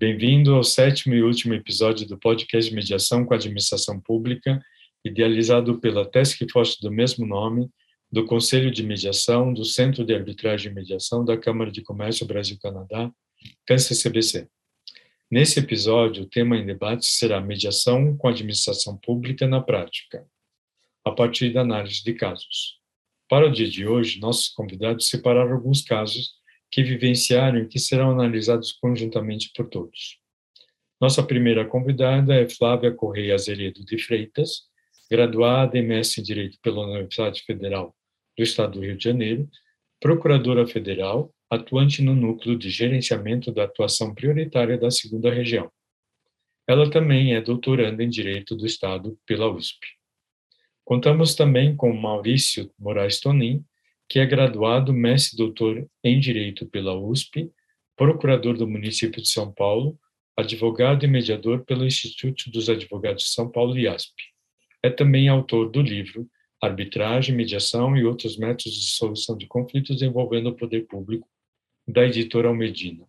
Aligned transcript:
Bem-vindo 0.00 0.54
ao 0.54 0.64
sétimo 0.64 1.14
e 1.14 1.22
último 1.22 1.52
episódio 1.52 2.08
do 2.08 2.16
podcast 2.16 2.70
de 2.70 2.74
mediação 2.74 3.22
com 3.22 3.34
a 3.34 3.36
administração 3.36 4.00
pública, 4.00 4.58
idealizado 5.04 5.78
pela 5.78 6.10
Task 6.10 6.40
Force 6.50 6.80
do 6.80 6.90
mesmo 6.90 7.26
nome, 7.26 7.68
do 8.10 8.24
Conselho 8.24 8.70
de 8.70 8.82
Mediação, 8.82 9.52
do 9.52 9.62
Centro 9.62 10.02
de 10.02 10.14
Arbitragem 10.14 10.72
e 10.72 10.74
Mediação 10.74 11.22
da 11.22 11.36
Câmara 11.36 11.70
de 11.70 11.82
Comércio 11.82 12.26
Brasil-Canadá, 12.26 13.12
CANCE-CBC. 13.66 14.48
Nesse 15.30 15.58
episódio, 15.58 16.22
o 16.22 16.26
tema 16.26 16.56
em 16.56 16.64
debate 16.64 17.04
será 17.04 17.38
mediação 17.38 18.16
com 18.16 18.26
a 18.26 18.30
administração 18.30 18.96
pública 18.96 19.46
na 19.46 19.60
prática, 19.60 20.26
a 21.04 21.10
partir 21.10 21.52
da 21.52 21.60
análise 21.60 22.02
de 22.02 22.14
casos. 22.14 22.80
Para 23.28 23.48
o 23.48 23.52
dia 23.52 23.68
de 23.68 23.86
hoje, 23.86 24.18
nossos 24.18 24.48
convidados 24.48 25.10
separaram 25.10 25.52
alguns 25.52 25.82
casos 25.82 26.39
que 26.70 26.82
vivenciaram 26.82 27.58
e 27.58 27.66
que 27.66 27.78
serão 27.78 28.10
analisados 28.10 28.72
conjuntamente 28.72 29.50
por 29.54 29.68
todos. 29.68 30.18
Nossa 31.00 31.22
primeira 31.22 31.64
convidada 31.64 32.34
é 32.34 32.48
Flávia 32.48 32.92
Correia 32.92 33.34
Azeredo 33.34 33.84
de 33.84 33.98
Freitas, 33.98 34.68
graduada 35.10 35.76
em 35.76 35.86
mestre 35.86 36.20
em 36.20 36.24
Direito 36.24 36.58
pela 36.62 36.86
Universidade 36.86 37.42
Federal 37.42 37.96
do 38.36 38.42
Estado 38.44 38.74
do 38.74 38.80
Rio 38.80 38.96
de 38.96 39.04
Janeiro, 39.04 39.48
procuradora 39.98 40.66
federal, 40.66 41.34
atuante 41.50 42.00
no 42.02 42.14
núcleo 42.14 42.56
de 42.56 42.70
gerenciamento 42.70 43.50
da 43.50 43.64
atuação 43.64 44.14
prioritária 44.14 44.78
da 44.78 44.90
segunda 44.90 45.32
região. 45.32 45.70
Ela 46.68 46.88
também 46.88 47.34
é 47.34 47.40
doutoranda 47.40 48.04
em 48.04 48.08
Direito 48.08 48.54
do 48.54 48.64
Estado 48.64 49.18
pela 49.26 49.50
USP. 49.50 49.78
Contamos 50.84 51.34
também 51.34 51.74
com 51.74 51.92
Maurício 51.92 52.70
Moraes 52.78 53.20
Tonin, 53.20 53.64
que 54.10 54.18
é 54.18 54.26
graduado 54.26 54.92
mestre 54.92 55.36
doutor 55.36 55.88
em 56.02 56.18
Direito 56.18 56.66
pela 56.66 56.98
USP, 56.98 57.48
procurador 57.96 58.56
do 58.56 58.66
município 58.66 59.22
de 59.22 59.28
São 59.28 59.52
Paulo, 59.52 59.96
advogado 60.36 61.04
e 61.04 61.08
mediador 61.08 61.64
pelo 61.64 61.86
Instituto 61.86 62.50
dos 62.50 62.68
Advogados 62.68 63.22
de 63.22 63.30
São 63.30 63.48
Paulo, 63.48 63.78
IASP. 63.78 64.12
É 64.82 64.90
também 64.90 65.28
autor 65.28 65.70
do 65.70 65.80
livro 65.80 66.28
Arbitragem, 66.60 67.36
Mediação 67.36 67.96
e 67.96 68.04
Outros 68.04 68.36
Métodos 68.36 68.74
de 68.74 68.90
Solução 68.90 69.36
de 69.36 69.46
Conflitos 69.46 70.02
Envolvendo 70.02 70.48
o 70.48 70.56
Poder 70.56 70.88
Público, 70.88 71.28
da 71.86 72.04
editora 72.04 72.48
Almedina. 72.48 73.06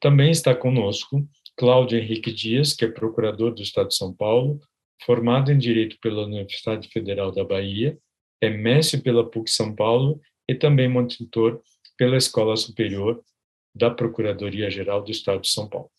Também 0.00 0.30
está 0.30 0.54
conosco 0.54 1.26
Cláudio 1.56 1.98
Henrique 1.98 2.30
Dias, 2.30 2.74
que 2.74 2.84
é 2.84 2.88
procurador 2.88 3.54
do 3.54 3.62
Estado 3.62 3.88
de 3.88 3.96
São 3.96 4.12
Paulo, 4.12 4.60
formado 5.06 5.50
em 5.50 5.56
Direito 5.56 5.98
pela 5.98 6.24
Universidade 6.24 6.88
Federal 6.88 7.32
da 7.32 7.42
Bahia, 7.42 7.98
é 8.44 8.50
mestre 8.50 9.00
pela 9.00 9.28
PUC 9.28 9.50
São 9.50 9.74
Paulo 9.74 10.20
e 10.48 10.54
também 10.54 10.88
monitor 10.88 11.60
pela 11.96 12.16
Escola 12.16 12.56
Superior 12.56 13.20
da 13.74 13.90
Procuradoria-Geral 13.90 15.02
do 15.02 15.10
Estado 15.10 15.40
de 15.40 15.48
São 15.48 15.68
Paulo. 15.68 15.90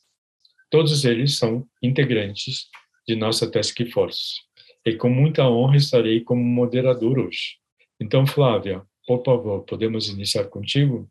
Todos 0.69 1.05
eles 1.05 1.37
são 1.37 1.65
integrantes 1.81 2.67
de 3.07 3.15
nossa 3.15 3.49
Task 3.49 3.77
Force. 3.91 4.41
E 4.85 4.93
com 4.95 5.09
muita 5.09 5.47
honra 5.47 5.77
estarei 5.77 6.21
como 6.21 6.43
moderador 6.43 7.17
hoje. 7.19 7.57
Então, 7.99 8.25
Flávia, 8.25 8.81
por 9.07 9.23
favor, 9.23 9.63
podemos 9.63 10.09
iniciar 10.09 10.45
contigo? 10.45 11.09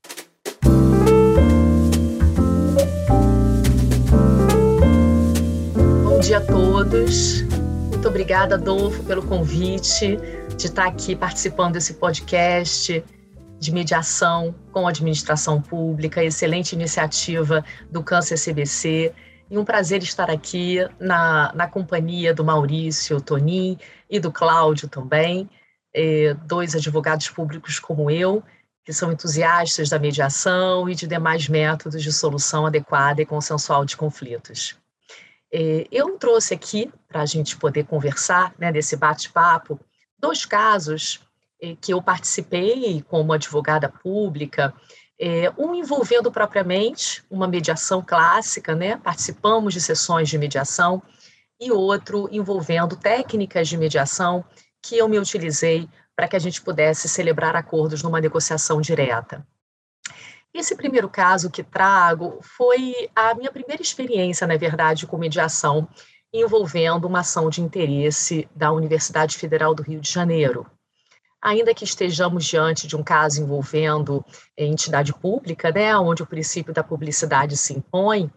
Bom 6.04 6.20
dia 6.20 6.38
a 6.38 6.46
todos. 6.46 7.42
Muito 7.42 8.08
obrigada, 8.08 8.56
Adolfo, 8.56 9.02
pelo 9.04 9.26
convite 9.26 10.18
de 10.56 10.66
estar 10.66 10.86
aqui 10.86 11.16
participando 11.16 11.74
desse 11.74 11.94
podcast 11.94 13.04
de 13.58 13.72
mediação 13.72 14.54
com 14.72 14.86
a 14.86 14.90
administração 14.90 15.60
pública, 15.60 16.22
excelente 16.22 16.72
iniciativa 16.72 17.64
do 17.90 18.02
Câncer 18.02 18.38
CBC. 18.38 19.12
E 19.50 19.58
um 19.58 19.64
prazer 19.64 20.02
estar 20.02 20.30
aqui 20.30 20.78
na, 20.98 21.52
na 21.54 21.66
companhia 21.66 22.32
do 22.32 22.44
Maurício 22.44 23.20
Tonin 23.20 23.78
e 24.08 24.20
do 24.20 24.30
Cláudio 24.30 24.88
também, 24.88 25.48
eh, 25.94 26.34
dois 26.44 26.74
advogados 26.74 27.28
públicos 27.28 27.78
como 27.78 28.10
eu, 28.10 28.42
que 28.84 28.92
são 28.92 29.10
entusiastas 29.10 29.88
da 29.88 29.98
mediação 29.98 30.88
e 30.88 30.94
de 30.94 31.06
demais 31.06 31.48
métodos 31.48 32.02
de 32.02 32.12
solução 32.12 32.66
adequada 32.66 33.22
e 33.22 33.26
consensual 33.26 33.84
de 33.84 33.96
conflitos. 33.96 34.76
É, 35.52 35.86
eu 35.90 36.18
trouxe 36.18 36.52
aqui, 36.52 36.90
para 37.08 37.22
a 37.22 37.26
gente 37.26 37.56
poder 37.56 37.84
conversar 37.84 38.52
né, 38.58 38.72
desse 38.72 38.96
bate-papo, 38.96 39.80
dois 40.24 40.46
casos 40.46 41.20
é, 41.60 41.76
que 41.78 41.92
eu 41.92 42.00
participei 42.00 43.04
como 43.10 43.34
advogada 43.34 43.90
pública, 43.90 44.72
é, 45.20 45.52
um 45.58 45.74
envolvendo 45.74 46.32
propriamente 46.32 47.22
uma 47.30 47.46
mediação 47.46 48.02
clássica, 48.02 48.74
né? 48.74 48.96
participamos 48.96 49.74
de 49.74 49.82
sessões 49.82 50.30
de 50.30 50.38
mediação, 50.38 51.02
e 51.60 51.70
outro 51.70 52.26
envolvendo 52.32 52.96
técnicas 52.96 53.68
de 53.68 53.76
mediação 53.76 54.42
que 54.82 54.96
eu 54.96 55.08
me 55.08 55.18
utilizei 55.18 55.88
para 56.16 56.26
que 56.26 56.36
a 56.36 56.38
gente 56.38 56.62
pudesse 56.62 57.06
celebrar 57.06 57.54
acordos 57.54 58.02
numa 58.02 58.20
negociação 58.20 58.80
direta. 58.80 59.46
Esse 60.54 60.74
primeiro 60.74 61.08
caso 61.08 61.50
que 61.50 61.62
trago 61.62 62.38
foi 62.40 63.10
a 63.14 63.34
minha 63.34 63.52
primeira 63.52 63.82
experiência, 63.82 64.46
na 64.46 64.56
verdade, 64.56 65.06
com 65.06 65.18
mediação 65.18 65.86
envolvendo 66.40 67.06
uma 67.06 67.20
ação 67.20 67.48
de 67.48 67.62
interesse 67.62 68.48
da 68.54 68.72
Universidade 68.72 69.38
Federal 69.38 69.72
do 69.72 69.84
Rio 69.84 70.00
de 70.00 70.10
Janeiro. 70.10 70.66
Ainda 71.40 71.72
que 71.72 71.84
estejamos 71.84 72.44
diante 72.44 72.88
de 72.88 72.96
um 72.96 73.02
caso 73.04 73.40
envolvendo 73.40 74.24
eh, 74.56 74.64
entidade 74.64 75.12
pública, 75.14 75.70
né, 75.70 75.96
onde 75.96 76.22
o 76.22 76.26
princípio 76.26 76.74
da 76.74 76.82
publicidade 76.82 77.56
se 77.56 77.72
impõe, 77.74 78.30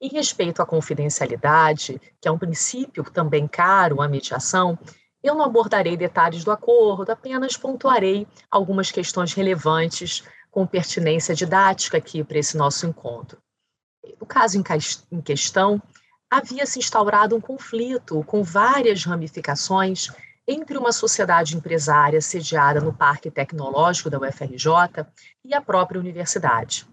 em 0.00 0.08
respeito 0.08 0.62
à 0.62 0.66
confidencialidade, 0.66 2.00
que 2.20 2.28
é 2.28 2.30
um 2.30 2.38
princípio 2.38 3.02
também 3.04 3.48
caro 3.48 4.00
à 4.00 4.08
mediação, 4.08 4.78
eu 5.22 5.34
não 5.34 5.44
abordarei 5.44 5.96
detalhes 5.96 6.44
do 6.44 6.50
acordo, 6.50 7.10
apenas 7.10 7.56
pontuarei 7.56 8.26
algumas 8.50 8.90
questões 8.90 9.34
relevantes 9.34 10.22
com 10.50 10.66
pertinência 10.66 11.34
didática 11.34 11.98
aqui 11.98 12.22
para 12.22 12.38
esse 12.38 12.56
nosso 12.56 12.86
encontro. 12.86 13.38
No 14.18 14.26
caso 14.26 14.62
em 15.10 15.20
questão, 15.20 15.82
havia 16.30 16.64
se 16.64 16.78
instaurado 16.78 17.34
um 17.34 17.40
conflito 17.40 18.22
com 18.24 18.42
várias 18.44 19.04
ramificações 19.04 20.08
entre 20.46 20.78
uma 20.78 20.92
sociedade 20.92 21.56
empresária 21.56 22.20
sediada 22.20 22.80
no 22.80 22.92
Parque 22.92 23.30
Tecnológico 23.30 24.08
da 24.08 24.18
UFRJ 24.18 25.06
e 25.44 25.52
a 25.54 25.60
própria 25.60 26.00
universidade. 26.00 26.86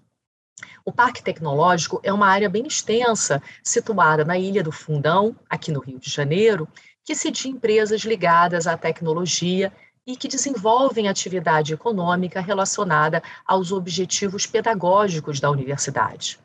O 0.83 0.91
Parque 0.91 1.21
Tecnológico 1.21 1.99
é 2.03 2.11
uma 2.11 2.27
área 2.27 2.49
bem 2.49 2.65
extensa, 2.65 3.41
situada 3.63 4.25
na 4.25 4.37
Ilha 4.37 4.63
do 4.63 4.71
Fundão, 4.71 5.35
aqui 5.47 5.71
no 5.71 5.79
Rio 5.79 5.99
de 5.99 6.09
Janeiro, 6.09 6.67
que 7.05 7.13
cedia 7.13 7.51
empresas 7.51 8.01
ligadas 8.01 8.65
à 8.65 8.75
tecnologia 8.75 9.71
e 10.05 10.15
que 10.15 10.27
desenvolvem 10.27 11.07
atividade 11.07 11.73
econômica 11.73 12.41
relacionada 12.41 13.21
aos 13.45 13.71
objetivos 13.71 14.45
pedagógicos 14.45 15.39
da 15.39 15.51
universidade. 15.51 16.39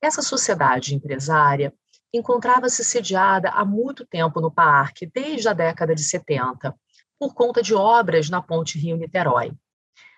Essa 0.00 0.22
sociedade 0.22 0.94
empresária 0.94 1.72
encontrava-se 2.12 2.84
sediada 2.84 3.50
há 3.50 3.64
muito 3.64 4.06
tempo 4.06 4.40
no 4.40 4.50
parque, 4.50 5.10
desde 5.12 5.48
a 5.48 5.52
década 5.52 5.94
de 5.94 6.02
70, 6.02 6.74
por 7.18 7.34
conta 7.34 7.62
de 7.62 7.74
obras 7.74 8.28
na 8.28 8.42
ponte 8.42 8.78
Rio-Niterói. 8.78 9.52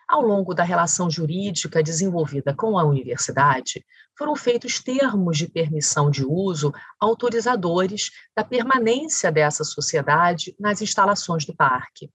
Ao 0.08 0.22
longo 0.22 0.54
da 0.54 0.62
relação 0.62 1.10
jurídica 1.10 1.82
desenvolvida 1.82 2.54
com 2.54 2.78
a 2.78 2.84
universidade, 2.84 3.84
foram 4.16 4.34
feitos 4.34 4.82
termos 4.82 5.36
de 5.36 5.46
permissão 5.46 6.10
de 6.10 6.24
uso 6.24 6.72
autorizadores 6.98 8.10
da 8.34 8.42
permanência 8.42 9.30
dessa 9.30 9.64
sociedade 9.64 10.56
nas 10.58 10.80
instalações 10.80 11.44
do 11.44 11.54
parque. 11.54 12.10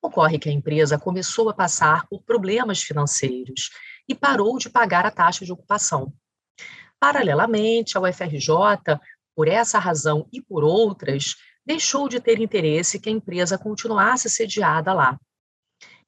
Ocorre 0.00 0.38
que 0.38 0.48
a 0.48 0.52
empresa 0.52 0.98
começou 0.98 1.50
a 1.50 1.54
passar 1.54 2.06
por 2.08 2.22
problemas 2.22 2.82
financeiros 2.82 3.70
e 4.08 4.14
parou 4.14 4.56
de 4.56 4.70
pagar 4.70 5.04
a 5.04 5.10
taxa 5.10 5.44
de 5.44 5.52
ocupação. 5.52 6.12
Paralelamente, 7.00 7.96
a 7.96 8.00
UFRJ, 8.00 8.98
por 9.34 9.48
essa 9.48 9.78
razão 9.78 10.26
e 10.32 10.40
por 10.40 10.64
outras, 10.64 11.34
deixou 11.64 12.08
de 12.08 12.20
ter 12.20 12.40
interesse 12.40 12.98
que 12.98 13.08
a 13.08 13.12
empresa 13.12 13.58
continuasse 13.58 14.30
sediada 14.30 14.92
lá. 14.94 15.18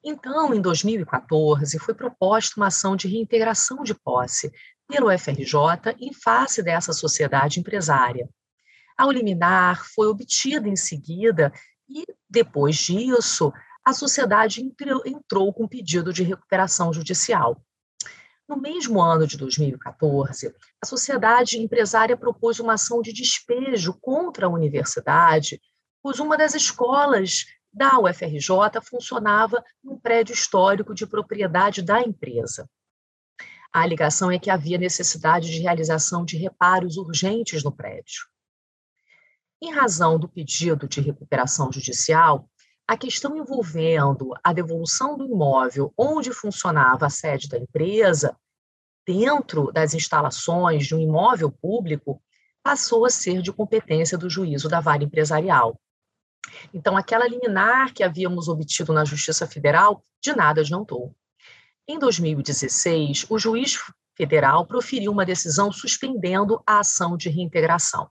Então, 0.03 0.53
em 0.53 0.61
2014, 0.61 1.77
foi 1.79 1.93
proposta 1.93 2.53
uma 2.57 2.67
ação 2.67 2.95
de 2.95 3.07
reintegração 3.07 3.83
de 3.83 3.93
posse 3.93 4.51
pelo 4.87 5.13
UFRJ 5.13 5.95
em 5.99 6.13
face 6.13 6.63
dessa 6.63 6.93
sociedade 6.93 7.59
empresária. 7.59 8.29
Ao 8.97 9.11
liminar 9.11 9.85
foi 9.93 10.07
obtida 10.07 10.67
em 10.67 10.75
seguida 10.75 11.53
e, 11.87 12.05
depois 12.29 12.77
disso, 12.77 13.53
a 13.85 13.93
sociedade 13.93 14.61
entrou 15.05 15.53
com 15.53 15.67
pedido 15.67 16.13
de 16.13 16.23
recuperação 16.23 16.93
judicial. 16.93 17.61
No 18.49 18.59
mesmo 18.59 18.99
ano 18.99 19.27
de 19.27 19.37
2014, 19.37 20.55
a 20.81 20.85
sociedade 20.87 21.59
empresária 21.59 22.17
propôs 22.17 22.59
uma 22.59 22.73
ação 22.73 22.99
de 22.99 23.13
despejo 23.13 23.93
contra 24.01 24.47
a 24.47 24.49
universidade, 24.49 25.61
pois 26.01 26.19
uma 26.19 26.35
das 26.35 26.55
escolas 26.55 27.45
da 27.71 27.99
UFRJ 27.99 28.81
funcionava 28.83 29.63
num 29.83 29.99
prédio 29.99 30.33
histórico 30.33 30.95
de 30.95 31.05
propriedade 31.05 31.83
da 31.83 32.01
empresa. 32.01 32.67
A 33.71 33.83
alegação 33.83 34.31
é 34.31 34.39
que 34.39 34.49
havia 34.49 34.79
necessidade 34.79 35.51
de 35.51 35.59
realização 35.59 36.25
de 36.25 36.35
reparos 36.35 36.97
urgentes 36.97 37.63
no 37.63 37.71
prédio. 37.71 38.25
Em 39.61 39.71
razão 39.71 40.17
do 40.17 40.27
pedido 40.27 40.87
de 40.87 41.01
recuperação 41.01 41.71
judicial, 41.71 42.49
a 42.89 42.97
questão 42.97 43.37
envolvendo 43.37 44.33
a 44.43 44.51
devolução 44.51 45.15
do 45.15 45.23
imóvel 45.23 45.93
onde 45.95 46.33
funcionava 46.33 47.05
a 47.05 47.09
sede 47.11 47.47
da 47.47 47.55
empresa, 47.55 48.35
dentro 49.05 49.71
das 49.71 49.93
instalações 49.93 50.87
de 50.87 50.95
um 50.95 50.99
imóvel 50.99 51.51
público, 51.51 52.19
passou 52.63 53.05
a 53.05 53.11
ser 53.11 53.43
de 53.43 53.53
competência 53.53 54.17
do 54.17 54.27
juízo 54.27 54.67
da 54.67 54.79
vara 54.79 55.03
empresarial. 55.03 55.79
Então, 56.73 56.97
aquela 56.97 57.27
liminar 57.27 57.93
que 57.93 58.01
havíamos 58.01 58.47
obtido 58.47 58.91
na 58.91 59.05
Justiça 59.05 59.45
Federal, 59.45 60.03
de 60.19 60.33
nada 60.33 60.61
adiantou. 60.61 61.15
Em 61.87 61.99
2016, 61.99 63.27
o 63.29 63.37
juiz 63.37 63.77
federal 64.17 64.65
proferiu 64.65 65.11
uma 65.11 65.27
decisão 65.27 65.71
suspendendo 65.71 66.59
a 66.65 66.79
ação 66.79 67.15
de 67.15 67.29
reintegração. 67.29 68.09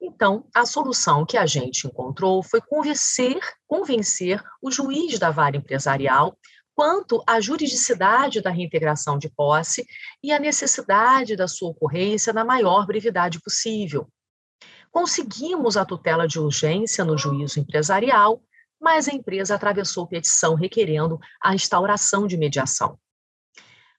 Então, 0.00 0.46
a 0.54 0.64
solução 0.64 1.26
que 1.26 1.36
a 1.36 1.44
gente 1.44 1.86
encontrou 1.86 2.42
foi 2.42 2.60
convencer, 2.60 3.40
convencer 3.66 4.42
o 4.62 4.70
juiz 4.70 5.18
da 5.18 5.30
vara 5.30 5.56
empresarial 5.56 6.38
quanto 6.74 7.20
à 7.26 7.40
juridicidade 7.40 8.40
da 8.40 8.50
reintegração 8.50 9.18
de 9.18 9.28
posse 9.28 9.84
e 10.22 10.32
a 10.32 10.38
necessidade 10.38 11.34
da 11.34 11.48
sua 11.48 11.70
ocorrência 11.70 12.32
na 12.32 12.44
maior 12.44 12.86
brevidade 12.86 13.40
possível. 13.40 14.08
Conseguimos 14.92 15.76
a 15.76 15.84
tutela 15.84 16.28
de 16.28 16.38
urgência 16.38 17.04
no 17.04 17.18
juízo 17.18 17.58
empresarial, 17.58 18.40
mas 18.80 19.08
a 19.08 19.12
empresa 19.12 19.56
atravessou 19.56 20.06
petição 20.06 20.54
requerendo 20.54 21.18
a 21.42 21.52
instauração 21.52 22.28
de 22.28 22.36
mediação. 22.36 22.96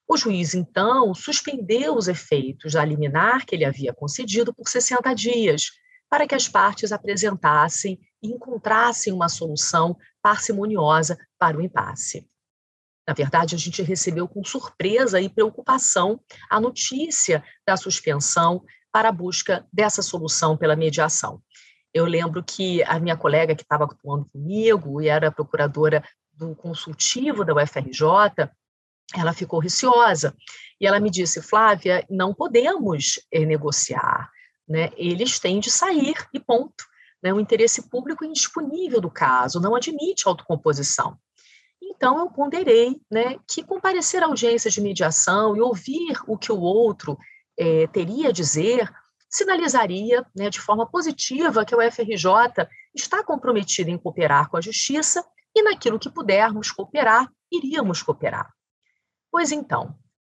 O 0.08 0.16
juiz, 0.16 0.54
então, 0.54 1.14
suspendeu 1.14 1.96
os 1.96 2.08
efeitos 2.08 2.74
da 2.74 2.86
liminar 2.86 3.46
que 3.46 3.56
ele 3.56 3.66
havia 3.66 3.94
concedido 3.94 4.54
por 4.54 4.70
60 4.70 5.14
dias, 5.14 5.70
para 6.10 6.28
que 6.28 6.36
as 6.36 6.48
partes 6.48 6.92
apresentassem 6.92 8.00
e 8.22 8.30
encontrassem 8.30 9.14
uma 9.14 9.30
solução 9.30 9.96
parcimoniosa 10.22 11.18
para 11.38 11.58
o 11.58 11.62
impasse. 11.62 12.28
Na 13.08 13.14
verdade, 13.14 13.56
a 13.56 13.58
gente 13.58 13.82
recebeu 13.82 14.28
com 14.28 14.44
surpresa 14.44 15.20
e 15.20 15.30
preocupação 15.30 16.20
a 16.50 16.60
notícia 16.60 17.44
da 17.66 17.76
suspensão 17.76 18.64
para 18.92 19.10
a 19.10 19.12
busca 19.12 19.66
dessa 19.72 20.02
solução 20.02 20.58
pela 20.58 20.76
mediação. 20.76 21.42
Eu 21.94 22.06
lembro 22.06 22.44
que 22.44 22.84
a 22.84 23.00
minha 23.00 23.18
colega 23.18 23.56
que 23.56 23.64
estava 23.64 23.86
atuando 23.86 24.26
comigo 24.32 25.02
e 25.02 25.08
era 25.08 25.32
procuradora 25.32 26.04
do 26.32 26.56
consultivo 26.56 27.44
da 27.44 27.54
UFRJ, 27.54 28.50
ela 29.16 29.34
ficou 29.34 29.60
receosa 29.60 30.36
e 30.80 30.86
ela 30.86 31.00
me 31.00 31.10
disse, 31.10 31.42
Flávia, 31.42 32.06
não 32.10 32.34
podemos 32.34 33.20
eh, 33.32 33.44
negociar, 33.44 34.30
né? 34.70 34.92
Eles 34.96 35.40
têm 35.40 35.60
de 35.60 35.72
sair 35.72 36.16
e 36.32 36.40
ponto. 36.40 36.86
Né? 37.22 37.34
O 37.34 37.40
interesse 37.40 37.90
público 37.90 38.24
indisponível 38.24 39.02
do 39.02 39.10
caso 39.10 39.60
não 39.60 39.76
admite 39.76 40.28
autocomposição. 40.28 41.18
Então, 41.82 42.20
eu 42.20 42.30
ponderei 42.30 43.02
né, 43.12 43.38
que 43.48 43.64
comparecer 43.64 44.22
à 44.22 44.28
audiência 44.28 44.70
de 44.70 44.80
mediação 44.80 45.56
e 45.58 45.62
ouvir 45.62 46.18
o 46.28 46.38
que 46.38 46.52
o 46.52 46.60
outro 46.60 47.18
é, 47.58 47.88
teria 47.88 48.30
a 48.30 48.32
dizer 48.32 48.90
sinalizaria 49.30 50.26
né, 50.36 50.50
de 50.50 50.60
forma 50.60 50.90
positiva 50.90 51.64
que 51.64 51.76
o 51.76 51.92
FRJ 51.92 52.68
está 52.96 53.24
comprometido 53.24 53.90
em 53.90 53.98
cooperar 53.98 54.50
com 54.50 54.58
a 54.58 54.62
justiça 54.62 55.24
e 55.56 55.62
naquilo 55.62 56.00
que 56.00 56.10
pudermos 56.10 56.72
cooperar, 56.72 57.32
iríamos 57.52 58.02
cooperar. 58.02 58.52
Pois 59.32 59.52
então, 59.52 59.96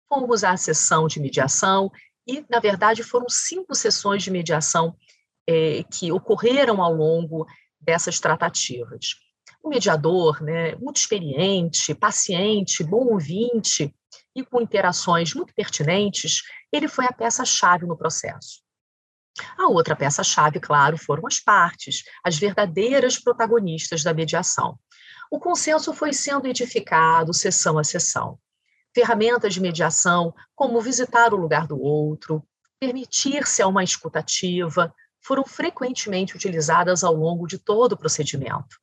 fomos 0.08 0.44
à 0.44 0.58
sessão 0.58 1.08
de 1.08 1.20
mediação 1.20 1.92
e, 2.38 2.46
na 2.50 2.60
verdade, 2.60 3.04
foram 3.04 3.28
cinco 3.30 3.74
sessões 3.74 4.24
de 4.24 4.32
mediação 4.32 4.96
é, 5.48 5.84
que 5.84 6.12
ocorreram 6.12 6.82
ao 6.82 6.94
longo 6.94 7.46
dessas 7.82 8.20
tratativas 8.20 9.16
um 9.64 9.70
mediador 9.70 10.42
né, 10.42 10.76
muito 10.76 10.98
experiente, 10.98 11.94
paciente, 11.94 12.84
bom 12.84 13.14
ouvinte 13.14 13.94
e 14.36 14.44
com 14.44 14.62
interações 14.62 15.34
muito 15.34 15.54
pertinentes, 15.54 16.44
ele 16.72 16.88
foi 16.88 17.06
a 17.06 17.12
peça-chave 17.14 17.86
no 17.86 17.98
processo. 17.98 18.62
A 19.58 19.68
outra 19.68 19.96
peça-chave, 19.96 20.60
claro, 20.60 20.98
foram 20.98 21.26
as 21.26 21.40
partes, 21.40 22.04
as 22.24 22.38
verdadeiras 22.38 23.18
protagonistas 23.18 24.04
da 24.04 24.14
mediação. 24.14 24.78
O 25.32 25.40
consenso 25.40 25.94
foi 25.94 26.14
sendo 26.14 26.48
edificado 26.48 27.34
sessão 27.34 27.78
a 27.78 27.84
sessão. 27.84 28.40
Ferramentas 29.00 29.54
de 29.54 29.62
mediação, 29.62 30.36
como 30.54 30.82
visitar 30.82 31.34
o 31.34 31.38
lugar 31.38 31.66
do 31.66 31.82
outro, 31.82 32.46
permitir-se 32.82 33.62
a 33.62 33.68
uma 33.68 33.82
escutativa, 33.82 34.94
foram 35.22 35.46
frequentemente 35.46 36.36
utilizadas 36.36 37.02
ao 37.02 37.14
longo 37.14 37.48
de 37.48 37.58
todo 37.58 37.94
o 37.94 37.98
procedimento. 37.98 38.78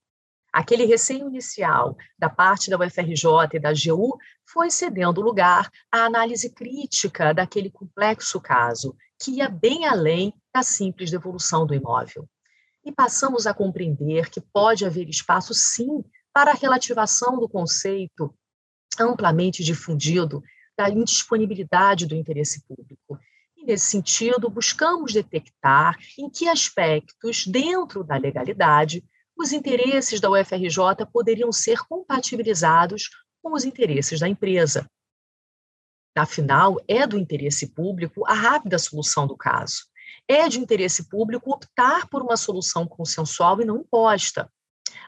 Aquele 0.50 0.86
receio 0.86 1.28
inicial 1.28 1.98
da 2.18 2.30
parte 2.30 2.70
da 2.70 2.78
UFRJ 2.78 3.26
e 3.52 3.58
da 3.58 3.68
AGU 3.68 4.16
foi 4.46 4.70
cedendo 4.70 5.20
lugar 5.20 5.70
à 5.92 6.06
análise 6.06 6.48
crítica 6.48 7.34
daquele 7.34 7.70
complexo 7.70 8.40
caso, 8.40 8.96
que 9.22 9.32
ia 9.32 9.50
bem 9.50 9.84
além 9.84 10.32
da 10.50 10.62
simples 10.62 11.10
devolução 11.10 11.66
do 11.66 11.74
imóvel. 11.74 12.26
E 12.82 12.90
passamos 12.90 13.46
a 13.46 13.52
compreender 13.52 14.30
que 14.30 14.40
pode 14.40 14.86
haver 14.86 15.10
espaço, 15.10 15.52
sim, 15.52 16.02
para 16.32 16.52
a 16.52 16.54
relativação 16.54 17.38
do 17.38 17.46
conceito 17.46 18.34
amplamente 19.04 19.62
difundido 19.62 20.42
da 20.76 20.90
indisponibilidade 20.90 22.06
do 22.06 22.14
interesse 22.14 22.62
público. 22.66 23.18
E, 23.56 23.64
nesse 23.64 23.86
sentido, 23.86 24.50
buscamos 24.50 25.12
detectar 25.12 25.96
em 26.18 26.28
que 26.28 26.48
aspectos, 26.48 27.46
dentro 27.46 28.04
da 28.04 28.16
legalidade, 28.16 29.02
os 29.36 29.52
interesses 29.52 30.20
da 30.20 30.30
UFRJ 30.30 31.06
poderiam 31.12 31.52
ser 31.52 31.78
compatibilizados 31.86 33.10
com 33.42 33.54
os 33.54 33.64
interesses 33.64 34.20
da 34.20 34.28
empresa. 34.28 34.88
Afinal, 36.16 36.80
é 36.88 37.06
do 37.06 37.18
interesse 37.18 37.68
público 37.68 38.26
a 38.26 38.32
rápida 38.32 38.78
solução 38.78 39.26
do 39.26 39.36
caso. 39.36 39.84
É 40.26 40.48
de 40.48 40.58
interesse 40.58 41.08
público 41.08 41.52
optar 41.52 42.08
por 42.08 42.22
uma 42.22 42.36
solução 42.36 42.86
consensual 42.86 43.60
e 43.60 43.66
não 43.66 43.78
imposta. 43.78 44.50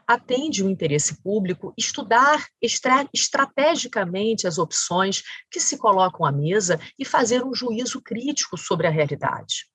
Atende 0.09 0.65
o 0.65 0.71
interesse 0.71 1.23
público 1.23 1.75
estudar 1.77 2.47
estra 2.63 3.07
estrategicamente 3.13 4.47
as 4.47 4.57
opções 4.57 5.23
que 5.51 5.61
se 5.61 5.77
colocam 5.77 6.25
à 6.25 6.33
mesa 6.33 6.81
e 6.99 7.05
fazer 7.05 7.45
um 7.45 7.55
juízo 7.55 8.01
crítico 8.01 8.57
sobre 8.57 8.87
a 8.87 8.91
realidade. 8.91 9.67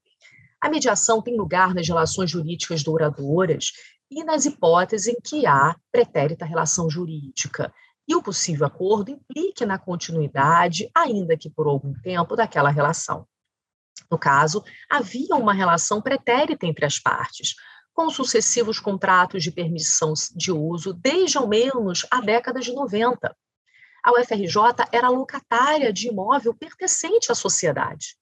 A 0.60 0.70
mediação 0.70 1.22
tem 1.22 1.38
lugar 1.38 1.76
nas 1.76 1.88
relações 1.88 2.32
jurídicas 2.32 2.82
duradouras 2.82 3.74
e 4.10 4.24
nas 4.24 4.46
hipóteses 4.46 5.08
em 5.08 5.18
que 5.24 5.46
há 5.46 5.76
pretérita 5.92 6.46
relação 6.46 6.90
jurídica 6.90 7.72
e 8.08 8.16
o 8.16 8.24
possível 8.24 8.66
acordo 8.66 9.12
implique 9.12 9.66
na 9.68 9.78
continuidade, 9.78 10.90
ainda 10.96 11.38
que 11.38 11.50
por 11.50 11.68
algum 11.68 11.94
tempo, 12.02 12.36
daquela 12.36 12.70
relação. 12.70 13.28
No 14.10 14.18
caso, 14.18 14.64
havia 14.90 15.36
uma 15.36 15.54
relação 15.54 16.02
pretérita 16.02 16.66
entre 16.66 16.86
as 16.86 17.00
partes, 17.00 17.56
com 17.94 18.10
sucessivos 18.10 18.80
contratos 18.80 19.44
de 19.44 19.52
permissão 19.52 20.14
de 20.36 20.52
uso 20.52 20.94
desde 20.94 21.38
ao 21.38 21.48
menos 21.48 22.06
a 22.10 22.20
década 22.20 22.60
de 22.60 22.74
90. 22.74 23.36
A 24.04 24.12
UFRJ 24.12 24.88
era 24.92 25.10
locatária 25.10 25.94
de 25.94 26.10
imóvel 26.10 26.54
pertencente 26.54 27.32
à 27.32 27.36
sociedade. 27.36 28.18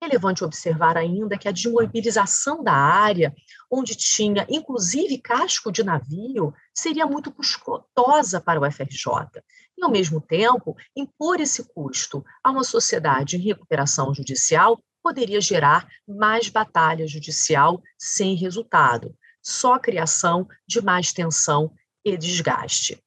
Relevante 0.00 0.44
observar 0.44 0.96
ainda 0.96 1.36
que 1.36 1.48
a 1.48 1.52
desmobilização 1.52 2.62
da 2.62 2.72
área, 2.72 3.34
onde 3.68 3.96
tinha 3.96 4.46
inclusive 4.48 5.18
casco 5.18 5.72
de 5.72 5.82
navio, 5.82 6.54
seria 6.72 7.04
muito 7.04 7.32
custosa 7.32 8.40
para 8.40 8.60
o 8.60 8.70
FRJ. 8.70 9.42
E, 9.76 9.82
ao 9.82 9.90
mesmo 9.90 10.20
tempo, 10.20 10.76
impor 10.94 11.40
esse 11.40 11.64
custo 11.74 12.24
a 12.44 12.52
uma 12.52 12.62
sociedade 12.62 13.36
em 13.36 13.40
recuperação 13.40 14.14
judicial 14.14 14.80
poderia 15.08 15.40
gerar 15.40 15.88
mais 16.06 16.50
batalha 16.50 17.06
judicial 17.06 17.82
sem 17.96 18.34
resultado, 18.34 19.16
só 19.42 19.78
criação 19.78 20.46
de 20.66 20.82
mais 20.82 21.14
tensão 21.14 21.72
e 22.04 22.14
desgaste. 22.14 23.02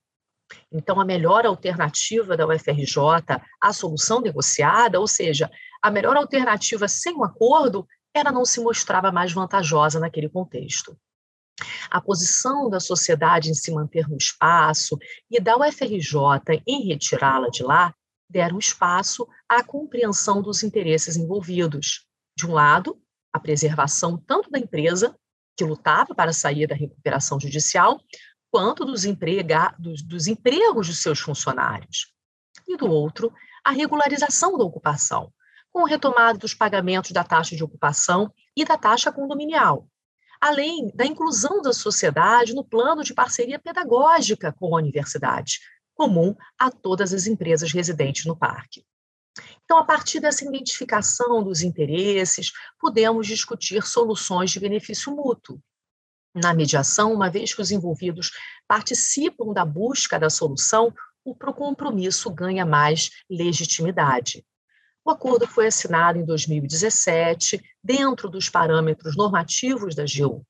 Então, 0.72 1.00
a 1.00 1.06
melhor 1.06 1.46
alternativa 1.46 2.36
da 2.36 2.48
UFRJ 2.48 2.96
à 3.62 3.72
solução 3.72 4.20
negociada, 4.20 5.00
ou 5.00 5.08
seja, 5.08 5.48
a 5.80 5.92
melhor 5.92 6.18
alternativa 6.18 6.88
sem 6.88 7.14
um 7.14 7.24
acordo, 7.24 7.88
ela 8.16 8.32
não 8.32 8.46
se 8.46 8.60
mostrava 8.60 9.12
mais 9.12 9.32
vantajosa 9.32 10.00
naquele 10.00 10.28
contexto. 10.28 10.98
A 11.92 12.02
posição 12.02 12.68
da 12.68 12.80
sociedade 12.80 13.52
em 13.52 13.54
se 13.54 13.72
manter 13.72 14.10
no 14.10 14.18
espaço 14.18 14.98
e 15.30 15.40
da 15.40 15.56
UFRJ 15.56 16.64
em 16.66 16.88
retirá-la 16.88 17.50
de 17.50 17.62
lá 17.62 17.94
deram 18.32 18.58
espaço 18.58 19.28
à 19.48 19.64
compreensão 19.64 20.42
dos 20.42 20.64
interesses 20.64 21.18
envolvidos. 21.18 22.08
De 22.36 22.48
um 22.48 22.54
lado, 22.54 23.00
a 23.34 23.40
preservação 23.40 24.18
tanto 24.18 24.50
da 24.50 24.58
empresa, 24.58 25.16
que 25.58 25.64
lutava 25.64 26.16
para 26.16 26.34
sair 26.34 26.66
da 26.66 26.76
recuperação 26.76 27.40
judicial, 27.40 28.00
quanto 28.50 28.86
dos, 28.86 29.06
emprega, 29.06 29.76
dos, 29.78 30.02
dos 30.02 30.28
empregos 30.28 30.88
de 30.88 30.96
seus 30.96 31.20
funcionários. 31.20 32.14
E 32.68 32.78
do 32.78 32.90
outro, 32.90 33.32
a 33.64 33.72
regularização 33.72 34.58
da 34.58 34.64
ocupação, 34.64 35.32
com 35.72 35.84
o 35.84 35.86
retomado 35.86 36.40
dos 36.40 36.54
pagamentos 36.54 37.12
da 37.12 37.24
taxa 37.24 37.56
de 37.56 37.64
ocupação 37.64 38.34
e 38.56 38.66
da 38.66 38.78
taxa 38.78 39.12
condominial, 39.12 39.88
além 40.40 40.90
da 40.96 41.06
inclusão 41.06 41.62
da 41.62 41.72
sociedade 41.72 42.54
no 42.54 42.64
plano 42.64 43.04
de 43.04 43.14
parceria 43.14 43.60
pedagógica 43.60 44.52
com 44.52 44.76
a 44.76 44.80
universidade, 44.80 45.60
comum 45.96 46.36
a 46.58 46.72
todas 46.72 47.14
as 47.14 47.28
empresas 47.28 47.72
residentes 47.72 48.26
no 48.26 48.36
parque. 48.36 48.86
Então, 49.64 49.78
a 49.78 49.86
partir 49.86 50.20
dessa 50.20 50.44
identificação 50.44 51.44
dos 51.44 51.62
interesses, 51.62 52.52
podemos 52.80 53.28
discutir 53.28 53.84
soluções 53.84 54.52
de 54.52 54.60
benefício 54.60 55.16
mútuo. 55.16 55.62
Na 56.36 56.54
mediação, 56.54 57.14
uma 57.14 57.30
vez 57.30 57.54
que 57.54 57.62
os 57.62 57.72
envolvidos 57.72 58.32
participam 58.68 59.54
da 59.54 59.66
busca 59.66 60.20
da 60.20 60.30
solução, 60.30 60.94
o 61.24 61.36
compromisso 61.36 62.30
ganha 62.32 62.66
mais 62.66 63.12
legitimidade. 63.30 64.46
O 65.04 65.12
acordo 65.12 65.48
foi 65.48 65.68
assinado 65.68 66.20
em 66.20 66.26
2017, 66.26 67.62
dentro 67.84 68.30
dos 68.30 68.50
parâmetros 68.50 69.16
normativos 69.16 69.96
da 69.96 70.04
GU. 70.04 70.46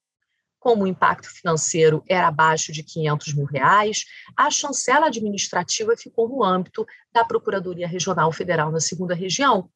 Como 0.61 0.83
o 0.83 0.87
impacto 0.87 1.27
financeiro 1.27 2.03
era 2.07 2.27
abaixo 2.27 2.71
de 2.71 2.83
500 2.83 3.33
mil 3.33 3.45
reais, 3.45 4.05
a 4.37 4.51
chancela 4.51 5.07
administrativa 5.07 5.97
ficou 5.97 6.29
no 6.29 6.43
âmbito 6.43 6.85
da 7.11 7.25
Procuradoria 7.25 7.87
Regional 7.87 8.31
Federal 8.31 8.71
na 8.71 8.79
segunda 8.79 9.15
região, 9.15 9.67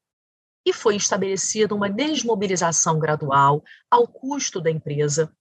e 0.63 0.71
foi 0.71 0.95
estabelecida 0.95 1.73
uma 1.73 1.89
desmobilização 1.89 2.99
gradual 2.99 3.63
ao 3.89 4.07
custo 4.07 4.61
da 4.61 4.69
empresa. 4.69 5.35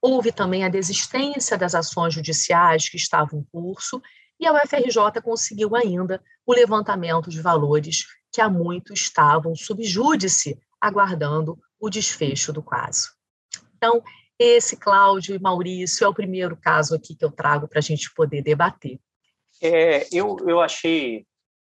Houve 0.00 0.30
também 0.30 0.64
a 0.64 0.68
desistência 0.68 1.58
das 1.58 1.74
ações 1.74 2.14
judiciais 2.14 2.88
que 2.88 2.96
estavam 2.96 3.40
em 3.40 3.44
curso, 3.50 4.00
e 4.38 4.46
a 4.46 4.52
UFRJ 4.52 5.20
conseguiu 5.20 5.74
ainda 5.74 6.22
o 6.46 6.52
levantamento 6.52 7.28
de 7.28 7.42
valores 7.42 8.06
que 8.30 8.40
há 8.40 8.48
muito 8.48 8.92
estavam 8.92 9.52
sob 9.56 9.82
júdice, 9.82 10.56
aguardando 10.80 11.58
o 11.80 11.90
desfecho 11.90 12.52
do 12.52 12.62
caso. 12.62 13.08
Então, 13.76 14.00
esse, 14.38 14.76
Cláudio 14.76 15.34
e 15.34 15.38
Maurício, 15.38 16.04
é 16.04 16.08
o 16.08 16.14
primeiro 16.14 16.56
caso 16.56 16.94
aqui 16.94 17.14
que 17.14 17.24
eu 17.24 17.30
trago 17.30 17.66
para 17.66 17.78
a 17.78 17.82
gente 17.82 18.12
poder 18.14 18.42
debater. 18.42 18.98
É, 19.62 20.06
eu, 20.12 20.36
eu 20.46 20.60
achei. 20.60 21.26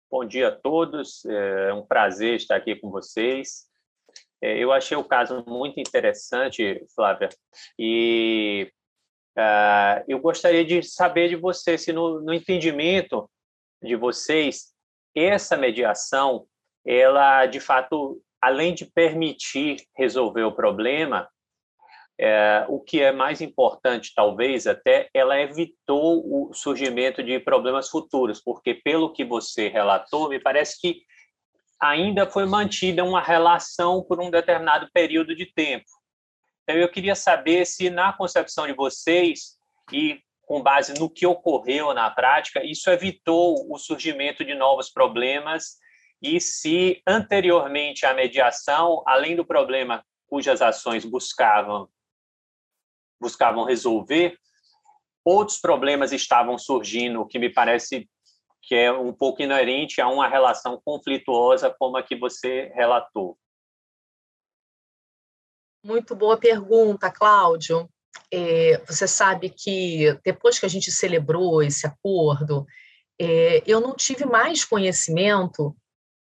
Bom 0.09 0.25
dia 0.25 0.47
a 0.47 0.51
todos, 0.55 1.25
é 1.25 1.73
um 1.73 1.85
prazer 1.85 2.35
estar 2.35 2.55
aqui 2.55 2.75
com 2.75 2.89
vocês. 2.89 3.67
É, 4.41 4.57
eu 4.57 4.71
achei 4.71 4.95
o 4.95 5.03
caso 5.03 5.43
muito 5.47 5.79
interessante, 5.79 6.85
Flávia, 6.95 7.29
e 7.77 8.71
uh, 9.37 10.03
eu 10.07 10.19
gostaria 10.19 10.63
de 10.63 10.83
saber 10.83 11.27
de 11.27 11.35
você 11.35 11.77
se, 11.77 11.91
no, 11.91 12.21
no 12.21 12.33
entendimento 12.33 13.29
de 13.81 13.95
vocês, 13.95 14.73
essa 15.15 15.57
mediação, 15.57 16.47
ela 16.85 17.45
de 17.47 17.59
fato, 17.59 18.21
além 18.41 18.73
de 18.73 18.85
permitir 18.85 19.83
resolver 19.95 20.43
o 20.43 20.55
problema, 20.55 21.27
é, 22.19 22.65
o 22.67 22.79
que 22.79 23.01
é 23.01 23.11
mais 23.11 23.41
importante, 23.41 24.13
talvez 24.15 24.65
até, 24.65 25.09
ela 25.13 25.39
evitou 25.39 26.23
o 26.25 26.53
surgimento 26.53 27.23
de 27.23 27.39
problemas 27.39 27.89
futuros, 27.89 28.41
porque, 28.41 28.73
pelo 28.73 29.13
que 29.13 29.23
você 29.23 29.67
relatou, 29.67 30.29
me 30.29 30.39
parece 30.39 30.79
que 30.81 31.01
ainda 31.79 32.25
foi 32.25 32.45
mantida 32.45 33.03
uma 33.03 33.21
relação 33.21 34.03
por 34.03 34.19
um 34.19 34.31
determinado 34.31 34.89
período 34.91 35.35
de 35.35 35.45
tempo. 35.45 35.85
Então, 36.63 36.75
eu 36.75 36.89
queria 36.89 37.15
saber 37.15 37.65
se, 37.65 37.89
na 37.89 38.11
concepção 38.11 38.65
de 38.65 38.73
vocês, 38.73 39.57
e 39.93 40.19
com 40.41 40.61
base 40.61 40.97
no 40.97 41.09
que 41.09 41.27
ocorreu 41.27 41.93
na 41.93 42.09
prática, 42.09 42.65
isso 42.65 42.89
evitou 42.89 43.71
o 43.71 43.77
surgimento 43.77 44.43
de 44.43 44.55
novos 44.55 44.89
problemas 44.89 45.75
e 46.21 46.41
se, 46.41 47.01
anteriormente 47.05 48.05
à 48.05 48.13
mediação, 48.13 49.03
além 49.05 49.35
do 49.35 49.45
problema 49.45 50.03
cujas 50.27 50.61
ações 50.61 51.05
buscavam 51.05 51.87
buscavam 53.19 53.63
resolver, 53.63 54.37
outros 55.25 55.59
problemas 55.59 56.11
estavam 56.11 56.57
surgindo 56.57 57.25
que 57.27 57.39
me 57.39 57.49
parece 57.49 58.09
que 58.61 58.75
é 58.75 58.91
um 58.91 59.13
pouco 59.13 59.41
inerente 59.41 60.01
a 60.01 60.09
uma 60.09 60.27
relação 60.27 60.81
conflituosa 60.83 61.73
como 61.79 61.95
a 61.97 62.03
que 62.03 62.15
você 62.15 62.71
relatou. 62.75 63.37
Muito 65.83 66.13
boa 66.13 66.37
pergunta, 66.37 67.09
Cláudio. 67.09 67.89
É, 68.31 68.77
você 68.85 69.07
sabe 69.07 69.49
que 69.49 70.19
depois 70.23 70.59
que 70.59 70.65
a 70.65 70.69
gente 70.69 70.91
celebrou 70.91 71.63
esse 71.63 71.87
acordo, 71.87 72.65
é, 73.19 73.63
eu 73.65 73.79
não 73.79 73.95
tive 73.95 74.25
mais 74.25 74.65
conhecimento 74.65 75.73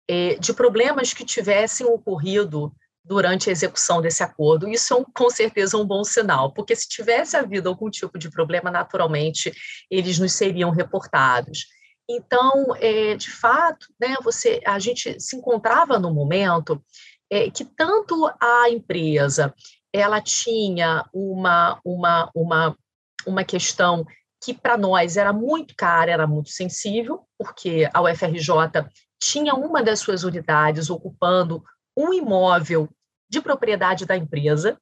é, 0.09 0.35
de 0.35 0.53
problemas 0.53 1.13
que 1.13 1.23
tivessem 1.23 1.87
ocorrido 1.87 2.75
durante 3.03 3.49
a 3.49 3.51
execução 3.51 4.01
desse 4.01 4.23
acordo. 4.23 4.67
Isso 4.67 4.93
é 4.93 4.97
um, 4.97 5.03
com 5.03 5.29
certeza 5.29 5.77
um 5.77 5.85
bom 5.85 6.03
sinal, 6.03 6.53
porque 6.53 6.75
se 6.75 6.87
tivesse 6.87 7.35
havido 7.35 7.67
algum 7.69 7.89
tipo 7.89 8.17
de 8.17 8.29
problema, 8.29 8.71
naturalmente 8.71 9.53
eles 9.89 10.17
nos 10.19 10.33
seriam 10.33 10.71
reportados. 10.71 11.65
Então, 12.09 12.75
é, 12.79 13.15
de 13.15 13.31
fato, 13.31 13.87
né, 13.99 14.15
você, 14.21 14.61
a 14.65 14.77
gente 14.79 15.19
se 15.19 15.35
encontrava 15.35 15.99
no 15.99 16.13
momento 16.13 16.83
é, 17.29 17.49
que 17.49 17.65
tanto 17.65 18.29
a 18.39 18.69
empresa 18.69 19.53
ela 19.91 20.19
tinha 20.21 21.05
uma, 21.13 21.79
uma, 21.85 22.29
uma, 22.33 22.77
uma 23.25 23.43
questão 23.43 24.05
que 24.43 24.53
para 24.53 24.77
nós 24.77 25.15
era 25.15 25.31
muito 25.31 25.73
cara, 25.75 26.11
era 26.11 26.27
muito 26.27 26.49
sensível, 26.49 27.21
porque 27.37 27.89
a 27.93 28.01
UFRJ 28.01 28.85
tinha 29.21 29.53
uma 29.53 29.81
das 29.81 29.99
suas 29.99 30.23
unidades 30.23 30.89
ocupando 30.89 31.63
um 31.95 32.13
imóvel 32.13 32.89
de 33.29 33.41
propriedade 33.41 34.05
da 34.05 34.15
empresa, 34.15 34.79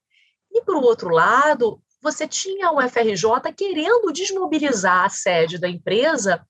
e, 0.51 0.61
por 0.63 0.75
outro 0.75 1.09
lado, 1.09 1.81
você 2.01 2.27
tinha 2.27 2.71
o 2.71 2.81
FRJ 2.81 3.53
querendo 3.55 4.11
desmobilizar 4.11 5.05
a 5.05 5.09
sede 5.09 5.57
da 5.57 5.69
empresa 5.69 6.45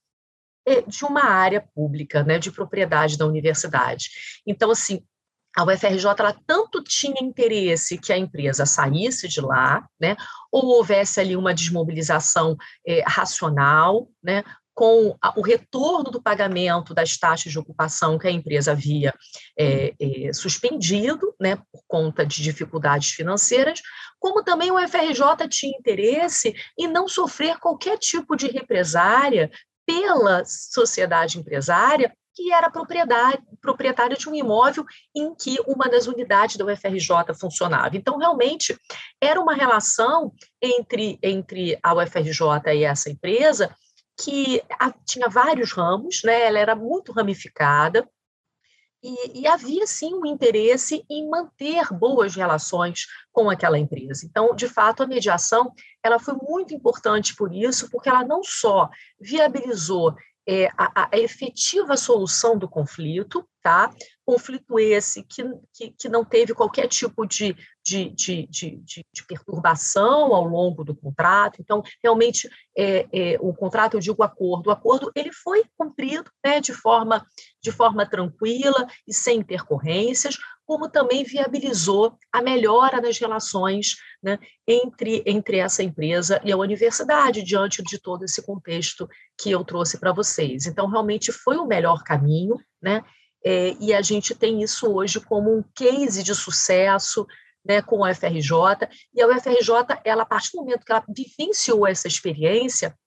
eh, 0.65 0.81
de 0.81 1.05
uma 1.05 1.25
área 1.25 1.61
pública, 1.75 2.23
né, 2.23 2.39
de 2.39 2.51
propriedade 2.51 3.17
da 3.17 3.25
universidade. 3.25 4.09
Então, 4.45 4.71
assim, 4.71 5.03
a 5.55 5.65
UFRJ 5.65 6.05
ela 6.17 6.35
tanto 6.47 6.81
tinha 6.81 7.21
interesse 7.21 7.97
que 7.97 8.13
a 8.13 8.17
empresa 8.17 8.65
saísse 8.65 9.27
de 9.27 9.41
lá, 9.41 9.85
né, 9.99 10.15
ou 10.51 10.65
houvesse 10.67 11.19
ali 11.19 11.35
uma 11.35 11.53
desmobilização 11.53 12.55
eh, 12.87 13.03
racional, 13.05 14.07
né, 14.23 14.43
com 14.73 15.15
o 15.35 15.41
retorno 15.41 16.09
do 16.09 16.21
pagamento 16.21 16.93
das 16.93 17.17
taxas 17.17 17.51
de 17.51 17.59
ocupação 17.59 18.17
que 18.17 18.27
a 18.27 18.31
empresa 18.31 18.71
havia 18.71 19.13
é, 19.57 19.93
é, 19.99 20.33
suspendido, 20.33 21.35
né, 21.39 21.57
por 21.71 21.83
conta 21.87 22.25
de 22.25 22.41
dificuldades 22.41 23.11
financeiras, 23.11 23.81
como 24.19 24.43
também 24.43 24.71
o 24.71 24.79
FRJ 24.87 25.47
tinha 25.49 25.77
interesse 25.77 26.55
em 26.77 26.87
não 26.87 27.07
sofrer 27.07 27.59
qualquer 27.59 27.97
tipo 27.97 28.35
de 28.35 28.47
represária 28.47 29.51
pela 29.85 30.43
sociedade 30.45 31.37
empresária 31.37 32.15
que 32.33 32.51
era 32.51 32.69
propriedade, 32.69 33.39
proprietária 33.61 34.15
de 34.15 34.29
um 34.29 34.35
imóvel 34.35 34.85
em 35.15 35.35
que 35.35 35.57
uma 35.67 35.89
das 35.89 36.07
unidades 36.07 36.55
da 36.55 36.65
UFRJ 36.65 37.33
funcionava. 37.39 37.97
Então, 37.97 38.17
realmente, 38.17 38.75
era 39.19 39.39
uma 39.39 39.53
relação 39.53 40.31
entre, 40.61 41.19
entre 41.21 41.77
a 41.83 41.93
UFRJ 41.93 42.73
e 42.73 42.83
essa 42.83 43.09
empresa 43.09 43.75
que 44.23 44.61
tinha 45.05 45.27
vários 45.29 45.71
ramos, 45.71 46.21
né? 46.23 46.45
ela 46.45 46.59
era 46.59 46.75
muito 46.75 47.11
ramificada, 47.11 48.07
e, 49.03 49.41
e, 49.41 49.47
havia 49.47 49.87
sim 49.87 50.13
um 50.13 50.27
interesse 50.27 51.03
em 51.09 51.27
manter 51.27 51.91
boas 51.91 52.35
relações 52.35 53.07
com 53.31 53.49
aquela 53.49 53.79
empresa. 53.79 54.27
Então, 54.27 54.53
de 54.55 54.67
fato, 54.67 55.01
a 55.01 55.07
mediação 55.07 55.73
ela 56.03 56.19
foi 56.19 56.35
muito 56.35 56.73
importante 56.73 57.35
por 57.35 57.51
isso, 57.51 57.89
porque 57.89 58.09
ela 58.09 58.23
não 58.23 58.43
só 58.43 58.89
viabilizou 59.19 60.15
é, 60.47 60.67
a, 60.77 61.09
a, 61.11 61.17
efetiva 61.17 61.97
solução 61.97 62.57
do 62.57 62.69
conflito, 62.69 63.47
tá? 63.63 63.91
Conflito 64.31 64.79
esse 64.79 65.23
que, 65.23 65.43
que, 65.73 65.91
que 65.91 66.07
não 66.07 66.23
teve 66.23 66.53
qualquer 66.53 66.87
tipo 66.87 67.25
de, 67.25 67.53
de, 67.85 68.09
de, 68.11 68.47
de, 68.47 68.81
de 68.81 69.25
perturbação 69.27 70.33
ao 70.33 70.45
longo 70.45 70.85
do 70.85 70.95
contrato. 70.95 71.57
Então, 71.59 71.83
realmente, 72.01 72.49
é, 72.77 73.07
é, 73.11 73.37
o 73.41 73.53
contrato, 73.53 73.95
eu 73.95 73.99
digo 73.99 74.23
acordo, 74.23 74.67
o 74.67 74.71
acordo 74.71 75.11
ele 75.13 75.33
foi 75.33 75.65
cumprido 75.77 76.31
né, 76.45 76.61
de, 76.61 76.71
forma, 76.71 77.27
de 77.61 77.73
forma 77.73 78.05
tranquila 78.05 78.87
e 79.05 79.13
sem 79.13 79.39
intercorrências, 79.39 80.37
como 80.65 80.87
também 80.87 81.25
viabilizou 81.25 82.17
a 82.31 82.41
melhora 82.41 83.01
das 83.01 83.19
relações 83.19 83.97
né, 84.23 84.39
entre, 84.65 85.21
entre 85.25 85.57
essa 85.57 85.83
empresa 85.83 86.39
e 86.45 86.53
a 86.53 86.57
universidade, 86.57 87.43
diante 87.43 87.83
de 87.83 87.99
todo 87.99 88.23
esse 88.23 88.41
contexto 88.45 89.09
que 89.37 89.51
eu 89.51 89.65
trouxe 89.65 89.99
para 89.99 90.13
vocês. 90.13 90.67
Então, 90.67 90.87
realmente 90.87 91.33
foi 91.33 91.57
o 91.57 91.67
melhor 91.67 92.01
caminho, 92.05 92.55
né? 92.81 93.03
É, 93.43 93.75
e 93.79 93.93
a 93.93 94.01
gente 94.01 94.35
tem 94.35 94.61
isso 94.61 94.91
hoje 94.91 95.19
como 95.19 95.55
um 95.55 95.63
case 95.73 96.23
de 96.23 96.35
sucesso 96.35 97.25
né, 97.65 97.81
com 97.81 98.03
a 98.03 98.11
UFRJ, 98.11 98.87
e 99.13 99.21
a 99.21 99.27
UFRJ, 99.27 99.99
ela, 100.03 100.23
a 100.23 100.25
partir 100.25 100.51
do 100.51 100.63
momento 100.63 100.85
que 100.85 100.91
ela 100.91 101.03
vivenciou 101.07 101.87
essa 101.87 102.07
experiência, 102.07 102.97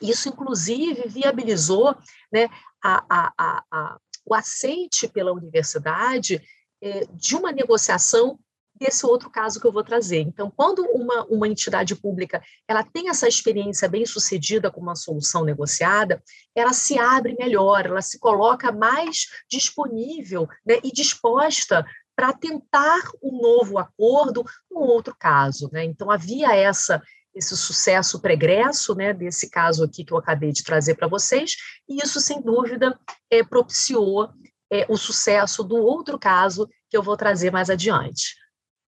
isso, 0.00 0.28
inclusive, 0.28 1.08
viabilizou 1.08 1.96
né, 2.32 2.48
a, 2.82 3.04
a, 3.08 3.64
a, 3.70 3.98
o 4.24 4.34
aceite 4.34 5.08
pela 5.08 5.32
universidade 5.32 6.40
é, 6.82 7.06
de 7.12 7.34
uma 7.34 7.52
negociação 7.52 8.38
desse 8.78 9.06
outro 9.06 9.30
caso 9.30 9.60
que 9.60 9.66
eu 9.66 9.72
vou 9.72 9.82
trazer. 9.82 10.20
Então, 10.20 10.52
quando 10.54 10.82
uma, 10.92 11.24
uma 11.24 11.48
entidade 11.48 11.94
pública 11.96 12.42
ela 12.68 12.84
tem 12.84 13.08
essa 13.08 13.26
experiência 13.26 13.88
bem 13.88 14.04
sucedida 14.04 14.70
com 14.70 14.80
uma 14.80 14.94
solução 14.94 15.44
negociada, 15.44 16.22
ela 16.54 16.72
se 16.72 16.98
abre 16.98 17.34
melhor, 17.38 17.86
ela 17.86 18.02
se 18.02 18.18
coloca 18.18 18.70
mais 18.72 19.26
disponível 19.50 20.48
né, 20.64 20.78
e 20.84 20.92
disposta 20.92 21.84
para 22.14 22.32
tentar 22.32 23.10
um 23.22 23.40
novo 23.40 23.78
acordo 23.78 24.44
no 24.70 24.80
outro 24.80 25.14
caso. 25.18 25.68
Né? 25.72 25.84
Então, 25.84 26.10
havia 26.10 26.54
essa 26.54 27.02
esse 27.36 27.54
sucesso 27.54 28.18
pregresso, 28.18 28.94
né, 28.94 29.12
desse 29.12 29.50
caso 29.50 29.84
aqui 29.84 30.02
que 30.02 30.10
eu 30.10 30.16
acabei 30.16 30.52
de 30.52 30.64
trazer 30.64 30.94
para 30.94 31.06
vocês, 31.06 31.54
e 31.86 32.02
isso, 32.02 32.18
sem 32.18 32.40
dúvida, 32.40 32.98
é, 33.30 33.44
propiciou 33.44 34.30
é, 34.72 34.86
o 34.88 34.96
sucesso 34.96 35.62
do 35.62 35.76
outro 35.76 36.18
caso 36.18 36.66
que 36.88 36.96
eu 36.96 37.02
vou 37.02 37.14
trazer 37.14 37.52
mais 37.52 37.68
adiante. 37.68 38.34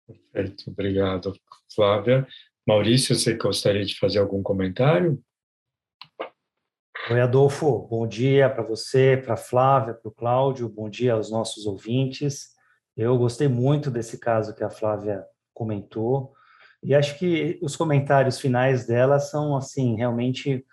Perfeito, 0.08 0.70
obrigado, 0.70 1.34
Flávia. 1.74 2.28
Maurício, 2.68 3.16
você 3.16 3.34
gostaria 3.36 3.86
de 3.86 3.98
fazer 3.98 4.20
algum 4.20 4.42
comentário? 4.44 5.22
Oi, 7.10 7.22
Adolfo, 7.22 7.88
bom 7.88 8.08
dia 8.08 8.50
para 8.50 8.64
você, 8.64 9.16
para 9.24 9.38
Flávia, 9.38 9.94
para 9.94 10.10
o 10.10 10.12
Cláudio, 10.12 10.68
bom 10.68 10.90
dia 10.90 11.14
aos 11.14 11.30
nossos 11.30 11.66
ouvintes. 11.66 12.56
Eu 12.98 13.18
gostei 13.18 13.48
muito 13.48 13.92
desse 13.92 14.20
caso 14.20 14.56
que 14.56 14.64
a 14.64 14.70
Flávia 14.70 15.24
comentou, 15.54 16.34
e 16.84 16.94
acho 16.94 17.18
que 17.18 17.60
os 17.62 17.76
comentários 17.76 18.40
finais 18.40 18.86
dela 18.86 19.20
são, 19.20 19.56
assim, 19.56 19.96
realmente 19.96 20.66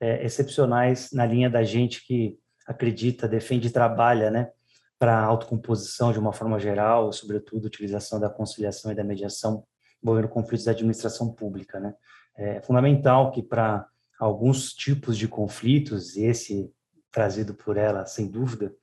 é, 0.00 0.24
excepcionais 0.24 1.10
na 1.12 1.24
linha 1.24 1.48
da 1.48 1.62
gente 1.62 2.04
que 2.04 2.36
acredita, 2.66 3.28
defende 3.28 3.68
e 3.68 3.72
trabalha, 3.72 4.30
né, 4.30 4.50
para 5.00 5.18
a 5.18 5.24
autocomposição 5.24 6.12
de 6.12 6.18
uma 6.18 6.30
forma 6.30 6.60
geral, 6.60 7.10
sobretudo 7.10 7.64
utilização 7.64 8.20
da 8.20 8.28
conciliação 8.28 8.92
e 8.92 8.94
da 8.94 9.02
mediação 9.02 9.64
envolvendo 10.02 10.28
conflitos 10.28 10.66
da 10.66 10.72
administração 10.72 11.32
pública. 11.32 11.80
Né? 11.80 11.94
É 12.36 12.60
fundamental 12.60 13.30
que 13.30 13.42
para 13.42 13.86
alguns 14.18 14.74
tipos 14.74 15.16
de 15.16 15.26
conflitos, 15.26 16.18
esse 16.18 16.70
trazido 17.10 17.54
por 17.54 17.78
ela, 17.78 18.04
sem 18.04 18.30
dúvida, 18.30 18.74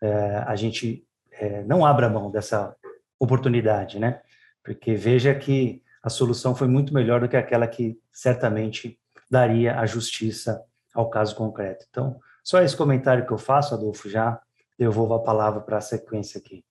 é, 0.00 0.44
a 0.46 0.54
gente 0.54 1.04
é, 1.32 1.64
não 1.64 1.84
abra 1.84 2.08
mão 2.08 2.30
dessa 2.30 2.76
oportunidade, 3.18 3.98
né? 3.98 4.20
Porque 4.62 4.94
veja 4.94 5.34
que 5.34 5.82
a 6.02 6.08
solução 6.08 6.54
foi 6.54 6.68
muito 6.68 6.94
melhor 6.94 7.20
do 7.20 7.28
que 7.28 7.36
aquela 7.36 7.66
que 7.66 7.98
certamente 8.12 8.98
daria 9.28 9.78
a 9.78 9.86
justiça 9.86 10.62
ao 10.94 11.10
caso 11.10 11.34
concreto. 11.34 11.84
Então, 11.90 12.18
só 12.44 12.62
esse 12.62 12.76
comentário 12.76 13.26
que 13.26 13.32
eu 13.32 13.38
faço, 13.38 13.74
Adolfo, 13.74 14.08
já 14.08 14.40
devolvo 14.78 15.14
a 15.14 15.22
palavra 15.22 15.60
para 15.60 15.78
a 15.78 15.80
sequência 15.80 16.38
aqui. 16.38 16.64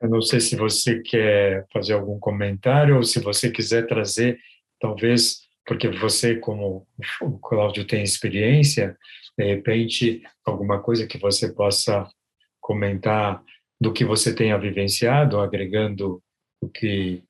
Eu 0.00 0.08
não 0.08 0.20
sei 0.20 0.40
se 0.40 0.56
você 0.56 1.00
quer 1.00 1.66
fazer 1.72 1.94
algum 1.94 2.18
comentário 2.18 2.96
ou 2.96 3.02
se 3.02 3.20
você 3.20 3.50
quiser 3.50 3.86
trazer, 3.86 4.38
talvez, 4.78 5.40
porque 5.64 5.88
você, 5.88 6.36
como 6.36 6.86
o 7.22 7.38
Cláudio 7.38 7.86
tem 7.86 8.02
experiência, 8.02 8.98
de 9.36 9.44
repente, 9.44 10.22
alguma 10.44 10.80
coisa 10.82 11.06
que 11.06 11.18
você 11.18 11.52
possa 11.52 12.08
comentar 12.60 13.42
do 13.80 13.92
que 13.92 14.04
você 14.04 14.34
tenha 14.34 14.58
vivenciado, 14.58 15.40
agregando 15.40 16.22
o 16.60 16.68
que 16.68 17.22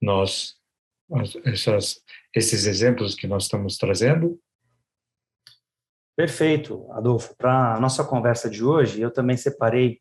nós, 0.00 0.56
essas, 1.44 2.02
esses 2.34 2.66
exemplos 2.66 3.14
que 3.14 3.26
nós 3.26 3.44
estamos 3.44 3.76
trazendo? 3.76 4.38
Perfeito, 6.16 6.90
Adolfo. 6.92 7.36
Para 7.36 7.74
a 7.74 7.80
nossa 7.80 8.02
conversa 8.02 8.48
de 8.48 8.64
hoje, 8.64 9.02
eu 9.02 9.10
também 9.10 9.36
separei 9.36 10.00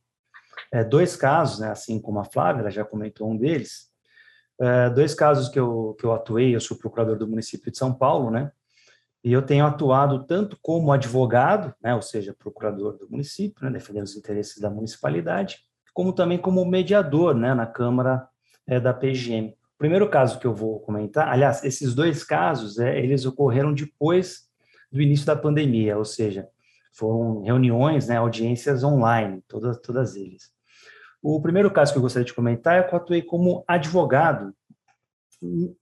é, 0.72 0.82
dois 0.82 1.14
casos, 1.18 1.60
né, 1.60 1.70
assim 1.70 2.00
como 2.00 2.20
a 2.20 2.24
Flávia, 2.24 2.62
ela 2.62 2.72
já 2.72 2.86
comentou 2.86 3.30
um 3.30 3.36
deles, 3.36 3.90
é, 4.60 4.90
dois 4.90 5.14
casos 5.14 5.50
que 5.50 5.60
eu, 5.60 5.94
que 6.00 6.06
eu 6.06 6.14
atuei, 6.14 6.56
eu 6.56 6.62
sou 6.62 6.78
procurador 6.78 7.18
do 7.18 7.28
município 7.28 7.70
de 7.70 7.78
São 7.78 7.94
Paulo, 7.94 8.32
né, 8.32 8.50
e 9.22 9.34
eu 9.34 9.42
tenho 9.42 9.66
atuado 9.66 10.24
tanto 10.26 10.58
como 10.62 10.94
advogado, 10.94 11.76
né, 11.84 11.94
ou 11.94 12.02
seja, 12.02 12.34
procurador 12.34 12.98
do 12.98 13.10
município, 13.10 13.66
né, 13.66 13.70
defendendo 13.70 14.06
os 14.06 14.16
interesses 14.16 14.62
da 14.62 14.70
municipalidade, 14.70 15.60
como 15.94 16.14
também 16.14 16.38
como 16.38 16.64
mediador, 16.64 17.36
né, 17.36 17.54
na 17.54 17.66
Câmara 17.66 18.26
é, 18.66 18.80
da 18.80 18.94
PGM. 18.94 19.50
O 19.50 19.78
primeiro 19.78 20.10
caso 20.10 20.40
que 20.40 20.48
eu 20.48 20.54
vou 20.54 20.80
comentar, 20.80 21.28
aliás, 21.28 21.62
esses 21.66 21.94
dois 21.94 22.24
casos, 22.24 22.80
é, 22.80 22.98
eles 22.98 23.26
ocorreram 23.26 23.74
depois 23.74 24.46
do 24.96 25.02
início 25.02 25.26
da 25.26 25.36
pandemia, 25.36 25.98
ou 25.98 26.06
seja, 26.06 26.48
foram 26.94 27.42
reuniões, 27.42 28.08
né, 28.08 28.16
audiências 28.16 28.82
online, 28.82 29.44
todas, 29.46 29.78
todas 29.82 30.16
eles. 30.16 30.50
O 31.22 31.42
primeiro 31.42 31.70
caso 31.70 31.92
que 31.92 31.98
eu 31.98 32.02
gostaria 32.02 32.26
de 32.26 32.34
comentar 32.34 32.80
é 32.80 32.84
que 32.84 32.94
eu 32.94 32.98
atuei 32.98 33.22
como 33.22 33.64
advogado 33.68 34.56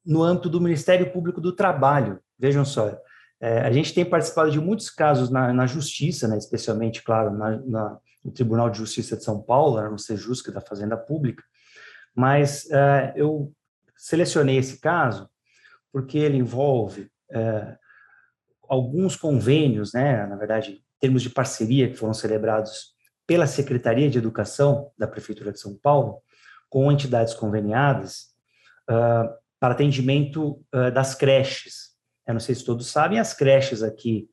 no 0.04 0.23
âmbito 0.23 0.49
do 0.49 0.60
Ministério 0.60 1.12
Público 1.12 1.39
do 1.39 1.56
Trabalho. 1.56 2.19
Vejam 2.39 2.65
só, 2.65 2.97
é, 3.39 3.60
a 3.60 3.71
gente 3.71 3.93
tem 3.93 4.04
participado 4.04 4.49
de 4.49 4.60
muitos 4.60 4.89
casos 4.89 5.30
na, 5.30 5.54
na 5.54 5.67
Justiça, 5.67 6.28
né, 6.28 6.38
especialmente, 6.38 7.04
claro, 7.04 7.30
na, 7.38 7.58
na, 7.58 7.97
no 8.26 8.32
Tribunal 8.32 8.71
de 8.71 8.80
Justiça 8.80 9.15
de 9.15 9.23
São 9.23 9.39
Paulo, 9.39 9.80
no 9.91 9.99
Sejusc 9.99 10.49
da 10.49 10.60
Fazenda 10.60 10.97
Pública, 10.97 11.43
mas 12.15 12.67
é, 12.71 13.13
eu 13.15 13.54
selecionei 13.95 14.58
esse 14.58 14.80
caso 14.80 15.30
porque 15.91 16.17
ele 16.17 16.38
envolve 16.38 17.12
é, 17.30 17.78
alguns 18.67 19.15
convênios, 19.15 19.93
né, 19.93 20.26
na 20.26 20.36
verdade, 20.36 20.82
termos 20.99 21.21
de 21.21 21.30
parceria 21.30 21.89
que 21.89 21.97
foram 21.97 22.13
celebrados 22.13 22.93
pela 23.28 23.47
Secretaria 23.47 24.10
de 24.10 24.17
Educação 24.17 24.91
da 24.97 25.08
Prefeitura 25.08 25.52
de 25.52 25.60
São 25.60 25.78
Paulo 25.78 26.21
com 26.69 26.91
entidades 26.91 27.34
conveniadas 27.34 28.30
uh, 28.89 29.30
para 29.60 29.73
atendimento 29.73 30.63
uh, 30.73 30.91
das 30.91 31.15
creches. 31.15 31.93
Eu 32.28 32.34
não 32.34 32.39
sei 32.39 32.56
se 32.56 32.65
todos 32.65 32.88
sabem, 32.88 33.19
as 33.19 33.34
creches 33.34 33.84
aqui 33.84 34.28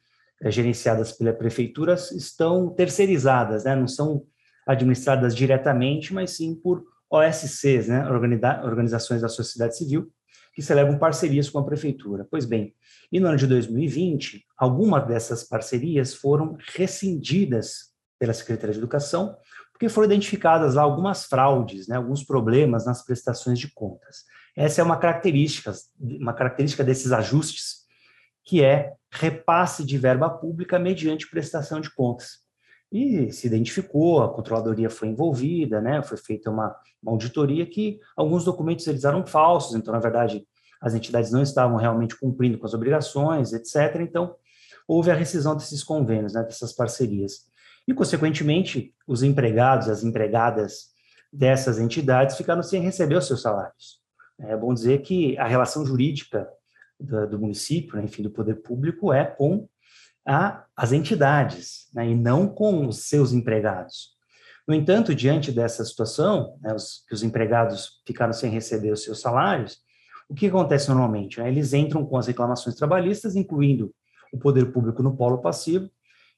uh, 0.45 0.51
gerenciadas 0.51 1.13
pela 1.13 1.33
prefeitura 1.33 1.95
estão 1.95 2.71
terceirizadas, 2.71 3.65
né, 3.65 3.77
não 3.77 3.87
são 3.87 4.25
administradas 4.67 5.35
diretamente, 5.35 6.15
mas 6.15 6.31
sim 6.31 6.55
por 6.55 6.85
OSCs, 7.11 7.89
né, 7.89 8.09
organizações 8.09 9.21
da 9.21 9.29
sociedade 9.29 9.77
civil, 9.77 10.11
que 10.53 10.63
celebram 10.63 10.99
parcerias 10.99 11.49
com 11.49 11.59
a 11.59 11.65
prefeitura. 11.65 12.27
Pois 12.31 12.45
bem, 12.45 12.75
e 13.11 13.21
no 13.21 13.29
ano 13.29 13.37
de 13.37 13.47
2020, 13.47 14.45
algumas 14.57 15.07
dessas 15.07 15.45
parcerias 15.45 16.15
foram 16.15 16.57
rescindidas 16.75 17.91
pela 18.19 18.35
Secretaria 18.35 18.73
de 18.73 18.79
Educação, 18.79 19.37
porque 19.73 19.89
foram 19.89 20.07
identificadas 20.07 20.75
lá 20.75 20.83
algumas 20.83 21.25
fraudes, 21.25 21.89
né, 21.89 21.97
alguns 21.97 22.23
problemas 22.23 22.85
nas 22.85 23.03
prestações 23.05 23.59
de 23.59 23.73
contas. 23.73 24.25
Essa 24.55 24.83
é 24.83 24.85
uma 24.85 24.99
característica, 24.99 25.73
uma 25.99 26.35
característica 26.35 26.85
desses 26.85 27.13
ajustes, 27.13 27.81
que 28.45 28.63
é 28.63 28.93
repasse 29.11 29.85
de 29.85 29.97
verba 29.97 30.29
pública 30.29 30.79
mediante 30.79 31.31
prestação 31.31 31.81
de 31.81 31.93
contas. 31.95 32.41
E 32.93 33.33
se 33.33 33.47
identificou, 33.47 34.23
a 34.23 34.33
controladoria 34.33 34.91
foi 34.91 35.09
envolvida, 35.09 35.81
né, 35.81 36.03
foi 36.03 36.17
feita 36.17 36.51
uma, 36.51 36.75
uma 37.03 37.13
auditoria 37.13 37.65
que 37.65 38.01
alguns 38.17 38.45
documentos 38.45 38.87
eles 38.87 39.05
eram 39.05 39.25
falsos, 39.25 39.77
então, 39.77 39.95
na 39.95 40.01
verdade, 40.01 40.45
as 40.81 40.95
entidades 40.95 41.31
não 41.31 41.43
estavam 41.43 41.77
realmente 41.77 42.19
cumprindo 42.19 42.59
com 42.59 42.67
as 42.67 42.75
obrigações, 42.75 43.53
etc. 43.53 44.01
Então, 44.01 44.35
houve 44.89 45.11
a 45.11 45.15
rescisão 45.15 45.55
desses 45.55 45.85
convênios, 45.85 46.33
né, 46.33 46.43
dessas 46.43 46.73
parcerias. 46.73 47.49
E, 47.87 47.95
consequentemente, 47.95 48.95
os 49.07 49.23
empregados, 49.23 49.89
as 49.89 50.03
empregadas 50.03 50.91
dessas 51.33 51.79
entidades 51.79 52.37
ficaram 52.37 52.63
sem 52.63 52.83
receber 52.83 53.17
os 53.17 53.27
seus 53.27 53.43
salários. 53.43 54.01
É 54.39 54.57
bom 54.57 54.73
dizer 54.75 55.03
que 55.03 55.39
a 55.39 55.47
relação 55.47 55.85
jurídica 55.85 56.49
do, 56.99 57.29
do 57.29 57.39
município, 57.39 57.97
né, 57.97 58.05
enfim, 58.05 58.23
do 58.23 58.31
poder 58.31 58.57
público, 58.57 59.13
é 59.13 59.25
com 59.25 59.69
a, 60.27 60.65
as 60.77 60.93
entidades, 60.93 61.89
né, 61.95 62.09
e 62.09 62.15
não 62.15 62.49
com 62.49 62.87
os 62.87 63.09
seus 63.09 63.33
empregados. 63.33 64.11
No 64.67 64.75
entanto, 64.75 65.15
diante 65.15 65.51
dessa 65.51 65.85
situação, 65.85 66.57
né, 66.61 66.73
os, 66.75 67.05
que 67.09 67.15
os 67.15 67.23
empregados 67.23 68.01
ficaram 68.07 68.33
sem 68.33 68.51
receber 68.51 68.93
os 68.93 69.03
seus 69.03 69.21
salários, 69.21 69.79
o 70.29 70.35
que 70.35 70.47
acontece 70.47 70.89
normalmente? 70.89 71.41
Né? 71.41 71.49
Eles 71.49 71.73
entram 71.73 72.07
com 72.07 72.17
as 72.17 72.27
reclamações 72.27 72.77
trabalhistas, 72.77 73.35
incluindo 73.35 73.93
o 74.33 74.39
poder 74.39 74.67
público 74.73 75.03
no 75.03 75.17
polo 75.17 75.39
passivo, 75.39 75.91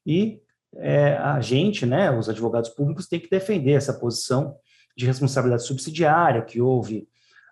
e 0.07 0.41
é, 0.77 1.17
a 1.19 1.41
gente, 1.41 1.85
né, 1.85 2.11
os 2.11 2.29
advogados 2.29 2.71
públicos, 2.71 3.07
tem 3.07 3.21
que 3.21 3.29
defender 3.29 3.73
essa 3.73 3.93
posição 3.93 4.57
de 4.97 5.07
responsabilidade 5.07 5.67
subsidiária, 5.67 6.43
que 6.43 6.61
houve 6.61 7.07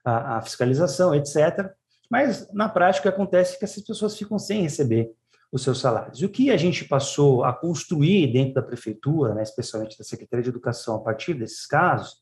a, 0.05 0.39
a 0.39 0.43
fiscalização, 0.43 1.15
etc. 1.15 1.71
Mas, 2.11 2.51
na 2.53 2.69
prática, 2.69 3.09
acontece 3.09 3.59
que 3.59 3.65
essas 3.65 3.85
pessoas 3.85 4.17
ficam 4.17 4.39
sem 4.39 4.63
receber 4.63 5.11
os 5.53 5.63
seus 5.63 5.81
salários. 5.81 6.21
E 6.21 6.25
o 6.25 6.29
que 6.29 6.51
a 6.51 6.57
gente 6.57 6.85
passou 6.85 7.45
a 7.45 7.53
construir 7.53 8.33
dentro 8.33 8.55
da 8.55 8.63
prefeitura, 8.63 9.35
né, 9.35 9.43
especialmente 9.43 9.99
da 9.99 10.05
Secretaria 10.05 10.45
de 10.45 10.49
Educação, 10.49 10.97
a 10.97 11.01
partir 11.01 11.35
desses 11.35 11.67
casos, 11.67 12.19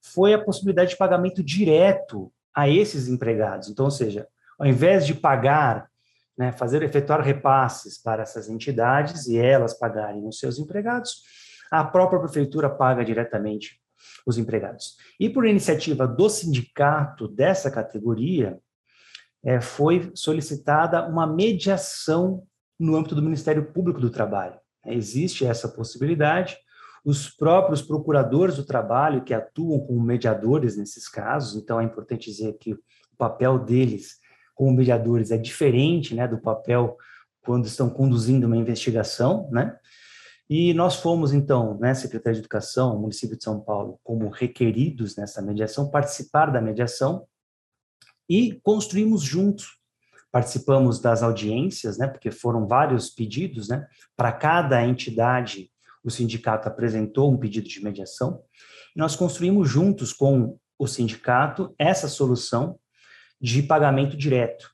foi 0.00 0.34
a 0.34 0.42
possibilidade 0.42 0.90
de 0.90 0.96
pagamento 0.96 1.42
direto 1.42 2.32
a 2.54 2.68
esses 2.68 3.08
empregados. 3.08 3.68
Então, 3.68 3.86
ou 3.86 3.90
seja, 3.90 4.26
ao 4.58 4.66
invés 4.66 5.06
de 5.06 5.14
pagar, 5.14 5.90
né, 6.36 6.52
fazer 6.52 6.82
efetuar 6.82 7.20
repasses 7.20 7.98
para 7.98 8.22
essas 8.22 8.48
entidades 8.48 9.26
e 9.26 9.36
elas 9.36 9.74
pagarem 9.74 10.26
os 10.26 10.38
seus 10.38 10.58
empregados, 10.58 11.22
a 11.70 11.84
própria 11.84 12.20
prefeitura 12.20 12.70
paga 12.70 13.04
diretamente 13.04 13.80
os 14.26 14.38
empregados. 14.38 14.96
E 15.18 15.28
por 15.28 15.46
iniciativa 15.46 16.06
do 16.06 16.28
sindicato 16.28 17.28
dessa 17.28 17.70
categoria, 17.70 18.58
é, 19.44 19.60
foi 19.60 20.10
solicitada 20.14 21.06
uma 21.06 21.26
mediação 21.26 22.46
no 22.78 22.96
âmbito 22.96 23.14
do 23.14 23.22
Ministério 23.22 23.72
Público 23.72 24.00
do 24.00 24.10
Trabalho. 24.10 24.58
É, 24.84 24.94
existe 24.94 25.44
essa 25.44 25.68
possibilidade. 25.68 26.56
Os 27.04 27.28
próprios 27.28 27.82
procuradores 27.82 28.56
do 28.56 28.64
trabalho 28.64 29.24
que 29.24 29.34
atuam 29.34 29.80
como 29.80 30.00
mediadores 30.00 30.76
nesses 30.76 31.08
casos, 31.08 31.54
então 31.60 31.80
é 31.80 31.84
importante 31.84 32.30
dizer 32.30 32.56
que 32.58 32.72
o 32.72 32.80
papel 33.16 33.58
deles 33.58 34.18
como 34.54 34.72
mediadores 34.72 35.30
é 35.30 35.36
diferente 35.36 36.14
né, 36.14 36.26
do 36.26 36.40
papel 36.40 36.96
quando 37.44 37.66
estão 37.66 37.90
conduzindo 37.90 38.46
uma 38.46 38.56
investigação, 38.56 39.48
né? 39.50 39.76
E 40.48 40.74
nós 40.74 40.96
fomos, 40.96 41.32
então, 41.32 41.78
né, 41.78 41.94
Secretaria 41.94 42.34
de 42.34 42.40
Educação, 42.40 42.98
município 42.98 43.36
de 43.36 43.42
São 43.42 43.60
Paulo, 43.60 43.98
como 44.04 44.28
requeridos 44.28 45.16
nessa 45.16 45.40
mediação, 45.40 45.90
participar 45.90 46.46
da 46.46 46.60
mediação 46.60 47.26
e 48.28 48.60
construímos 48.62 49.22
juntos. 49.22 49.78
Participamos 50.34 50.98
das 50.98 51.22
audiências, 51.22 51.96
né, 51.96 52.08
porque 52.08 52.32
foram 52.32 52.66
vários 52.66 53.08
pedidos, 53.08 53.68
né, 53.68 53.86
para 54.16 54.32
cada 54.32 54.84
entidade, 54.84 55.70
o 56.02 56.10
sindicato 56.10 56.66
apresentou 56.66 57.32
um 57.32 57.38
pedido 57.38 57.68
de 57.68 57.80
mediação, 57.80 58.42
e 58.96 58.98
nós 58.98 59.14
construímos 59.14 59.70
juntos 59.70 60.12
com 60.12 60.58
o 60.76 60.88
sindicato 60.88 61.72
essa 61.78 62.08
solução 62.08 62.76
de 63.40 63.62
pagamento 63.62 64.16
direto. 64.16 64.68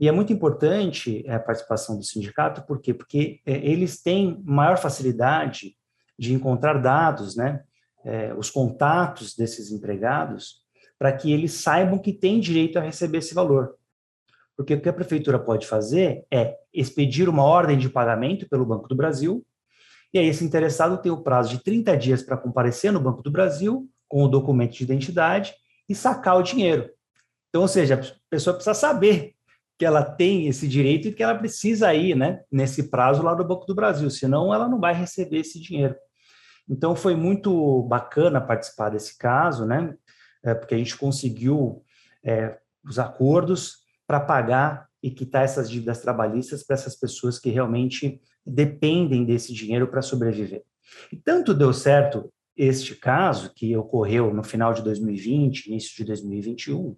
E 0.00 0.08
é 0.08 0.12
muito 0.12 0.32
importante 0.32 1.22
a 1.28 1.38
participação 1.38 1.98
do 1.98 2.02
sindicato, 2.02 2.62
por 2.62 2.80
quê? 2.80 2.94
Porque 2.94 3.42
é, 3.44 3.52
eles 3.52 4.00
têm 4.02 4.42
maior 4.46 4.78
facilidade 4.78 5.76
de 6.18 6.32
encontrar 6.32 6.80
dados, 6.80 7.36
né, 7.36 7.62
é, 8.02 8.32
os 8.32 8.48
contatos 8.48 9.36
desses 9.36 9.70
empregados, 9.70 10.64
para 10.98 11.12
que 11.12 11.30
eles 11.30 11.52
saibam 11.52 11.98
que 11.98 12.14
têm 12.14 12.40
direito 12.40 12.78
a 12.78 12.82
receber 12.82 13.18
esse 13.18 13.34
valor. 13.34 13.75
Porque 14.56 14.74
o 14.74 14.80
que 14.80 14.88
a 14.88 14.92
prefeitura 14.92 15.38
pode 15.38 15.66
fazer 15.66 16.24
é 16.30 16.56
expedir 16.72 17.28
uma 17.28 17.42
ordem 17.42 17.76
de 17.76 17.88
pagamento 17.88 18.48
pelo 18.48 18.64
Banco 18.64 18.88
do 18.88 18.96
Brasil, 18.96 19.44
e 20.12 20.18
aí 20.18 20.28
esse 20.28 20.44
interessado 20.44 20.96
tem 21.02 21.12
o 21.12 21.22
prazo 21.22 21.50
de 21.50 21.62
30 21.62 21.96
dias 21.96 22.22
para 22.22 22.36
comparecer 22.36 22.92
no 22.92 23.00
Banco 23.00 23.22
do 23.22 23.30
Brasil 23.30 23.88
com 24.08 24.22
o 24.24 24.28
documento 24.28 24.72
de 24.72 24.84
identidade 24.84 25.54
e 25.88 25.94
sacar 25.94 26.38
o 26.38 26.42
dinheiro. 26.42 26.90
Então, 27.48 27.62
ou 27.62 27.68
seja, 27.68 27.94
a 27.96 28.30
pessoa 28.30 28.54
precisa 28.54 28.74
saber 28.74 29.34
que 29.78 29.84
ela 29.84 30.02
tem 30.02 30.46
esse 30.46 30.66
direito 30.66 31.08
e 31.08 31.12
que 31.12 31.22
ela 31.22 31.34
precisa 31.34 31.92
ir, 31.92 32.16
né, 32.16 32.40
nesse 32.50 32.84
prazo 32.88 33.22
lá 33.22 33.34
do 33.34 33.44
Banco 33.44 33.66
do 33.66 33.74
Brasil, 33.74 34.08
senão 34.08 34.54
ela 34.54 34.68
não 34.68 34.80
vai 34.80 34.94
receber 34.94 35.40
esse 35.40 35.60
dinheiro. 35.60 35.94
Então 36.68 36.96
foi 36.96 37.14
muito 37.14 37.82
bacana 37.82 38.40
participar 38.40 38.88
desse 38.88 39.18
caso, 39.18 39.66
né, 39.66 39.94
é, 40.42 40.54
porque 40.54 40.74
a 40.74 40.78
gente 40.78 40.96
conseguiu 40.96 41.82
é, 42.24 42.58
os 42.84 42.98
acordos 42.98 43.85
para 44.06 44.20
pagar 44.20 44.86
e 45.02 45.10
quitar 45.10 45.44
essas 45.44 45.70
dívidas 45.70 46.00
trabalhistas 46.00 46.64
para 46.64 46.74
essas 46.74 46.96
pessoas 46.96 47.38
que 47.38 47.50
realmente 47.50 48.20
dependem 48.44 49.24
desse 49.24 49.52
dinheiro 49.52 49.88
para 49.88 50.02
sobreviver. 50.02 50.62
E 51.12 51.16
tanto 51.16 51.52
deu 51.52 51.72
certo 51.72 52.32
este 52.56 52.94
caso, 52.94 53.52
que 53.54 53.76
ocorreu 53.76 54.32
no 54.32 54.42
final 54.42 54.72
de 54.72 54.82
2020, 54.82 55.66
início 55.66 55.94
de 55.96 56.04
2021, 56.04 56.96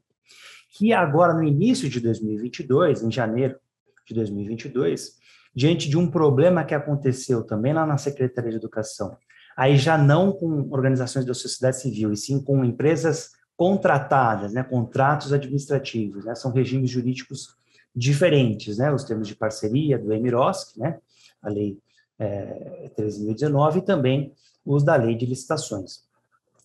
que 0.70 0.92
agora, 0.92 1.34
no 1.34 1.42
início 1.42 1.88
de 1.88 1.98
2022, 1.98 3.02
em 3.02 3.10
janeiro 3.10 3.58
de 4.06 4.14
2022, 4.14 5.16
diante 5.54 5.88
de 5.88 5.98
um 5.98 6.08
problema 6.08 6.64
que 6.64 6.74
aconteceu 6.74 7.42
também 7.42 7.72
lá 7.72 7.84
na 7.84 7.98
Secretaria 7.98 8.50
de 8.50 8.56
Educação, 8.56 9.16
aí 9.56 9.76
já 9.76 9.98
não 9.98 10.30
com 10.30 10.68
organizações 10.70 11.24
da 11.24 11.34
sociedade 11.34 11.80
civil, 11.80 12.12
e 12.12 12.16
sim 12.16 12.40
com 12.40 12.64
empresas 12.64 13.30
contratadas, 13.58 14.52
né, 14.52 14.62
contratos 14.62 15.32
administrativos, 15.32 16.24
né, 16.24 16.32
são 16.36 16.52
regimes 16.52 16.88
jurídicos 16.88 17.56
diferentes, 17.92 18.78
né, 18.78 18.92
os 18.92 19.02
termos 19.02 19.26
de 19.26 19.34
parceria 19.34 19.98
do 19.98 20.12
EMIROSC, 20.12 20.78
né, 20.78 21.00
a 21.42 21.48
lei 21.48 21.76
é, 22.20 22.88
13.019, 22.96 23.78
e 23.78 23.82
também 23.82 24.32
os 24.64 24.84
da 24.84 24.94
lei 24.94 25.16
de 25.16 25.26
licitações. 25.26 26.04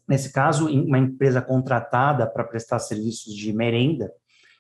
Nesse 0.08 0.32
caso, 0.32 0.67
uma 0.67 0.99
empresa 0.99 1.41
contratada 1.41 2.27
para 2.27 2.43
prestar 2.43 2.77
serviços 2.77 3.34
de 3.34 3.51
merenda, 3.51 4.13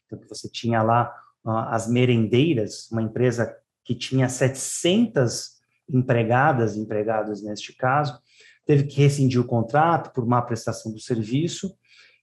então 0.07 0.19
você 0.27 0.49
tinha 0.49 0.81
lá 0.81 1.13
uh, 1.45 1.51
as 1.69 1.87
merendeiras, 1.87 2.89
uma 2.91 3.01
empresa 3.03 3.55
que 3.83 3.93
tinha 3.93 4.27
700 4.27 5.61
empregadas, 5.87 6.77
empregados 6.77 7.43
neste 7.43 7.73
caso, 7.73 8.17
teve 8.65 8.85
que 8.85 9.01
rescindir 9.01 9.39
o 9.39 9.45
contrato 9.45 10.11
por 10.13 10.25
má 10.25 10.41
prestação 10.41 10.91
do 10.91 10.99
serviço, 10.99 11.75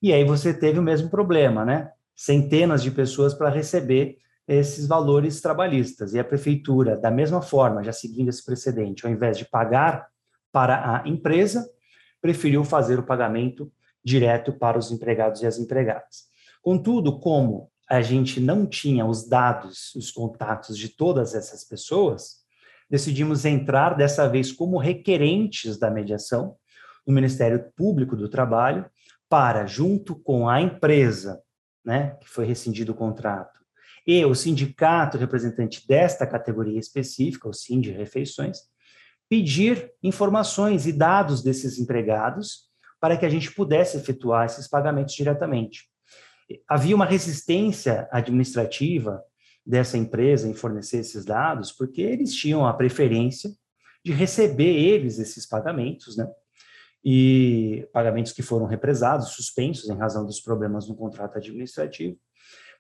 e 0.03 0.13
aí 0.13 0.25
você 0.25 0.55
teve 0.55 0.79
o 0.79 0.83
mesmo 0.83 1.11
problema, 1.11 1.65
né? 1.65 1.91
Centenas 2.17 2.83
de 2.83 2.91
pessoas 2.91 3.35
para 3.35 3.51
receber 3.51 4.19
esses 4.49 4.87
valores 4.87 5.41
trabalhistas. 5.41 6.13
E 6.15 6.19
a 6.19 6.25
prefeitura, 6.25 6.97
da 6.97 7.11
mesma 7.11 7.41
forma, 7.41 7.85
já 7.85 7.93
seguindo 7.93 8.29
esse 8.29 8.45
precedente, 8.45 9.07
ao 9.07 9.13
invés 9.13 9.39
de 9.39 9.45
pagar 9.45 10.09
para 10.51 11.03
a 11.03 11.09
empresa, 11.09 11.69
preferiu 12.21 12.65
fazer 12.65 12.99
o 12.99 13.05
pagamento 13.05 13.71
direto 14.05 14.53
para 14.53 14.79
os 14.79 14.91
empregados 14.91 15.43
e 15.43 15.47
as 15.47 15.59
empregadas. 15.59 16.25
Contudo, 16.63 17.21
como 17.21 17.71
a 17.89 18.01
gente 18.03 18.41
não 18.41 18.67
tinha 18.67 19.05
os 19.05 19.29
dados, 19.29 19.95
os 19.95 20.11
contatos 20.11 20.77
de 20.77 20.89
todas 20.89 21.35
essas 21.35 21.65
pessoas, 21.65 22.41
decidimos 22.89 23.45
entrar 23.45 23.97
dessa 23.97 24.29
vez 24.29 24.51
como 24.51 24.79
requerentes 24.79 25.79
da 25.79 25.91
mediação 25.91 26.57
no 27.07 27.15
Ministério 27.15 27.65
Público 27.77 28.17
do 28.17 28.29
Trabalho 28.29 28.85
para, 29.31 29.65
junto 29.65 30.17
com 30.17 30.49
a 30.49 30.61
empresa, 30.61 31.41
né, 31.85 32.17
que 32.21 32.29
foi 32.29 32.45
rescindido 32.45 32.93
o 32.93 32.97
contrato, 32.97 33.61
e 34.05 34.25
o 34.25 34.35
sindicato 34.35 35.17
representante 35.17 35.87
desta 35.87 36.27
categoria 36.27 36.79
específica, 36.79 37.49
o 37.49 37.53
Sind 37.53 37.87
Refeições, 37.93 38.59
pedir 39.29 39.93
informações 40.03 40.87
e 40.87 40.93
dados 40.93 41.43
desses 41.43 41.79
empregados 41.79 42.69
para 43.01 43.17
que 43.17 43.25
a 43.25 43.29
gente 43.29 43.53
pudesse 43.55 43.97
efetuar 43.97 44.47
esses 44.47 44.67
pagamentos 44.67 45.15
diretamente. 45.15 45.85
Havia 46.69 46.97
uma 46.97 47.07
resistência 47.07 48.09
administrativa 48.11 49.23
dessa 49.65 49.97
empresa 49.97 50.49
em 50.49 50.55
fornecer 50.55 50.99
esses 50.99 51.25
dados, 51.25 51.71
porque 51.71 52.03
eles 52.03 52.35
tinham 52.35 52.67
a 52.67 52.75
preferência 52.75 53.51
de 54.05 54.13
receber 54.13 54.75
eles 54.75 55.21
esses 55.21 55.47
pagamentos, 55.47 56.17
né? 56.17 56.27
E 57.05 57.89
pagamentos 57.93 58.33
que 58.33 58.43
foram 58.43 58.67
represados, 58.67 59.31
suspensos 59.31 59.89
em 59.89 59.97
razão 59.97 60.27
dos 60.27 60.41
problemas 60.41 60.89
no 60.89 60.95
contrato 60.95 61.39
administrativo, 61.39 62.17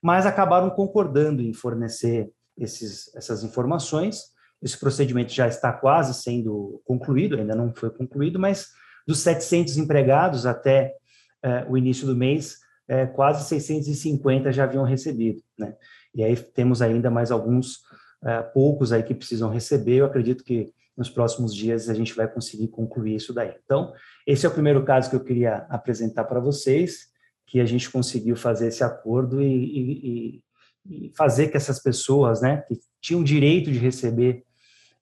mas 0.02 0.26
acabaram 0.26 0.70
concordando 0.70 1.40
em 1.42 1.52
fornecer 1.52 2.30
esses, 2.58 3.14
essas 3.14 3.42
informações 3.42 4.30
esse 4.62 4.78
procedimento 4.78 5.32
já 5.32 5.48
está 5.48 5.72
quase 5.72 6.14
sendo 6.14 6.82
concluído, 6.84 7.36
ainda 7.36 7.54
não 7.54 7.74
foi 7.74 7.90
concluído, 7.90 8.38
mas 8.38 8.68
dos 9.06 9.20
700 9.20 9.78
empregados 9.78 10.44
até 10.44 10.94
eh, 11.42 11.66
o 11.68 11.78
início 11.78 12.06
do 12.06 12.14
mês, 12.14 12.58
eh, 12.86 13.06
quase 13.06 13.48
650 13.48 14.52
já 14.52 14.64
haviam 14.64 14.84
recebido, 14.84 15.42
né? 15.58 15.74
E 16.14 16.22
aí 16.22 16.36
temos 16.36 16.82
ainda 16.82 17.10
mais 17.10 17.30
alguns 17.30 17.78
eh, 18.22 18.42
poucos 18.42 18.92
aí 18.92 19.02
que 19.02 19.14
precisam 19.14 19.50
receber. 19.50 19.96
Eu 19.96 20.06
acredito 20.06 20.44
que 20.44 20.74
nos 21.00 21.08
próximos 21.08 21.54
dias 21.54 21.88
a 21.88 21.94
gente 21.94 22.14
vai 22.14 22.28
conseguir 22.28 22.68
concluir 22.68 23.14
isso 23.14 23.32
daí. 23.32 23.54
Então, 23.64 23.94
esse 24.26 24.44
é 24.44 24.48
o 24.50 24.52
primeiro 24.52 24.84
caso 24.84 25.08
que 25.08 25.16
eu 25.16 25.24
queria 25.24 25.66
apresentar 25.70 26.24
para 26.24 26.38
vocês, 26.38 27.08
que 27.46 27.58
a 27.58 27.64
gente 27.64 27.90
conseguiu 27.90 28.36
fazer 28.36 28.66
esse 28.68 28.84
acordo 28.84 29.40
e, 29.40 29.46
e, 29.46 30.42
e 30.86 31.12
fazer 31.16 31.48
que 31.48 31.56
essas 31.56 31.82
pessoas, 31.82 32.42
né, 32.42 32.58
que 32.68 32.78
tinham 33.00 33.24
direito 33.24 33.72
de 33.72 33.78
receber 33.78 34.44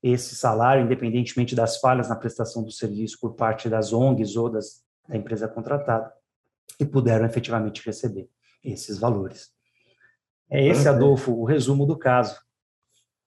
esse 0.00 0.37
salário, 0.37 0.84
independentemente 0.84 1.56
das 1.56 1.80
falhas 1.80 2.08
na 2.08 2.14
prestação 2.14 2.62
do 2.62 2.70
serviço 2.70 3.18
por 3.20 3.34
parte 3.34 3.68
das 3.68 3.92
ONGs 3.92 4.37
ou 4.37 4.48
das, 4.48 4.84
da 5.08 5.16
empresa 5.16 5.48
contratada, 5.48 6.12
e 6.78 6.84
puderam 6.84 7.26
efetivamente 7.26 7.84
receber 7.84 8.28
esses 8.62 8.98
valores. 8.98 9.48
É 10.48 10.64
esse. 10.64 10.88
Adolfo, 10.88 11.32
o 11.32 11.44
resumo 11.44 11.84
do 11.84 11.98
caso. 11.98 12.38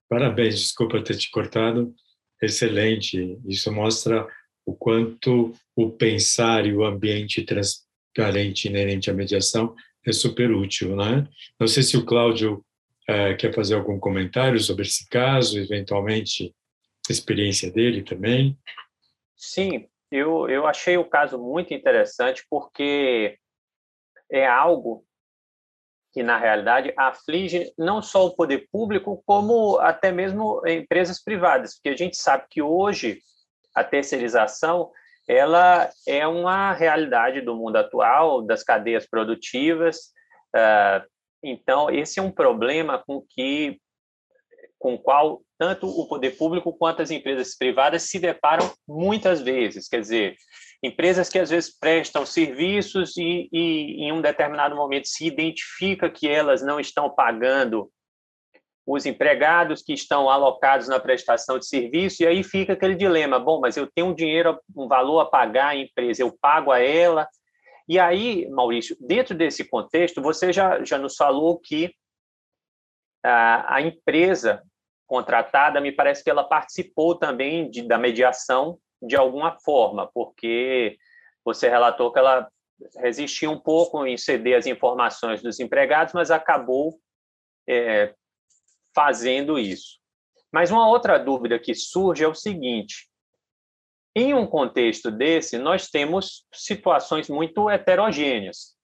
Parabéns, 0.08 0.58
desculpa 0.58 1.04
ter 1.04 1.18
te 1.18 1.30
cortado. 1.30 1.94
Excelente. 2.42 3.40
Isso 3.46 3.72
mostra 3.72 4.28
o 4.66 4.74
quanto 4.74 5.54
o 5.76 5.92
pensar 5.92 6.66
e 6.66 6.74
o 6.74 6.84
ambiente 6.84 7.44
transparente 7.44 8.68
inerente 8.68 9.10
à 9.10 9.14
mediação 9.14 9.76
é 10.06 10.12
super 10.12 10.52
útil, 10.52 10.96
né? 10.96 11.28
Não 11.60 11.68
sei 11.68 11.84
se 11.84 11.96
o 11.96 12.06
Cláudio 12.06 12.66
uh, 13.10 13.38
quer 13.38 13.54
fazer 13.54 13.76
algum 13.76 14.00
comentário 14.00 14.60
sobre 14.60 14.84
esse 14.84 15.08
caso, 15.08 15.60
eventualmente 15.60 16.54
experiência 17.10 17.72
dele 17.72 18.04
também. 18.04 18.58
Sim, 19.36 19.88
eu, 20.12 20.50
eu 20.50 20.66
achei 20.66 20.98
o 20.98 21.06
caso 21.06 21.38
muito 21.38 21.74
interessante 21.74 22.46
porque 22.50 23.38
é 24.32 24.48
algo 24.48 25.06
que, 26.14 26.24
na 26.24 26.38
realidade, 26.38 26.94
aflige 26.98 27.72
não 27.78 28.02
só 28.02 28.26
o 28.26 28.36
poder 28.36 28.68
público, 28.72 29.24
como 29.26 29.78
até 29.80 30.12
mesmo 30.12 30.62
empresas 30.68 31.24
privadas, 31.24 31.76
porque 31.76 31.90
a 31.90 31.98
gente 31.98 32.18
sabe 32.18 32.46
que 32.50 32.62
hoje 32.62 33.20
a 33.74 33.84
terceirização 33.84 34.92
ela 35.28 35.90
é 36.08 36.28
uma 36.28 36.74
realidade 36.74 37.42
do 37.42 37.56
mundo 37.56 37.78
atual, 37.78 38.42
das 38.42 38.64
cadeias 38.64 39.08
produtivas. 39.08 40.12
Uh, 40.54 41.08
então, 41.44 41.90
esse 41.90 42.20
é 42.20 42.24
um 42.24 42.32
problema 42.32 43.02
com 43.06 43.24
que 43.30 43.80
com 44.78 44.96
o 44.96 45.00
qual 45.00 45.44
tanto 45.60 45.88
o 45.88 46.08
poder 46.08 46.32
público 46.32 46.74
quanto 46.74 47.04
as 47.04 47.12
empresas 47.12 47.56
privadas 47.56 48.04
se 48.04 48.20
deparam 48.20 48.74
muitas 48.88 49.40
vezes. 49.40 49.88
Quer 49.88 50.02
dizer, 50.02 50.36
empresas 50.84 51.30
que 51.30 51.38
às 51.38 51.50
vezes 51.50 51.78
prestam 51.78 52.26
serviços 52.26 53.16
e, 53.18 53.48
e 53.52 54.04
em 54.04 54.12
um 54.12 54.22
determinado 54.22 54.76
momento 54.76 55.08
se 55.08 55.26
identifica 55.26 56.10
que 56.10 56.28
elas 56.28 56.62
não 56.62 56.80
estão 56.80 57.10
pagando 57.10 57.92
os 58.86 59.06
empregados 59.06 59.84
que 59.84 59.94
estão 59.94 60.30
alocados 60.30 60.88
na 60.88 61.00
prestação 61.00 61.60
de 61.60 61.68
serviço, 61.68 62.24
e 62.24 62.28
aí 62.28 62.44
fica 62.44 62.74
aquele 62.74 62.96
dilema: 62.96 63.40
bom, 63.40 63.60
mas 63.60 63.78
eu 63.78 63.88
tenho 63.88 64.08
um 64.08 64.16
dinheiro, 64.16 64.60
um 64.76 64.88
valor 64.88 65.20
a 65.20 65.26
pagar 65.26 65.68
à 65.70 65.76
empresa, 65.76 66.24
eu 66.24 66.36
pago 66.42 66.72
a 66.72 66.80
ela. 66.80 67.28
E 67.88 68.00
aí, 68.00 68.50
Maurício, 68.50 68.96
dentro 69.00 69.36
desse 69.36 69.64
contexto, 69.64 70.22
você 70.22 70.52
já, 70.52 70.84
já 70.84 70.98
nos 70.98 71.16
falou 71.16 71.60
que 71.60 71.94
a, 73.24 73.76
a 73.76 73.82
empresa 73.82 74.64
contratada, 75.06 75.82
me 75.82 75.92
parece 75.92 76.24
que 76.24 76.30
ela 76.30 76.44
participou 76.44 77.16
também 77.16 77.70
de, 77.70 77.82
da 77.82 77.98
mediação 77.98 78.80
de 79.02 79.16
alguma 79.16 79.60
forma, 79.60 80.10
porque 80.14 80.98
você 81.44 81.70
relatou 81.70 82.12
que 82.12 82.20
ela 82.20 82.50
resistiu 82.98 83.52
um 83.52 83.60
pouco 83.60 84.06
em 84.06 84.18
ceder 84.18 84.58
as 84.58 84.66
informações 84.66 85.42
dos 85.42 85.60
empregados, 85.60 86.14
mas 86.14 86.32
acabou 86.32 87.00
é, 87.68 88.14
fazendo 88.94 89.58
isso. 89.58 90.00
Mas 90.52 90.72
uma 90.72 90.88
outra 90.88 91.18
dúvida 91.18 91.60
que 91.60 91.74
surge 91.74 92.24
é 92.24 92.28
o 92.28 92.36
seguinte: 92.36 93.10
em 94.16 94.34
um 94.34 94.46
contexto 94.46 95.10
desse, 95.10 95.58
nós 95.58 95.90
temos 95.90 96.46
situações 96.54 97.30
muito 97.30 97.70
heterogêneas. 97.70 98.76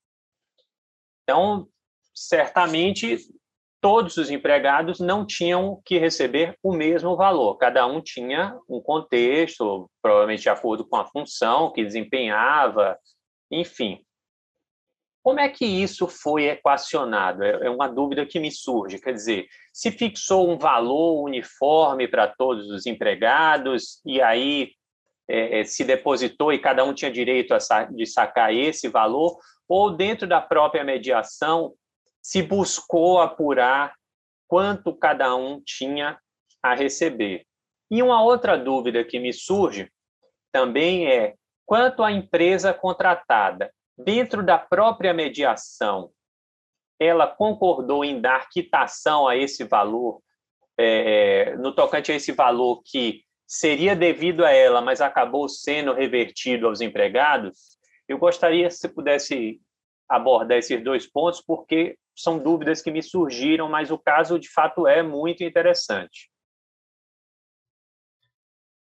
Então, 1.24 1.68
certamente, 2.14 3.18
todos 3.82 4.18
os 4.18 4.30
empregados 4.30 5.00
não 5.00 5.26
tinham 5.26 5.82
que 5.86 5.98
receber 5.98 6.58
o 6.64 6.74
mesmo 6.74 7.16
valor. 7.16 7.58
Cada 7.58 7.86
um 7.86 8.02
tinha 8.02 8.58
um 8.70 8.82
contexto, 8.82 9.90
provavelmente 10.02 10.42
de 10.42 10.50
acordo 10.50 10.88
com 10.88 10.96
a 10.96 11.06
função 11.06 11.72
que 11.72 11.84
desempenhava, 11.84 12.98
enfim. 13.52 14.02
Como 15.24 15.40
é 15.40 15.50
que 15.50 15.66
isso 15.66 16.08
foi 16.08 16.46
equacionado? 16.46 17.44
É, 17.44 17.68
é 17.68 17.70
uma 17.70 17.88
dúvida 17.88 18.26
que 18.26 18.40
me 18.40 18.52
surge. 18.52 19.00
Quer 19.00 19.14
dizer, 19.14 19.46
se 19.74 19.92
fixou 19.92 20.50
um 20.50 20.58
valor 20.58 21.22
uniforme 21.24 22.08
para 22.08 22.28
todos 22.28 22.70
os 22.70 22.86
empregados 22.86 24.02
e 24.06 24.22
aí 24.22 24.72
é, 25.30 25.60
é, 25.60 25.64
se 25.66 25.84
depositou 25.84 26.54
e 26.54 26.60
cada 26.60 26.86
um 26.86 26.94
tinha 26.94 27.12
direito 27.12 27.54
de 27.92 28.06
sacar 28.06 28.54
esse 28.54 28.88
valor, 28.88 29.38
ou 29.68 29.92
dentro 29.92 30.26
da 30.26 30.40
própria 30.40 30.84
mediação 30.84 31.74
se 32.28 32.44
buscou 32.44 33.22
apurar 33.22 33.96
quanto 34.50 34.94
cada 34.94 35.34
um 35.34 35.62
tinha 35.62 36.20
a 36.62 36.76
receber. 36.76 37.46
E 37.90 38.04
uma 38.04 38.22
outra 38.22 38.58
dúvida 38.58 39.02
que 39.06 39.18
me 39.18 39.32
surge 39.32 39.90
também 40.52 41.08
é 41.08 41.36
quanto 41.66 42.04
à 42.04 42.12
empresa 42.12 42.74
contratada 42.74 43.74
dentro 43.98 44.44
da 44.44 44.58
própria 44.58 45.14
mediação, 45.14 46.12
ela 47.00 47.28
concordou 47.28 48.04
em 48.04 48.20
dar 48.20 48.50
quitação 48.50 49.26
a 49.26 49.38
esse 49.38 49.64
valor, 49.64 50.22
é, 50.78 51.56
no 51.56 51.74
tocante 51.74 52.12
a 52.12 52.16
esse 52.16 52.34
valor 52.34 52.82
que 52.84 53.24
seria 53.48 53.96
devido 53.96 54.44
a 54.44 54.52
ela, 54.52 54.82
mas 54.82 55.00
acabou 55.00 55.48
sendo 55.48 55.94
revertido 55.94 56.68
aos 56.68 56.82
empregados? 56.82 57.78
Eu 58.06 58.18
gostaria 58.18 58.70
se 58.70 58.90
pudesse 58.90 59.62
abordar 60.10 60.58
esses 60.58 60.84
dois 60.84 61.08
pontos, 61.08 61.42
porque 61.42 61.98
são 62.18 62.40
dúvidas 62.40 62.82
que 62.82 62.90
me 62.90 63.04
surgiram, 63.04 63.70
mas 63.70 63.92
o 63.92 63.98
caso 63.98 64.40
de 64.40 64.50
fato 64.50 64.88
é 64.88 65.04
muito 65.04 65.44
interessante. 65.44 66.32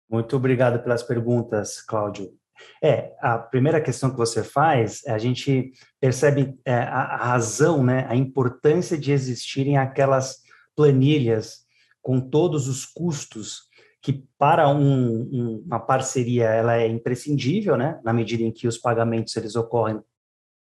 Muito 0.10 0.36
obrigado 0.36 0.84
pelas 0.84 1.02
perguntas, 1.02 1.82
Cláudio. 1.82 2.38
É, 2.84 3.15
a 3.22 3.39
primeira 3.39 3.80
questão 3.80 4.12
que 4.12 4.17
você 4.17 4.44
faz, 4.44 5.02
a 5.08 5.17
gente 5.17 5.72
percebe 6.00 6.60
é, 6.65 6.74
a, 6.74 7.02
a, 7.04 7.17
razão, 7.17 7.84
né, 7.84 8.06
a 8.10 8.15
importância 8.15 8.98
de 8.98 9.13
existirem 9.13 9.78
aquelas 9.78 10.41
planilhas 10.76 11.65
com 12.02 12.20
todos 12.20 12.67
os 12.67 12.86
custos 12.86 13.70
que 14.02 14.26
para 14.38 14.67
um, 14.67 15.22
um, 15.32 15.63
uma 15.65 15.80
parceria 15.80 16.50
ela 16.50 16.76
é 16.76 16.88
imprescindível, 16.88 17.78
né, 17.78 18.00
na 18.04 18.12
medida 18.12 18.44
em 18.44 18.52
que 18.52 18.67
os 18.67 18.78
pagamentos 18.78 19.36
eles 19.38 19.56
ocorrem 19.56 20.02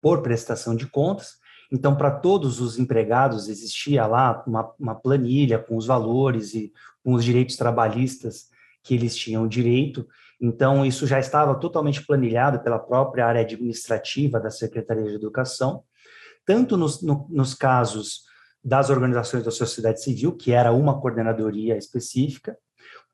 por 0.00 0.22
prestação 0.22 0.76
de 0.76 0.86
contas. 0.86 1.39
Então, 1.72 1.94
para 1.94 2.10
todos 2.10 2.60
os 2.60 2.78
empregados 2.78 3.48
existia 3.48 4.06
lá 4.06 4.42
uma, 4.46 4.72
uma 4.78 4.94
planilha 4.94 5.58
com 5.58 5.76
os 5.76 5.86
valores 5.86 6.52
e 6.54 6.72
com 7.04 7.12
os 7.12 7.24
direitos 7.24 7.56
trabalhistas 7.56 8.48
que 8.82 8.94
eles 8.94 9.16
tinham 9.16 9.46
direito. 9.46 10.06
Então, 10.40 10.84
isso 10.84 11.06
já 11.06 11.20
estava 11.20 11.54
totalmente 11.54 12.04
planilhado 12.04 12.60
pela 12.60 12.78
própria 12.78 13.26
área 13.26 13.42
administrativa 13.42 14.40
da 14.40 14.50
Secretaria 14.50 15.04
de 15.04 15.14
Educação, 15.14 15.84
tanto 16.44 16.76
nos, 16.76 17.02
no, 17.02 17.26
nos 17.30 17.54
casos 17.54 18.22
das 18.62 18.90
organizações 18.90 19.44
da 19.44 19.50
sociedade 19.50 20.02
civil, 20.02 20.32
que 20.32 20.52
era 20.52 20.72
uma 20.72 21.00
coordenadoria 21.00 21.76
específica, 21.76 22.56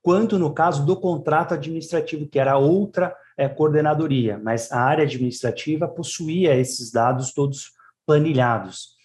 quanto 0.03 0.39
no 0.39 0.55
caso 0.55 0.87
do 0.87 0.97
contrato 0.97 1.53
administrativo, 1.53 2.29
que 2.29 2.39
era 2.39 2.57
outra 2.57 3.15
é, 3.37 3.49
coordenadoria, 3.49 4.41
mas 4.43 4.71
a 4.73 4.81
área 4.81 5.05
administrativa 5.05 5.87
possuía 5.87 6.57
esses 6.57 6.91
dados 6.91 7.33
todos 7.35 7.76
planilhados. 8.07 8.97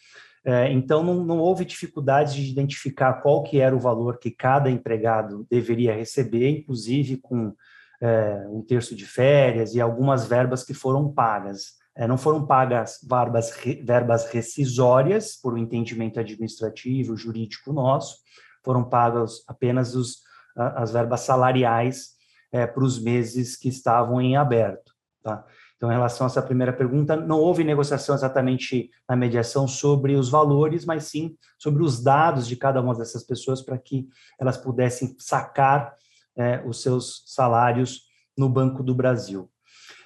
É, 0.44 0.72
então, 0.72 1.04
não, 1.04 1.24
não, 1.24 1.40
houve 1.40 1.66
dificuldade 1.66 2.36
de 2.36 2.52
identificar 2.52 3.22
qual 3.22 3.44
que 3.44 3.60
era 3.60 3.76
o 3.76 3.80
valor 3.80 4.18
que 4.18 4.32
cada 4.32 4.72
empregado 4.72 5.46
deveria 5.50 5.94
receber, 5.94 6.50
inclusive 6.50 7.18
com 7.18 7.54
é, 8.02 8.48
um 8.50 8.64
terço 8.64 8.96
de 8.96 9.06
férias 9.06 9.76
e 9.76 9.82
algumas 9.82 10.26
verbas 10.26 10.64
que 10.64 10.74
foram 10.74 11.12
pagas. 11.12 11.80
É, 11.96 12.08
não 12.08 12.18
foram 12.18 12.48
pagas 12.48 13.00
verbas, 13.08 13.54
verbas 13.84 14.26
rescisórias 14.32 15.36
por 15.36 15.54
um 15.54 15.58
entendimento 15.58 16.20
administrativo, 16.20 17.16
jurídico 17.16 17.72
nosso, 17.72 18.18
foram 18.64 18.84
pagas 18.84 19.44
apenas 19.48 19.94
os, 19.94 20.22
as 20.56 20.92
verbas 20.92 21.22
salariais 21.22 22.12
é, 22.52 22.66
para 22.66 22.84
os 22.84 23.00
meses 23.02 23.56
que 23.56 23.70
estavam 23.70 24.20
em 24.22 24.36
aberto. 24.36 24.92
Tá? 25.22 25.46
Então, 25.82 25.90
em 25.90 25.96
relação 25.96 26.28
a 26.28 26.30
essa 26.30 26.44
primeira 26.44 26.72
pergunta, 26.72 27.16
não 27.16 27.40
houve 27.40 27.64
negociação 27.64 28.14
exatamente 28.14 28.92
na 29.10 29.16
mediação 29.16 29.68
sobre 29.68 30.16
os 30.16 30.30
valores, 30.30 30.86
mas 30.86 31.06
sim 31.06 31.36
sobre 31.58 31.82
os 31.82 32.04
dados 32.04 32.48
de 32.48 32.56
cada 32.56 32.80
uma 32.80 32.94
dessas 32.94 33.24
pessoas 33.24 33.64
para 33.64 33.80
que 33.80 34.08
elas 34.40 34.58
pudessem 34.58 35.16
sacar 35.18 35.96
é, 36.38 36.62
os 36.68 36.84
seus 36.84 37.24
salários 37.26 38.04
no 38.38 38.48
Banco 38.48 38.84
do 38.84 38.94
Brasil. 38.94 39.50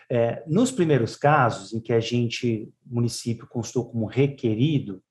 É, 0.10 0.42
nos 0.48 0.72
primeiros 0.72 1.18
casos 1.18 1.74
em 1.74 1.82
que 1.82 1.92
a 1.92 2.00
gente, 2.00 2.72
município, 2.86 3.46
constou 3.46 3.92
como 3.92 4.06
requerido, 4.06 5.04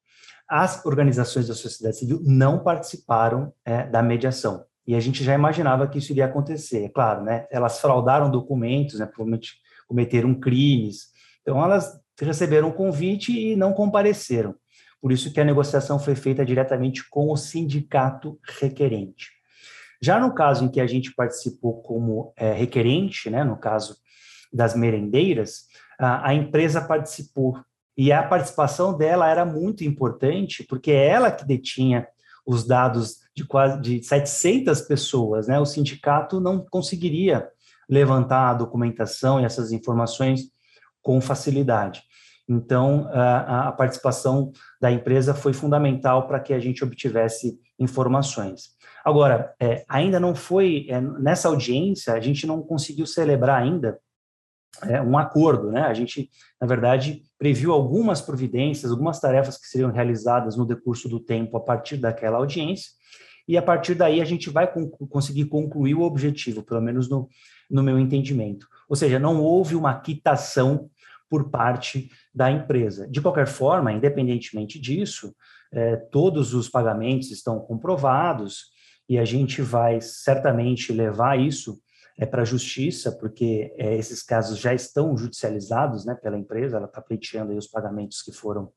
as 0.48 0.82
organizações 0.86 1.46
da 1.46 1.54
sociedade 1.54 1.98
civil 1.98 2.22
não 2.24 2.64
participaram 2.64 3.52
é, 3.66 3.86
da 3.86 4.02
mediação. 4.02 4.64
E 4.86 4.94
a 4.94 5.00
gente 5.00 5.22
já 5.22 5.34
imaginava 5.34 5.86
que 5.86 5.98
isso 5.98 6.12
iria 6.12 6.24
acontecer, 6.24 6.84
é 6.84 6.88
claro, 6.88 7.22
né? 7.22 7.46
Elas 7.50 7.80
fraudaram 7.80 8.30
documentos, 8.30 8.98
né? 8.98 9.04
Provavelmente 9.04 9.62
cometeram 9.86 10.34
crimes. 10.34 11.08
Então, 11.42 11.62
elas 11.62 11.98
receberam 12.20 12.68
o 12.68 12.72
convite 12.72 13.32
e 13.32 13.56
não 13.56 13.72
compareceram. 13.72 14.54
Por 15.00 15.12
isso 15.12 15.32
que 15.32 15.40
a 15.40 15.44
negociação 15.44 15.98
foi 15.98 16.14
feita 16.14 16.44
diretamente 16.44 17.08
com 17.10 17.30
o 17.30 17.36
sindicato 17.36 18.38
requerente. 18.58 19.30
Já 20.00 20.18
no 20.18 20.34
caso 20.34 20.64
em 20.64 20.68
que 20.68 20.80
a 20.80 20.86
gente 20.86 21.14
participou 21.14 21.82
como 21.82 22.32
é, 22.36 22.52
requerente, 22.52 23.28
né, 23.30 23.44
no 23.44 23.56
caso 23.56 23.96
das 24.52 24.74
merendeiras, 24.74 25.66
a, 25.98 26.30
a 26.30 26.34
empresa 26.34 26.80
participou 26.80 27.58
e 27.96 28.12
a 28.12 28.22
participação 28.22 28.96
dela 28.96 29.28
era 29.28 29.44
muito 29.44 29.84
importante 29.84 30.64
porque 30.64 30.90
é 30.90 31.08
ela 31.08 31.30
que 31.30 31.44
detinha 31.44 32.06
os 32.46 32.66
dados 32.66 33.18
de 33.34 33.44
quase 33.44 33.80
de 33.80 34.02
700 34.02 34.80
pessoas, 34.82 35.48
né? 35.48 35.58
O 35.58 35.66
sindicato 35.66 36.40
não 36.40 36.64
conseguiria 36.64 37.48
levantar 37.88 38.50
a 38.50 38.54
documentação 38.54 39.40
e 39.40 39.44
essas 39.44 39.72
informações 39.72 40.42
com 41.02 41.20
facilidade. 41.20 42.02
Então, 42.48 43.08
a, 43.10 43.72
participação 43.72 44.52
da 44.80 44.92
empresa 44.92 45.32
foi 45.34 45.52
fundamental 45.52 46.26
para 46.26 46.40
que 46.40 46.52
a 46.52 46.58
gente 46.58 46.84
obtivesse 46.84 47.58
informações. 47.78 48.74
Agora, 49.04 49.54
é, 49.60 49.84
ainda 49.88 50.20
não 50.20 50.34
foi, 50.34 50.86
é, 50.88 51.00
nessa 51.00 51.48
audiência, 51.48 52.12
a 52.12 52.20
gente 52.20 52.46
não 52.46 52.62
conseguiu 52.62 53.06
celebrar 53.06 53.62
ainda 53.62 53.98
é, 54.82 55.00
um 55.00 55.16
acordo, 55.16 55.70
né? 55.70 55.82
A 55.82 55.94
gente, 55.94 56.30
na 56.60 56.66
verdade, 56.66 57.22
previu 57.38 57.72
algumas 57.72 58.20
providências, 58.20 58.90
algumas 58.90 59.20
tarefas 59.20 59.58
que 59.58 59.66
seriam 59.66 59.90
realizadas 59.90 60.56
no 60.56 60.66
decurso 60.66 61.08
do 61.08 61.20
tempo 61.20 61.56
a 61.56 61.60
partir 61.60 61.96
daquela 61.96 62.38
audiência, 62.38 62.90
e 63.46 63.58
a 63.58 63.62
partir 63.62 63.94
daí 63.94 64.20
a 64.20 64.24
gente 64.24 64.48
vai 64.48 64.70
conseguir 65.10 65.46
concluir 65.46 65.94
o 65.94 66.02
objetivo, 66.02 66.62
pelo 66.62 66.80
menos 66.80 67.08
no, 67.08 67.28
no 67.74 67.82
meu 67.82 67.98
entendimento. 67.98 68.68
Ou 68.88 68.94
seja, 68.94 69.18
não 69.18 69.42
houve 69.42 69.74
uma 69.74 69.98
quitação 70.00 70.88
por 71.28 71.50
parte 71.50 72.08
da 72.32 72.48
empresa. 72.48 73.08
De 73.08 73.20
qualquer 73.20 73.48
forma, 73.48 73.92
independentemente 73.92 74.78
disso, 74.78 75.34
é, 75.72 75.96
todos 75.96 76.54
os 76.54 76.68
pagamentos 76.68 77.32
estão 77.32 77.58
comprovados 77.58 78.66
e 79.08 79.18
a 79.18 79.24
gente 79.24 79.60
vai 79.60 80.00
certamente 80.00 80.92
levar 80.92 81.36
isso 81.36 81.76
é, 82.16 82.24
para 82.24 82.42
a 82.42 82.44
justiça, 82.44 83.10
porque 83.10 83.74
é, 83.76 83.96
esses 83.96 84.22
casos 84.22 84.60
já 84.60 84.72
estão 84.72 85.16
judicializados 85.16 86.06
né, 86.06 86.14
pela 86.14 86.38
empresa, 86.38 86.76
ela 86.76 86.86
está 86.86 87.02
pleiteando 87.02 87.56
os 87.56 87.66
pagamentos 87.66 88.22
que 88.22 88.30
foram 88.30 88.70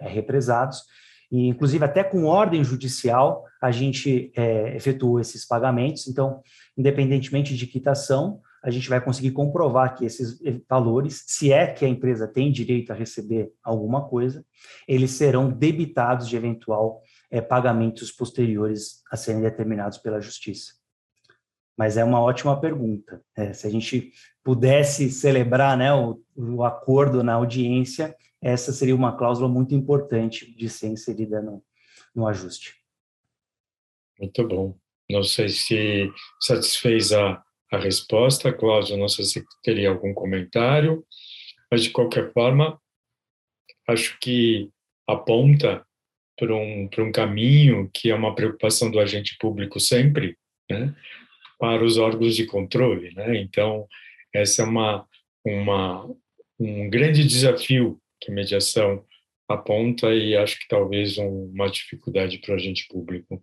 é, 0.00 0.08
represados. 0.08 0.82
E, 1.30 1.46
inclusive, 1.48 1.84
até 1.84 2.02
com 2.02 2.24
ordem 2.24 2.64
judicial, 2.64 3.44
a 3.62 3.70
gente 3.70 4.32
é, 4.36 4.74
efetuou 4.76 5.20
esses 5.20 5.46
pagamentos. 5.46 6.08
Então, 6.08 6.42
independentemente 6.76 7.56
de 7.56 7.66
quitação, 7.66 8.40
a 8.62 8.70
gente 8.70 8.88
vai 8.88 9.00
conseguir 9.00 9.30
comprovar 9.30 9.94
que 9.94 10.04
esses 10.04 10.38
valores, 10.68 11.24
se 11.26 11.52
é 11.52 11.66
que 11.66 11.84
a 11.84 11.88
empresa 11.88 12.28
tem 12.28 12.52
direito 12.52 12.92
a 12.92 12.96
receber 12.96 13.50
alguma 13.62 14.06
coisa, 14.06 14.44
eles 14.86 15.12
serão 15.12 15.50
debitados 15.50 16.28
de 16.28 16.36
eventual 16.36 17.00
é, 17.30 17.40
pagamentos 17.40 18.10
posteriores 18.10 19.02
a 19.10 19.16
serem 19.16 19.40
determinados 19.40 19.98
pela 19.98 20.20
justiça. 20.20 20.74
Mas 21.76 21.96
é 21.96 22.04
uma 22.04 22.20
ótima 22.20 22.60
pergunta. 22.60 23.22
É, 23.34 23.54
se 23.54 23.66
a 23.66 23.70
gente 23.70 24.12
pudesse 24.44 25.10
celebrar 25.10 25.78
né, 25.78 25.94
o, 25.94 26.20
o, 26.36 26.62
acordo 26.62 27.22
na 27.22 27.34
audiência, 27.34 28.14
essa 28.42 28.72
seria 28.72 28.94
uma 28.94 29.16
cláusula 29.16 29.48
muito 29.48 29.74
importante 29.74 30.54
de 30.54 30.68
ser 30.68 30.88
inserida 30.88 31.42
no, 31.42 31.62
no 32.14 32.26
ajuste. 32.26 32.74
Muito 34.18 34.46
bom. 34.46 34.76
Não 35.10 35.22
sei 35.22 35.48
se 35.48 36.10
satisfez 36.40 37.12
a, 37.12 37.42
a 37.70 37.78
resposta, 37.78 38.52
Cláudio, 38.52 38.96
não 38.96 39.08
sei 39.08 39.24
se 39.24 39.44
teria 39.62 39.88
algum 39.88 40.14
comentário, 40.14 41.04
mas 41.70 41.82
de 41.82 41.90
qualquer 41.90 42.32
forma, 42.32 42.80
acho 43.88 44.18
que 44.20 44.70
aponta 45.06 45.84
para 46.38 46.54
um, 46.54 46.88
para 46.88 47.04
um 47.04 47.12
caminho 47.12 47.90
que 47.92 48.10
é 48.10 48.14
uma 48.14 48.34
preocupação 48.34 48.90
do 48.90 49.00
agente 49.00 49.36
público 49.38 49.78
sempre, 49.78 50.38
né, 50.70 50.94
para 51.58 51.84
os 51.84 51.98
órgãos 51.98 52.34
de 52.34 52.46
controle. 52.46 53.12
Né? 53.14 53.36
Então, 53.38 53.86
essa 54.32 54.62
é 54.62 54.64
uma, 54.64 55.06
uma, 55.44 56.08
um 56.58 56.88
grande 56.88 57.24
desafio 57.24 58.00
que 58.20 58.30
mediação 58.30 59.04
aponta 59.48 60.14
e 60.14 60.36
acho 60.36 60.58
que 60.58 60.68
talvez 60.68 61.18
uma 61.18 61.68
dificuldade 61.68 62.38
para 62.38 62.52
o 62.52 62.54
agente 62.54 62.86
público. 62.88 63.42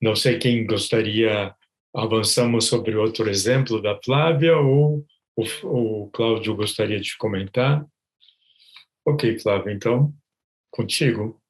Não 0.00 0.16
sei 0.16 0.38
quem 0.38 0.66
gostaria 0.66 1.54
avançamos 1.94 2.66
sobre 2.66 2.96
outro 2.96 3.28
exemplo 3.28 3.80
da 3.80 3.98
Flávia 4.02 4.56
ou 4.56 5.06
o, 5.36 6.04
o 6.04 6.10
Cláudio 6.10 6.56
gostaria 6.56 7.00
de 7.00 7.16
comentar? 7.16 7.86
Ok, 9.04 9.38
Flávia, 9.38 9.72
então, 9.72 10.12
contigo. 10.70 11.40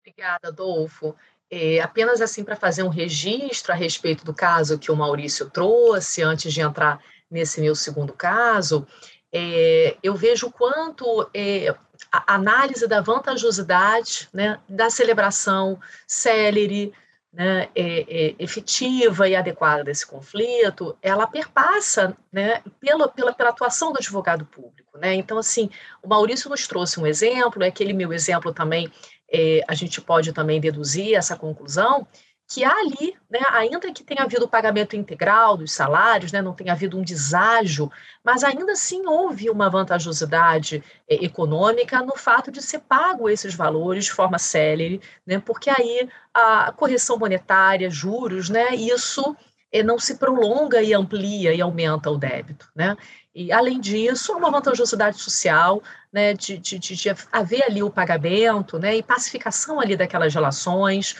Obrigada, 0.00 0.48
Adolfo. 0.48 1.14
É, 1.50 1.80
apenas 1.80 2.20
assim 2.20 2.42
para 2.42 2.56
fazer 2.56 2.82
um 2.82 2.88
registro 2.88 3.72
a 3.72 3.76
respeito 3.76 4.24
do 4.24 4.34
caso 4.34 4.78
que 4.78 4.90
o 4.90 4.96
Maurício 4.96 5.50
trouxe, 5.50 6.22
antes 6.22 6.52
de 6.52 6.60
entrar 6.60 7.02
nesse 7.30 7.60
meu 7.60 7.74
segundo 7.74 8.12
caso, 8.12 8.86
é, 9.32 9.96
eu 10.02 10.14
vejo 10.14 10.50
quanto 10.50 11.28
é, 11.32 11.74
a 12.10 12.34
análise 12.34 12.86
da 12.86 13.00
vantajosidade 13.00 14.28
né, 14.32 14.60
da 14.68 14.90
celebração 14.90 15.80
célere, 16.06 16.92
né, 17.32 17.68
é, 17.74 18.00
é, 18.02 18.34
efetiva 18.38 19.26
e 19.26 19.34
adequada 19.34 19.82
desse 19.82 20.06
conflito, 20.06 20.96
ela 21.00 21.26
perpassa 21.26 22.14
né, 22.30 22.62
pela, 22.78 23.08
pela, 23.08 23.32
pela 23.32 23.50
atuação 23.50 23.90
do 23.90 23.98
advogado 23.98 24.44
público. 24.44 24.98
Né? 24.98 25.14
Então, 25.14 25.38
assim, 25.38 25.70
o 26.02 26.08
Maurício 26.08 26.50
nos 26.50 26.66
trouxe 26.66 27.00
um 27.00 27.06
exemplo, 27.06 27.64
é 27.64 27.68
aquele 27.68 27.94
meu 27.94 28.12
exemplo 28.12 28.52
também, 28.52 28.92
é, 29.32 29.60
a 29.66 29.74
gente 29.74 29.98
pode 29.98 30.30
também 30.34 30.60
deduzir 30.60 31.14
essa 31.14 31.34
conclusão, 31.34 32.06
que 32.52 32.62
ali, 32.62 33.16
né, 33.30 33.40
ainda 33.50 33.80
que 33.90 34.04
tenha 34.04 34.24
havido 34.24 34.44
o 34.44 34.48
pagamento 34.48 34.94
integral 34.94 35.56
dos 35.56 35.72
salários, 35.72 36.32
né, 36.32 36.42
não 36.42 36.52
tenha 36.52 36.74
havido 36.74 36.98
um 36.98 37.02
deságio, 37.02 37.90
mas 38.22 38.44
ainda 38.44 38.72
assim 38.72 39.06
houve 39.06 39.48
uma 39.48 39.70
vantajosidade 39.70 40.84
é, 41.08 41.24
econômica 41.24 42.02
no 42.02 42.14
fato 42.14 42.52
de 42.52 42.60
ser 42.60 42.80
pago 42.80 43.30
esses 43.30 43.54
valores 43.54 44.04
de 44.04 44.12
forma 44.12 44.38
célere, 44.38 45.00
né, 45.26 45.38
porque 45.38 45.70
aí 45.70 46.06
a 46.34 46.70
correção 46.72 47.16
monetária, 47.16 47.88
juros, 47.88 48.50
né, 48.50 48.74
isso 48.74 49.34
é, 49.72 49.82
não 49.82 49.98
se 49.98 50.16
prolonga 50.16 50.82
e 50.82 50.92
amplia 50.92 51.54
e 51.54 51.60
aumenta 51.62 52.10
o 52.10 52.18
débito. 52.18 52.68
Né? 52.76 52.94
E, 53.34 53.50
além 53.50 53.80
disso, 53.80 54.36
uma 54.36 54.50
vantajosidade 54.50 55.18
social, 55.18 55.82
né, 56.12 56.34
de, 56.34 56.58
de, 56.58 56.78
de, 56.78 57.08
haver 57.32 57.64
ali 57.64 57.82
o 57.82 57.90
pagamento 57.90 58.78
né, 58.78 58.94
e 58.94 59.02
pacificação 59.02 59.80
ali 59.80 59.96
daquelas 59.96 60.34
relações, 60.34 61.16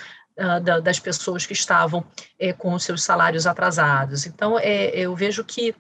das 0.82 0.98
pessoas 0.98 1.46
que 1.46 1.52
estavam 1.52 2.04
é, 2.38 2.52
com 2.52 2.78
seus 2.78 3.02
salários 3.02 3.46
atrasados. 3.46 4.26
Então, 4.26 4.58
é, 4.58 4.88
eu 4.90 5.14
vejo 5.14 5.44
que 5.44 5.74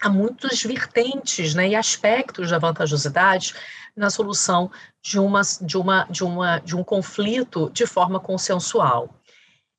há 0.00 0.08
muitas 0.08 0.62
vertentes 0.62 1.54
né, 1.54 1.68
e 1.68 1.76
aspectos 1.76 2.50
da 2.50 2.58
vantajosidade 2.58 3.54
na 3.96 4.10
solução 4.10 4.70
de, 5.02 5.18
uma, 5.18 5.42
de, 5.60 5.76
uma, 5.76 6.04
de, 6.10 6.24
uma, 6.24 6.58
de 6.58 6.76
um 6.76 6.82
conflito 6.82 7.70
de 7.70 7.86
forma 7.86 8.18
consensual. 8.18 9.14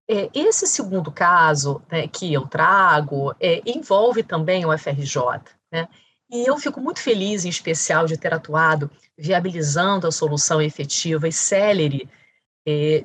É, 0.10 0.30
esse 0.34 0.68
segundo 0.68 1.12
caso 1.12 1.82
né, 1.92 2.08
que 2.08 2.32
eu 2.32 2.48
trago 2.48 3.36
é, 3.40 3.62
envolve 3.66 4.24
também 4.24 4.66
o 4.66 4.78
FRJ. 4.78 5.42
Né, 5.72 5.88
e 6.32 6.50
eu 6.50 6.58
fico 6.58 6.80
muito 6.80 7.00
feliz, 7.00 7.46
em 7.46 7.50
especial, 7.50 8.06
de 8.06 8.18
ter 8.18 8.34
atuado 8.34 8.90
viabilizando 9.18 10.08
a 10.08 10.12
solução 10.12 10.62
efetiva 10.62 11.28
e 11.28 11.32
célere 11.32 12.10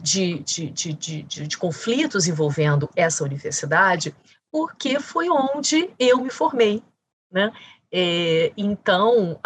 de, 0.03 0.39
de, 0.39 0.71
de, 0.71 1.23
de, 1.23 1.59
conflitos 1.59 2.27
envolvendo 2.27 2.89
essa 2.97 3.23
universidade, 3.23 4.15
porque 4.51 4.99
foi 4.99 5.29
onde 5.29 5.91
eu 5.99 6.23
me 6.23 6.31
formei. 6.31 6.83
Né? 7.31 7.53
É, 7.93 8.53
então, 8.57 9.39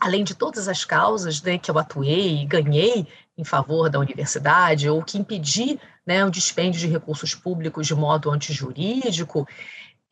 além 0.00 0.24
de 0.24 0.34
todas 0.34 0.68
as 0.68 0.84
causas 0.84 1.42
né, 1.42 1.58
que 1.58 1.70
eu 1.70 1.78
atuei 1.78 2.42
e 2.42 2.46
ganhei 2.46 3.06
em 3.36 3.44
favor 3.44 3.90
da 3.90 3.98
universidade, 3.98 4.88
ou 4.88 5.02
que 5.02 5.18
impedi 5.18 5.78
né, 6.06 6.24
o 6.24 6.30
dispêndio 6.30 6.80
de 6.80 6.88
recursos 6.88 7.34
públicos 7.34 7.86
de 7.86 7.94
modo 7.94 8.30
antijurídico, 8.30 9.46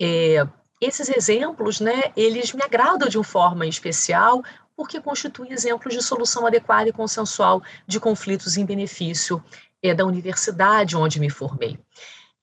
é, 0.01 0.47
esses 0.81 1.09
exemplos, 1.09 1.81
né, 1.81 2.13
eles 2.17 2.53
me 2.53 2.63
agradam 2.63 3.09
de 3.09 3.17
uma 3.17 3.25
forma 3.25 3.67
especial, 3.67 4.43
porque 4.77 5.01
constituem 5.01 5.53
exemplos 5.53 5.95
de 5.95 6.03
solução 6.03 6.47
adequada 6.47 6.89
e 6.89 6.93
consensual 6.93 7.63
de 7.87 7.99
conflitos 7.99 8.57
em 8.57 8.67
benefício 8.67 9.43
é, 9.83 9.95
da 9.95 10.05
universidade 10.05 10.97
onde 10.97 11.19
me 11.19 11.31
formei. 11.31 11.79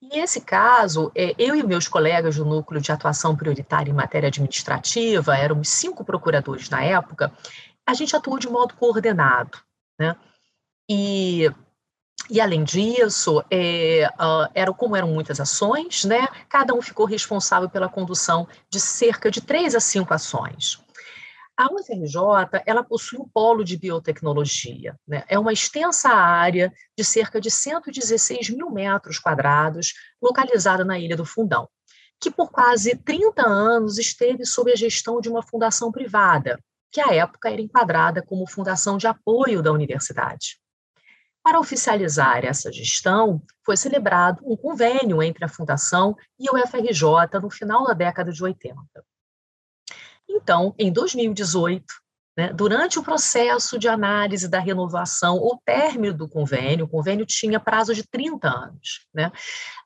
E 0.02 0.18
esse 0.18 0.40
caso, 0.40 1.10
é, 1.14 1.34
eu 1.38 1.54
e 1.54 1.62
meus 1.62 1.88
colegas 1.88 2.36
do 2.36 2.44
Núcleo 2.44 2.80
de 2.80 2.92
Atuação 2.92 3.34
Prioritária 3.34 3.90
em 3.90 3.94
Matéria 3.94 4.28
Administrativa, 4.28 5.36
éramos 5.36 5.68
cinco 5.68 6.04
procuradores 6.04 6.68
na 6.68 6.82
época, 6.82 7.32
a 7.86 7.94
gente 7.94 8.14
atuou 8.14 8.38
de 8.38 8.48
modo 8.48 8.74
coordenado. 8.74 9.58
Né? 9.98 10.14
E, 10.90 11.50
e 12.28 12.40
além 12.40 12.64
disso, 12.64 13.42
é, 13.50 14.08
uh, 14.14 14.50
era, 14.54 14.72
como 14.74 14.94
eram 14.94 15.08
muitas 15.08 15.40
ações, 15.40 16.04
né? 16.04 16.28
cada 16.48 16.74
um 16.74 16.82
ficou 16.82 17.06
responsável 17.06 17.70
pela 17.70 17.88
condução 17.88 18.46
de 18.68 18.80
cerca 18.80 19.30
de 19.30 19.40
três 19.40 19.74
a 19.74 19.80
cinco 19.80 20.12
ações. 20.12 20.83
A 21.56 21.72
UFRJ, 21.72 22.62
ela 22.66 22.82
possui 22.82 23.18
um 23.18 23.28
polo 23.28 23.62
de 23.62 23.76
biotecnologia, 23.76 24.98
né? 25.06 25.24
é 25.28 25.38
uma 25.38 25.52
extensa 25.52 26.08
área 26.08 26.72
de 26.98 27.04
cerca 27.04 27.40
de 27.40 27.48
116 27.48 28.50
mil 28.50 28.70
metros 28.70 29.20
quadrados, 29.20 29.94
localizada 30.20 30.84
na 30.84 30.98
Ilha 30.98 31.16
do 31.16 31.24
Fundão, 31.24 31.68
que 32.20 32.28
por 32.28 32.50
quase 32.50 32.96
30 32.96 33.46
anos 33.46 33.98
esteve 33.98 34.44
sob 34.44 34.72
a 34.72 34.76
gestão 34.76 35.20
de 35.20 35.28
uma 35.28 35.44
fundação 35.44 35.92
privada, 35.92 36.58
que 36.90 37.00
à 37.00 37.14
época 37.14 37.48
era 37.48 37.62
enquadrada 37.62 38.20
como 38.20 38.50
fundação 38.50 38.96
de 38.96 39.06
apoio 39.06 39.62
da 39.62 39.70
universidade. 39.70 40.58
Para 41.40 41.60
oficializar 41.60 42.44
essa 42.44 42.72
gestão, 42.72 43.40
foi 43.64 43.76
celebrado 43.76 44.42
um 44.44 44.56
convênio 44.56 45.22
entre 45.22 45.44
a 45.44 45.48
Fundação 45.48 46.16
e 46.40 46.50
o 46.50 46.54
UFRJ 46.54 47.38
no 47.40 47.50
final 47.50 47.84
da 47.84 47.92
década 47.92 48.32
de 48.32 48.42
80. 48.42 48.74
Então, 50.34 50.74
em 50.76 50.92
2018, 50.92 51.84
né, 52.36 52.52
durante 52.52 52.98
o 52.98 53.04
processo 53.04 53.78
de 53.78 53.88
análise 53.88 54.48
da 54.48 54.58
renovação 54.58 55.36
ou 55.36 55.60
término 55.64 56.12
do 56.12 56.28
convênio, 56.28 56.86
o 56.86 56.88
convênio 56.88 57.24
tinha 57.24 57.60
prazo 57.60 57.94
de 57.94 58.02
30 58.02 58.48
anos, 58.48 59.06
né, 59.14 59.30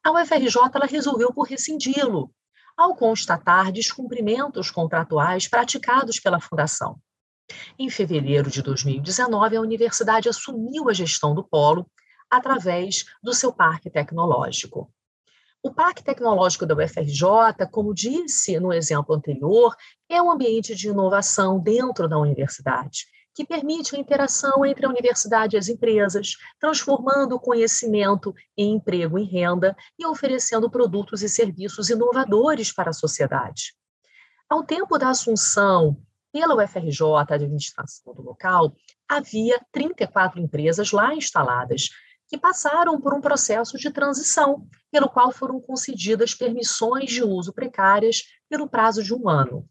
a 0.03 0.11
UFRJ 0.11 0.71
ela 0.75 0.87
resolveu 0.87 1.33
por 1.33 1.47
rescindi-lo, 1.47 2.33
ao 2.75 2.95
constatar 2.95 3.71
descumprimentos 3.71 4.71
contratuais 4.71 5.47
praticados 5.47 6.19
pela 6.19 6.41
Fundação. 6.41 6.99
Em 7.79 7.91
fevereiro 7.91 8.51
de 8.51 8.63
2019, 8.63 9.57
a 9.57 9.61
universidade 9.61 10.29
assumiu 10.29 10.89
a 10.89 10.93
gestão 10.93 11.35
do 11.35 11.43
polo 11.43 11.91
através 12.31 13.05
do 13.23 13.35
seu 13.35 13.53
parque 13.53 13.91
tecnológico. 13.91 14.91
O 15.61 15.75
Parque 15.75 16.05
Tecnológico 16.05 16.65
da 16.65 16.75
UFRJ, 16.75 17.67
como 17.73 17.93
disse 17.93 18.61
no 18.61 18.73
exemplo 18.73 19.15
anterior, 19.15 19.75
é 20.09 20.23
um 20.23 20.31
ambiente 20.31 20.75
de 20.75 20.89
inovação 20.89 21.59
dentro 21.59 22.09
da 22.09 22.17
universidade, 22.17 23.07
que 23.35 23.45
permite 23.45 23.95
a 23.95 23.99
interação 23.99 24.65
entre 24.65 24.87
a 24.87 24.89
universidade 24.89 25.57
e 25.57 25.59
as 25.59 25.69
empresas, 25.69 26.35
transformando 26.61 27.35
o 27.35 27.41
conhecimento 27.41 28.33
em 28.57 28.75
emprego 28.77 29.19
e 29.19 29.25
renda 29.25 29.77
e 29.99 30.07
oferecendo 30.07 30.71
produtos 30.71 31.23
e 31.23 31.29
serviços 31.29 31.91
inovadores 31.91 32.73
para 32.73 32.91
a 32.91 32.95
sociedade. 32.95 33.75
Ao 34.49 34.63
tempo 34.63 34.97
da 34.97 35.11
assunção 35.11 36.01
pela 36.33 36.55
UFRJ, 36.55 37.03
a 37.17 37.35
administração 37.35 38.15
do 38.15 38.23
local, 38.23 38.77
havia 39.09 39.61
34 39.73 40.41
empresas 40.41 40.93
lá 40.93 41.15
instaladas, 41.15 41.89
que 42.29 42.37
passaram 42.37 43.01
por 43.01 43.15
um 43.15 43.21
processo 43.21 43.79
de 43.79 43.91
transição, 43.91 44.67
pelo 44.91 45.09
qual 45.09 45.33
foram 45.33 45.61
concedidas 45.61 46.35
permissões 46.35 47.11
de 47.11 47.25
uso 47.25 47.53
precárias 47.53 48.23
pelo 48.49 48.69
prazo 48.69 49.03
de 49.03 49.15
um 49.15 49.29
ano. 49.29 49.69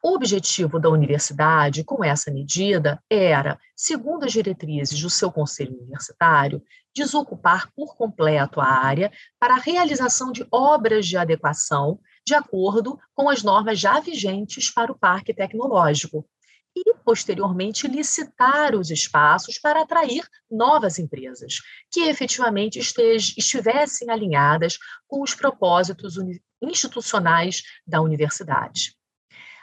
O 0.00 0.14
objetivo 0.14 0.78
da 0.78 0.88
universidade, 0.88 1.82
com 1.82 2.04
essa 2.04 2.30
medida, 2.30 3.02
era, 3.10 3.58
segundo 3.74 4.24
as 4.24 4.32
diretrizes 4.32 5.00
do 5.00 5.10
seu 5.10 5.32
conselho 5.32 5.76
universitário, 5.76 6.62
desocupar 6.94 7.72
por 7.74 7.96
completo 7.96 8.60
a 8.60 8.66
área 8.66 9.10
para 9.40 9.54
a 9.54 9.58
realização 9.58 10.30
de 10.30 10.46
obras 10.52 11.04
de 11.06 11.16
adequação 11.16 11.98
de 12.24 12.34
acordo 12.34 12.98
com 13.14 13.28
as 13.28 13.42
normas 13.42 13.80
já 13.80 13.98
vigentes 13.98 14.70
para 14.70 14.92
o 14.92 14.98
parque 14.98 15.34
tecnológico, 15.34 16.28
e, 16.76 16.94
posteriormente, 17.04 17.88
licitar 17.88 18.74
os 18.74 18.90
espaços 18.90 19.58
para 19.58 19.82
atrair 19.82 20.26
novas 20.50 20.98
empresas, 20.98 21.60
que 21.90 22.02
efetivamente 22.08 22.78
estivessem 22.78 24.10
alinhadas 24.10 24.78
com 25.06 25.22
os 25.22 25.34
propósitos 25.34 26.16
institucionais 26.62 27.62
da 27.86 28.00
universidade. 28.00 28.96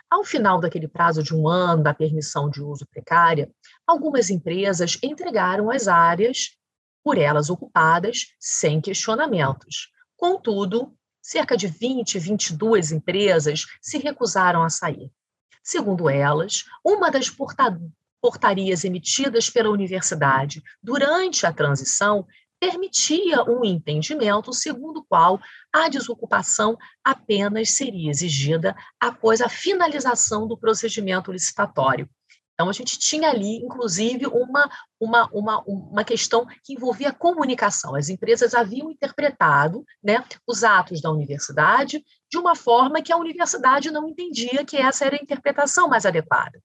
Ao 0.10 0.24
final 0.24 0.60
daquele 0.60 0.88
prazo 0.88 1.24
de 1.24 1.36
um 1.36 1.48
ano 1.48 1.84
da 1.84 1.94
permissão 1.94 2.50
de 2.50 2.62
uso 2.62 2.86
precária, 2.86 3.52
algumas 3.88 4.30
empresas 4.30 4.98
entregaram 5.02 5.70
as 5.70 5.88
áreas 5.88 6.52
por 7.04 7.18
elas 7.18 7.50
ocupadas 7.50 8.28
sem 8.40 8.80
questionamentos. 8.80 9.90
Contudo, 10.16 10.96
cerca 11.22 11.58
de 11.58 11.68
20, 11.68 12.18
22 12.20 12.92
empresas 12.92 13.66
se 13.82 13.98
recusaram 13.98 14.64
a 14.64 14.70
sair. 14.70 15.12
Segundo 15.66 16.08
elas, 16.08 16.64
uma 16.86 17.10
das 17.10 17.28
portarias 18.22 18.86
emitidas 18.86 19.50
pela 19.50 19.72
universidade 19.72 20.62
durante 20.82 21.44
a 21.48 21.52
transição 21.52 22.28
permitia 22.60 23.44
um 23.44 23.66
entendimento 23.66 24.54
segundo 24.54 25.00
o 25.00 25.04
qual 25.04 25.42
a 25.74 25.90
desocupação 25.90 26.78
apenas 27.04 27.72
seria 27.72 28.12
exigida 28.12 28.76
após 29.00 29.42
a 29.42 29.50
finalização 29.50 30.48
do 30.48 30.56
procedimento 30.56 31.32
licitatório. 31.32 32.08
Então, 32.56 32.70
a 32.70 32.74
gente 32.74 32.98
tinha 32.98 33.30
ali, 33.30 33.58
inclusive, 33.58 34.26
uma, 34.28 34.70
uma, 34.98 35.30
uma, 35.34 35.62
uma 35.66 36.04
questão 36.06 36.48
que 36.64 36.74
envolvia 36.74 37.12
comunicação. 37.12 37.96
As 37.96 38.08
empresas 38.08 38.54
haviam 38.54 38.90
interpretado 38.90 39.86
né, 40.02 40.24
os 40.48 40.64
atos 40.64 41.02
da 41.02 41.12
universidade 41.12 42.04
de 42.32 42.38
uma 42.38 42.56
forma 42.56 43.02
que 43.02 43.12
a 43.12 43.18
universidade 43.18 43.92
não 43.92 44.08
entendia 44.08 44.64
que 44.64 44.78
essa 44.78 45.06
era 45.06 45.18
a 45.18 45.22
interpretação 45.22 45.90
mais 45.90 46.06
adequada. 46.06 46.62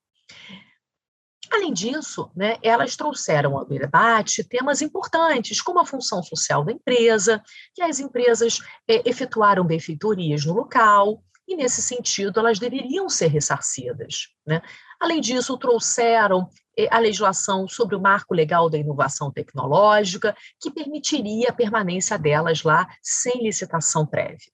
Além 1.51 1.73
disso, 1.73 2.31
né, 2.33 2.55
elas 2.63 2.95
trouxeram 2.95 3.57
ao 3.57 3.65
debate 3.65 4.45
temas 4.45 4.81
importantes, 4.81 5.59
como 5.59 5.81
a 5.81 5.85
função 5.85 6.23
social 6.23 6.63
da 6.63 6.71
empresa, 6.71 7.43
que 7.75 7.81
as 7.81 7.99
empresas 7.99 8.59
é, 8.87 9.07
efetuaram 9.09 9.65
benfeitorias 9.65 10.45
no 10.45 10.53
local, 10.53 11.21
e, 11.51 11.55
nesse 11.55 11.81
sentido, 11.81 12.39
elas 12.39 12.59
deveriam 12.59 13.09
ser 13.09 13.27
ressarcidas. 13.27 14.29
Né? 14.45 14.61
Além 14.99 15.19
disso, 15.19 15.57
trouxeram 15.57 16.49
eh, 16.77 16.87
a 16.89 16.97
legislação 16.99 17.67
sobre 17.67 17.95
o 17.95 18.01
marco 18.01 18.33
legal 18.33 18.69
da 18.69 18.77
inovação 18.77 19.31
tecnológica, 19.31 20.35
que 20.59 20.71
permitiria 20.71 21.49
a 21.49 21.53
permanência 21.53 22.17
delas 22.17 22.63
lá 22.63 22.87
sem 23.01 23.43
licitação 23.43 24.05
prévia. 24.05 24.51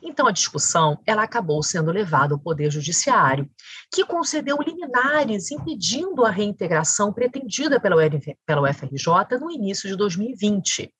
Então, 0.00 0.26
a 0.28 0.32
discussão 0.32 1.00
ela 1.04 1.24
acabou 1.24 1.62
sendo 1.62 1.90
levada 1.90 2.34
ao 2.34 2.40
Poder 2.40 2.70
Judiciário, 2.70 3.50
que 3.92 4.04
concedeu 4.04 4.58
liminares 4.64 5.50
impedindo 5.50 6.24
a 6.24 6.30
reintegração 6.30 7.12
pretendida 7.12 7.80
pela 7.80 7.96
UFRJ 7.96 9.38
no 9.40 9.50
início 9.50 9.88
de 9.88 9.96
2020. 9.96 10.92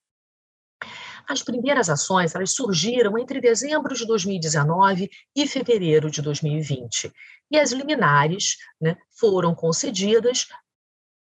As 1.29 1.43
primeiras 1.43 1.89
ações 1.89 2.35
elas 2.35 2.53
surgiram 2.53 3.17
entre 3.19 3.41
dezembro 3.41 3.95
de 3.95 4.07
2019 4.07 5.11
e 5.35 5.47
fevereiro 5.47 6.11
de 6.11 6.21
2020. 6.23 7.13
E 7.51 7.59
as 7.59 7.73
liminares 7.73 8.57
né, 8.81 8.97
foram 9.11 9.55
concedidas 9.55 10.49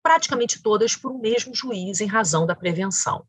praticamente 0.03 0.61
todas 0.61 0.95
por 0.95 1.11
um 1.11 1.19
mesmo 1.19 1.53
juiz 1.53 2.01
em 2.01 2.07
razão 2.07 2.45
da 2.45 2.55
prevenção. 2.55 3.25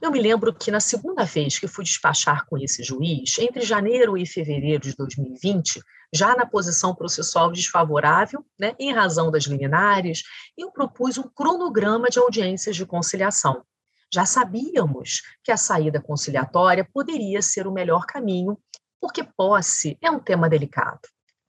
Eu 0.00 0.10
me 0.10 0.20
lembro 0.20 0.52
que 0.52 0.70
na 0.70 0.80
segunda 0.80 1.24
vez 1.24 1.58
que 1.58 1.68
fui 1.68 1.84
despachar 1.84 2.46
com 2.46 2.58
esse 2.58 2.82
juiz, 2.82 3.38
entre 3.38 3.62
janeiro 3.62 4.18
e 4.18 4.26
fevereiro 4.26 4.82
de 4.82 4.94
2020, 4.96 5.80
já 6.12 6.36
na 6.36 6.44
posição 6.46 6.94
processual 6.94 7.50
desfavorável, 7.50 8.44
né, 8.58 8.74
em 8.78 8.92
razão 8.92 9.30
das 9.30 9.44
liminares, 9.44 10.22
eu 10.56 10.70
propus 10.70 11.18
um 11.18 11.22
cronograma 11.22 12.08
de 12.08 12.18
audiências 12.18 12.76
de 12.76 12.84
conciliação. 12.84 13.64
Já 14.12 14.24
sabíamos 14.24 15.22
que 15.42 15.52
a 15.52 15.56
saída 15.56 16.00
conciliatória 16.00 16.88
poderia 16.92 17.42
ser 17.42 17.66
o 17.66 17.72
melhor 17.72 18.06
caminho, 18.06 18.58
porque 19.00 19.24
posse 19.36 19.98
é 20.00 20.10
um 20.10 20.18
tema 20.18 20.48
delicado, 20.48 21.00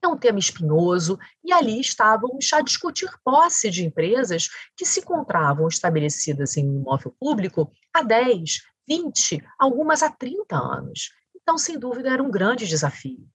é 0.02 0.08
um 0.08 0.16
tema 0.16 0.38
espinhoso, 0.38 1.18
e 1.44 1.52
ali 1.52 1.80
estávamos 1.80 2.52
a 2.52 2.60
discutir 2.60 3.10
posse 3.24 3.70
de 3.70 3.84
empresas 3.84 4.48
que 4.76 4.84
se 4.84 5.00
encontravam 5.00 5.68
estabelecidas 5.68 6.56
em 6.56 6.68
um 6.68 6.80
imóvel 6.80 7.14
público 7.18 7.72
há 7.94 8.02
10, 8.02 8.62
20, 8.88 9.44
algumas 9.58 10.02
há 10.02 10.10
30 10.10 10.56
anos. 10.56 11.10
Então, 11.34 11.56
sem 11.56 11.78
dúvida, 11.78 12.10
era 12.10 12.22
um 12.22 12.30
grande 12.30 12.66
desafio. 12.66 13.26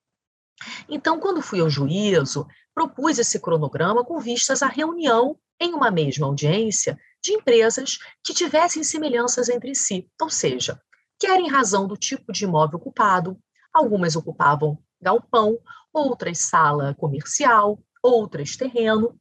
Então, 0.88 1.18
quando 1.18 1.42
fui 1.42 1.60
ao 1.60 1.70
juízo, 1.70 2.46
propus 2.74 3.18
esse 3.18 3.40
cronograma 3.40 4.04
com 4.04 4.18
vistas 4.18 4.62
à 4.62 4.66
reunião 4.66 5.36
em 5.60 5.74
uma 5.74 5.90
mesma 5.90 6.26
audiência 6.26 6.98
de 7.22 7.32
empresas 7.32 7.98
que 8.24 8.34
tivessem 8.34 8.82
semelhanças 8.82 9.48
entre 9.48 9.74
si, 9.74 10.10
ou 10.20 10.28
seja, 10.28 10.80
quer 11.18 11.38
em 11.38 11.48
razão 11.48 11.86
do 11.86 11.96
tipo 11.96 12.32
de 12.32 12.44
imóvel 12.44 12.78
ocupado, 12.78 13.38
algumas 13.72 14.16
ocupavam 14.16 14.78
galpão, 15.00 15.58
outras 15.92 16.38
sala 16.38 16.94
comercial, 16.94 17.78
outras 18.02 18.56
terreno, 18.56 19.18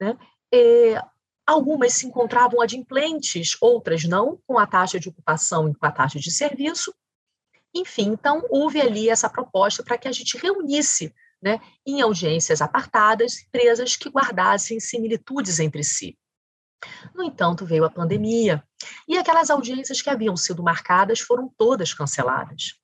né? 0.00 0.16
É, 0.52 1.00
algumas 1.46 1.94
se 1.94 2.06
encontravam 2.06 2.60
adimplentes, 2.60 3.56
outras 3.60 4.04
não, 4.04 4.40
com 4.46 4.58
a 4.58 4.66
taxa 4.66 4.98
de 4.98 5.08
ocupação 5.08 5.68
e 5.68 5.74
com 5.74 5.86
a 5.86 5.92
taxa 5.92 6.18
de 6.18 6.30
serviço. 6.30 6.94
Enfim, 7.74 8.08
então 8.08 8.44
houve 8.50 8.80
ali 8.80 9.08
essa 9.08 9.28
proposta 9.28 9.82
para 9.82 9.96
que 9.96 10.08
a 10.08 10.12
gente 10.12 10.36
reunisse 10.36 11.14
né, 11.40 11.60
em 11.86 12.00
audiências 12.00 12.60
apartadas 12.60 13.42
empresas 13.42 13.96
que 13.96 14.10
guardassem 14.10 14.80
similitudes 14.80 15.58
entre 15.60 15.82
si. 15.82 16.18
No 17.14 17.22
entanto, 17.22 17.66
veio 17.66 17.84
a 17.84 17.90
pandemia 17.90 18.62
e 19.06 19.18
aquelas 19.18 19.50
audiências 19.50 20.00
que 20.00 20.10
haviam 20.10 20.36
sido 20.36 20.62
marcadas 20.62 21.20
foram 21.20 21.52
todas 21.56 21.92
canceladas. 21.92 22.80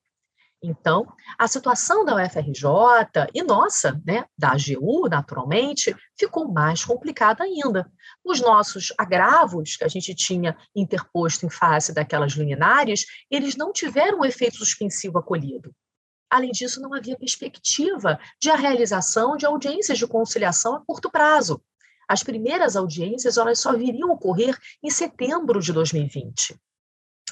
Então, 0.63 1.07
a 1.39 1.47
situação 1.47 2.05
da 2.05 2.17
UFRJ 2.17 3.29
e 3.35 3.43
nossa, 3.43 4.01
né, 4.05 4.25
da 4.37 4.53
AGU, 4.53 5.09
naturalmente, 5.09 5.95
ficou 6.19 6.51
mais 6.51 6.85
complicada 6.85 7.45
ainda. 7.45 7.91
Os 8.25 8.41
nossos 8.41 8.93
agravos 8.99 9.77
que 9.77 9.85
a 9.85 9.89
gente 9.89 10.15
tinha 10.15 10.57
interposto 10.75 11.45
em 11.47 11.51
face 11.51 11.93
daquelas 11.93 12.33
liminares, 12.33 13.05
eles 13.31 13.55
não 13.55 13.73
tiveram 13.73 14.21
o 14.21 14.25
efeito 14.25 14.57
suspensivo 14.57 15.19
acolhido. 15.19 15.75
Além 16.29 16.51
disso, 16.51 16.81
não 16.81 16.93
havia 16.93 17.17
perspectiva 17.17 18.19
de 18.41 18.51
a 18.51 18.57
realização 18.57 19.37
de 19.37 19.47
audiências 19.47 19.99
de 19.99 20.07
conciliação 20.07 20.75
a 20.75 20.85
curto 20.85 21.11
prazo. 21.11 21.63
As 22.09 22.23
primeiras 22.23 22.77
audiências 22.77 23.37
elas 23.37 23.59
só 23.59 23.77
viriam 23.77 24.11
ocorrer 24.11 24.57
em 24.83 24.91
setembro 24.91 25.61
de 25.61 25.73
2020. 25.73 26.57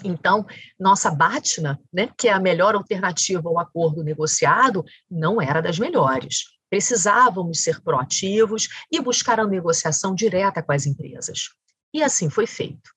Então, 0.03 0.45
nossa 0.79 1.11
BATNA, 1.11 1.81
né, 1.93 2.11
que 2.18 2.29
é 2.29 2.33
a 2.33 2.41
melhor 2.41 2.75
alternativa 2.75 3.49
ao 3.49 3.61
acordo 3.61 4.03
negociado, 4.03 4.85
não 5.09 5.41
era 5.41 5.61
das 5.61 5.79
melhores. 5.79 6.45
Precisávamos 6.68 7.62
ser 7.62 7.81
proativos 7.81 8.68
e 8.91 9.01
buscar 9.01 9.39
a 9.39 9.47
negociação 9.47 10.14
direta 10.14 10.62
com 10.62 10.72
as 10.72 10.87
empresas. 10.87 11.51
E 11.93 12.03
assim 12.03 12.29
foi 12.29 12.47
feito. 12.47 12.91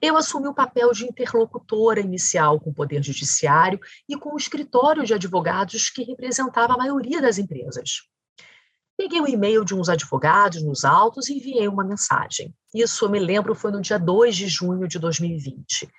Eu 0.00 0.16
assumi 0.16 0.48
o 0.48 0.54
papel 0.54 0.90
de 0.92 1.04
interlocutora 1.04 2.00
inicial 2.00 2.58
com 2.58 2.70
o 2.70 2.74
Poder 2.74 3.02
Judiciário 3.02 3.78
e 4.08 4.16
com 4.16 4.34
o 4.34 4.36
escritório 4.36 5.04
de 5.04 5.14
advogados 5.14 5.90
que 5.90 6.02
representava 6.02 6.74
a 6.74 6.78
maioria 6.78 7.20
das 7.20 7.38
empresas. 7.38 8.02
Peguei 9.02 9.20
o 9.20 9.26
e-mail 9.26 9.64
de 9.64 9.74
uns 9.74 9.88
advogados 9.88 10.62
nos 10.62 10.84
autos 10.84 11.28
e 11.28 11.36
enviei 11.36 11.66
uma 11.66 11.82
mensagem. 11.82 12.54
Isso, 12.72 13.04
eu 13.04 13.10
me 13.10 13.18
lembro, 13.18 13.52
foi 13.52 13.72
no 13.72 13.80
dia 13.80 13.98
2 13.98 14.36
de 14.36 14.46
junho 14.46 14.86
de 14.86 14.96
2020. 14.96 15.90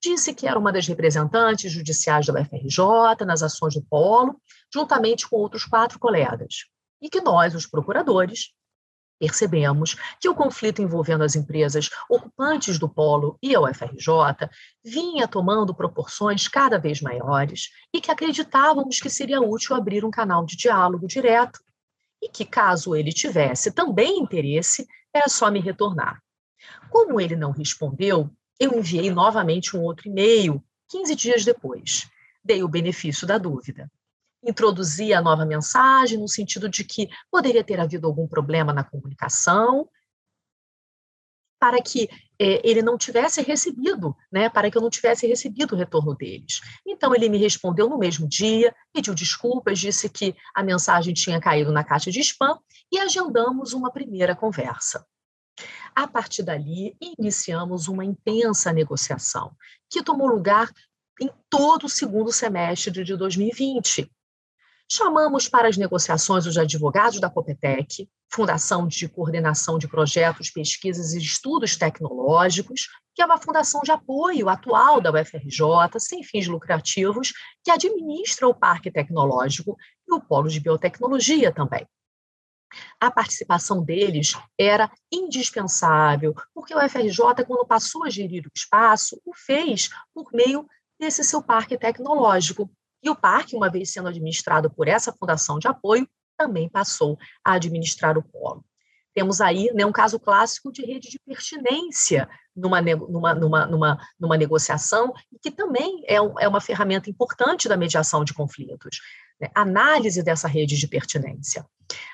disse 0.00 0.32
que 0.32 0.46
era 0.46 0.56
uma 0.56 0.72
das 0.72 0.86
representantes 0.86 1.72
judiciais 1.72 2.24
da 2.24 2.32
UFRJ 2.34 3.26
nas 3.26 3.42
ações 3.42 3.74
do 3.74 3.82
Polo, 3.82 4.40
juntamente 4.72 5.28
com 5.28 5.38
outros 5.38 5.64
quatro 5.64 5.98
colegas, 5.98 6.66
e 7.00 7.10
que 7.10 7.20
nós, 7.20 7.52
os 7.52 7.66
procuradores, 7.66 8.52
percebemos 9.18 9.96
que 10.20 10.28
o 10.28 10.34
conflito 10.34 10.80
envolvendo 10.80 11.24
as 11.24 11.34
empresas 11.34 11.90
ocupantes 12.08 12.78
do 12.78 12.88
polo 12.88 13.36
e 13.42 13.56
a 13.56 13.60
UFRJ 13.60 14.48
vinha 14.84 15.26
tomando 15.26 15.74
proporções 15.74 16.46
cada 16.46 16.78
vez 16.78 17.00
maiores 17.00 17.70
e 17.92 18.00
que 18.00 18.10
acreditávamos 18.10 19.00
que 19.00 19.10
seria 19.10 19.40
útil 19.40 19.74
abrir 19.74 20.04
um 20.04 20.12
canal 20.12 20.44
de 20.44 20.56
diálogo 20.56 21.08
direto 21.08 21.60
que, 22.32 22.44
caso 22.44 22.96
ele 22.96 23.12
tivesse 23.12 23.72
também 23.72 24.18
interesse, 24.18 24.86
era 25.12 25.28
só 25.28 25.50
me 25.50 25.60
retornar. 25.60 26.22
Como 26.90 27.20
ele 27.20 27.36
não 27.36 27.50
respondeu, 27.50 28.30
eu 28.58 28.78
enviei 28.78 29.10
novamente 29.10 29.76
um 29.76 29.82
outro 29.82 30.08
e-mail, 30.08 30.62
15 30.88 31.14
dias 31.14 31.44
depois. 31.44 32.08
Dei 32.44 32.62
o 32.62 32.68
benefício 32.68 33.26
da 33.26 33.38
dúvida 33.38 33.90
introduzir 34.42 35.14
a 35.14 35.22
nova 35.22 35.46
mensagem 35.46 36.18
no 36.18 36.28
sentido 36.28 36.68
de 36.68 36.82
que 36.84 37.08
poderia 37.30 37.62
ter 37.62 37.78
havido 37.78 38.06
algum 38.06 38.26
problema 38.26 38.72
na 38.72 38.82
comunicação, 38.82 39.88
para 41.62 41.80
que 41.80 42.08
é, 42.40 42.60
ele 42.68 42.82
não 42.82 42.98
tivesse 42.98 43.40
recebido, 43.40 44.16
né, 44.32 44.48
para 44.48 44.68
que 44.68 44.76
eu 44.76 44.82
não 44.82 44.90
tivesse 44.90 45.28
recebido 45.28 45.76
o 45.76 45.78
retorno 45.78 46.12
deles. 46.12 46.60
Então 46.84 47.14
ele 47.14 47.28
me 47.28 47.38
respondeu 47.38 47.88
no 47.88 47.96
mesmo 47.96 48.28
dia, 48.28 48.74
pediu 48.92 49.14
desculpas, 49.14 49.78
disse 49.78 50.08
que 50.08 50.34
a 50.52 50.60
mensagem 50.60 51.14
tinha 51.14 51.40
caído 51.40 51.70
na 51.70 51.84
caixa 51.84 52.10
de 52.10 52.18
spam 52.18 52.58
e 52.90 52.98
agendamos 52.98 53.72
uma 53.74 53.92
primeira 53.92 54.34
conversa. 54.34 55.06
A 55.94 56.08
partir 56.08 56.42
dali, 56.42 56.96
iniciamos 57.00 57.86
uma 57.86 58.04
intensa 58.04 58.72
negociação, 58.72 59.52
que 59.88 60.02
tomou 60.02 60.26
lugar 60.26 60.68
em 61.20 61.30
todo 61.48 61.84
o 61.84 61.88
segundo 61.88 62.32
semestre 62.32 63.04
de 63.04 63.16
2020, 63.16 64.10
Chamamos 64.90 65.48
para 65.48 65.68
as 65.68 65.76
negociações 65.76 66.46
os 66.46 66.58
advogados 66.58 67.18
da 67.18 67.30
Copetec, 67.30 68.08
Fundação 68.30 68.86
de 68.86 69.08
Coordenação 69.08 69.78
de 69.78 69.88
Projetos, 69.88 70.50
Pesquisas 70.50 71.14
e 71.14 71.18
Estudos 71.18 71.76
Tecnológicos, 71.76 72.88
que 73.14 73.22
é 73.22 73.26
uma 73.26 73.38
fundação 73.38 73.80
de 73.82 73.90
apoio 73.90 74.48
atual 74.48 75.00
da 75.00 75.10
UFRJ, 75.10 75.98
sem 75.98 76.22
fins 76.22 76.46
lucrativos, 76.46 77.32
que 77.64 77.70
administra 77.70 78.48
o 78.48 78.54
Parque 78.54 78.90
Tecnológico 78.90 79.76
e 80.08 80.14
o 80.14 80.20
Polo 80.20 80.48
de 80.48 80.60
Biotecnologia 80.60 81.52
também. 81.52 81.86
A 82.98 83.10
participação 83.10 83.82
deles 83.82 84.34
era 84.58 84.90
indispensável, 85.10 86.34
porque 86.54 86.74
o 86.74 86.78
UFRJ, 86.78 87.44
quando 87.46 87.66
passou 87.66 88.04
a 88.04 88.10
gerir 88.10 88.46
o 88.46 88.52
espaço, 88.54 89.20
o 89.24 89.34
fez 89.34 89.90
por 90.14 90.32
meio 90.32 90.66
desse 90.98 91.22
seu 91.24 91.42
parque 91.42 91.76
tecnológico, 91.76 92.70
e 93.02 93.10
o 93.10 93.16
parque, 93.16 93.56
uma 93.56 93.70
vez 93.70 93.92
sendo 93.92 94.08
administrado 94.08 94.70
por 94.70 94.86
essa 94.88 95.12
fundação 95.12 95.58
de 95.58 95.66
apoio, 95.66 96.08
também 96.36 96.68
passou 96.68 97.18
a 97.44 97.54
administrar 97.54 98.16
o 98.16 98.22
polo. 98.22 98.64
Temos 99.14 99.40
aí 99.40 99.70
né, 99.74 99.84
um 99.84 99.92
caso 99.92 100.18
clássico 100.18 100.72
de 100.72 100.82
rede 100.82 101.10
de 101.10 101.18
pertinência 101.18 102.28
numa, 102.56 102.80
numa, 102.80 103.34
numa, 103.34 103.66
numa, 103.66 104.08
numa 104.18 104.36
negociação, 104.36 105.12
e 105.30 105.38
que 105.38 105.50
também 105.50 106.02
é, 106.06 106.20
um, 106.20 106.38
é 106.38 106.48
uma 106.48 106.60
ferramenta 106.60 107.10
importante 107.10 107.68
da 107.68 107.76
mediação 107.76 108.24
de 108.24 108.32
conflitos. 108.32 109.00
Né? 109.38 109.48
Análise 109.54 110.22
dessa 110.22 110.48
rede 110.48 110.78
de 110.78 110.88
pertinência. 110.88 111.66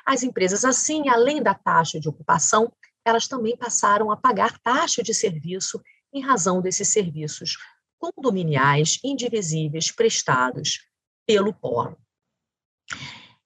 As 0.04 0.22
empresas, 0.22 0.64
assim, 0.64 1.08
além 1.08 1.40
da 1.40 1.54
taxa 1.54 2.00
de 2.00 2.08
ocupação, 2.08 2.72
elas 3.04 3.28
também 3.28 3.56
passaram 3.56 4.10
a 4.10 4.16
pagar 4.16 4.58
taxa 4.58 5.02
de 5.02 5.14
serviço 5.14 5.80
em 6.12 6.20
razão 6.20 6.60
desses 6.60 6.88
serviços 6.88 7.56
condominiais 7.98 8.98
indivisíveis 9.02 9.90
prestados 9.90 10.86
pelo 11.26 11.52
polo. 11.52 11.96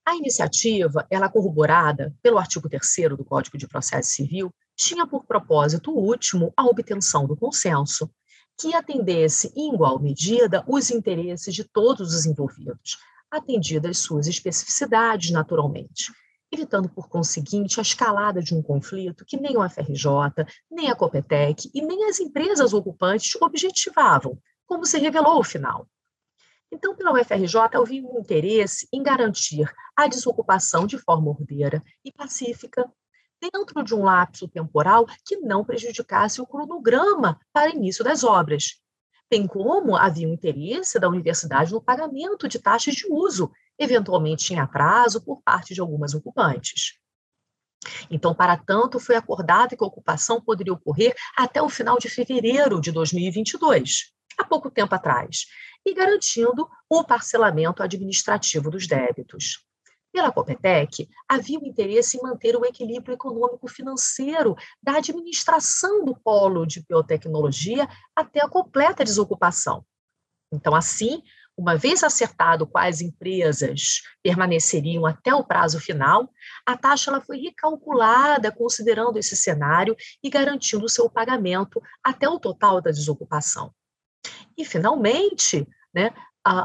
A 0.05 0.17
iniciativa, 0.17 1.07
ela 1.11 1.29
corroborada 1.29 2.15
pelo 2.23 2.39
artigo 2.39 2.69
3 2.69 2.83
do 3.17 3.25
Código 3.25 3.57
de 3.57 3.69
Processo 3.69 4.11
Civil, 4.11 4.53
tinha 4.77 5.07
por 5.07 5.25
propósito 5.25 5.93
último 5.93 6.53
a 6.57 6.65
obtenção 6.65 7.27
do 7.27 7.37
consenso, 7.37 8.11
que 8.61 8.75
atendesse 8.75 9.53
em 9.57 9.73
igual 9.75 9.99
medida 9.99 10.65
os 10.67 10.91
interesses 10.91 11.55
de 11.55 11.65
todos 11.65 12.15
os 12.15 12.27
envolvidos, 12.27 12.99
atendidas 13.31 13.99
suas 13.99 14.27
especificidades 14.27 15.31
naturalmente, 15.31 16.13
evitando, 16.53 16.89
por 16.89 17.09
conseguinte, 17.09 17.81
a 17.81 17.83
escalada 17.83 18.43
de 18.43 18.55
um 18.55 18.63
conflito 18.63 19.25
que 19.25 19.41
nem 19.41 19.57
o 19.57 19.69
FRJ, 19.69 20.05
nem 20.71 20.91
a 20.91 20.95
Copetec 20.95 21.71
e 21.73 21.81
nem 21.81 22.05
as 22.05 22.21
empresas 22.21 22.75
ocupantes 22.75 23.35
objetivavam, 23.41 24.39
como 24.67 24.85
se 24.85 24.99
revelou 24.99 25.33
ao 25.33 25.45
final. 25.45 25.89
Então, 26.71 26.95
pela 26.95 27.13
UFRJ, 27.13 27.57
havia 27.75 28.03
um 28.03 28.19
interesse 28.19 28.89
em 28.93 29.03
garantir 29.03 29.71
a 29.97 30.07
desocupação 30.07 30.87
de 30.87 30.99
forma 30.99 31.31
ordeira 31.31 31.83
e 32.05 32.11
pacífica, 32.11 32.91
dentro 33.41 33.83
de 33.83 33.95
um 33.95 34.05
lapso 34.05 34.47
temporal 34.47 35.07
que 35.27 35.37
não 35.37 35.65
prejudicasse 35.65 36.41
o 36.41 36.47
cronograma 36.47 37.39
para 37.53 37.71
início 37.71 38.05
das 38.05 38.23
obras, 38.23 38.81
bem 39.31 39.47
como 39.47 39.97
havia 39.97 40.29
um 40.29 40.33
interesse 40.33 40.99
da 40.99 41.09
universidade 41.09 41.73
no 41.73 41.81
pagamento 41.81 42.47
de 42.47 42.59
taxas 42.59 42.95
de 42.95 43.07
uso 43.11 43.51
eventualmente 43.83 44.53
em 44.53 44.59
atraso 44.59 45.23
por 45.23 45.43
parte 45.43 45.75
de 45.75 45.81
algumas 45.81 46.15
ocupantes. 46.15 46.99
Então, 48.11 48.35
para 48.35 48.57
tanto, 48.57 49.01
foi 49.01 49.17
acordado 49.17 49.77
que 49.77 49.83
a 49.83 49.87
ocupação 49.87 50.41
poderia 50.41 50.73
ocorrer 50.73 51.15
até 51.37 51.61
o 51.61 51.69
final 51.69 51.99
de 51.99 52.09
fevereiro 52.09 52.81
de 52.81 52.93
2022, 52.93 54.13
há 54.39 54.45
pouco 54.45 54.71
tempo 54.71 54.95
atrás, 54.95 55.47
e 55.85 55.93
garantindo 55.93 56.69
o 56.89 57.03
parcelamento 57.03 57.83
administrativo 57.83 58.71
dos 58.71 58.87
débitos. 58.87 59.65
Pela 60.13 60.31
Copetec, 60.31 61.09
havia 61.27 61.59
o 61.59 61.67
interesse 61.67 62.19
em 62.19 62.23
manter 62.23 62.55
o 62.55 62.67
equilíbrio 62.67 63.15
econômico-financeiro 63.15 64.55
da 64.83 64.99
administração 64.99 66.05
do 66.05 66.15
polo 66.15 66.67
de 66.67 66.85
biotecnologia 66.87 67.89
até 68.15 68.45
a 68.45 68.49
completa 68.49 69.05
desocupação. 69.05 69.85
Então, 70.53 70.75
assim, 70.75 71.23
uma 71.57 71.77
vez 71.77 72.03
acertado 72.03 72.67
quais 72.67 73.01
empresas 73.01 74.03
permaneceriam 74.23 75.07
até 75.07 75.35
o 75.35 75.45
prazo 75.45 75.79
final, 75.79 76.31
a 76.67 76.77
taxa 76.77 77.11
ela 77.11 77.21
foi 77.21 77.39
recalculada 77.39 78.51
considerando 78.51 79.19
esse 79.19 79.37
cenário 79.37 79.97
e 80.23 80.31
garantindo 80.31 80.89
seu 80.89 81.11
pagamento 81.11 81.81
até 82.03 82.29
o 82.29 82.39
total 82.39 82.81
da 82.81 82.91
desocupação. 82.91 83.73
E, 84.57 84.65
finalmente, 84.65 85.67
né, 85.95 86.11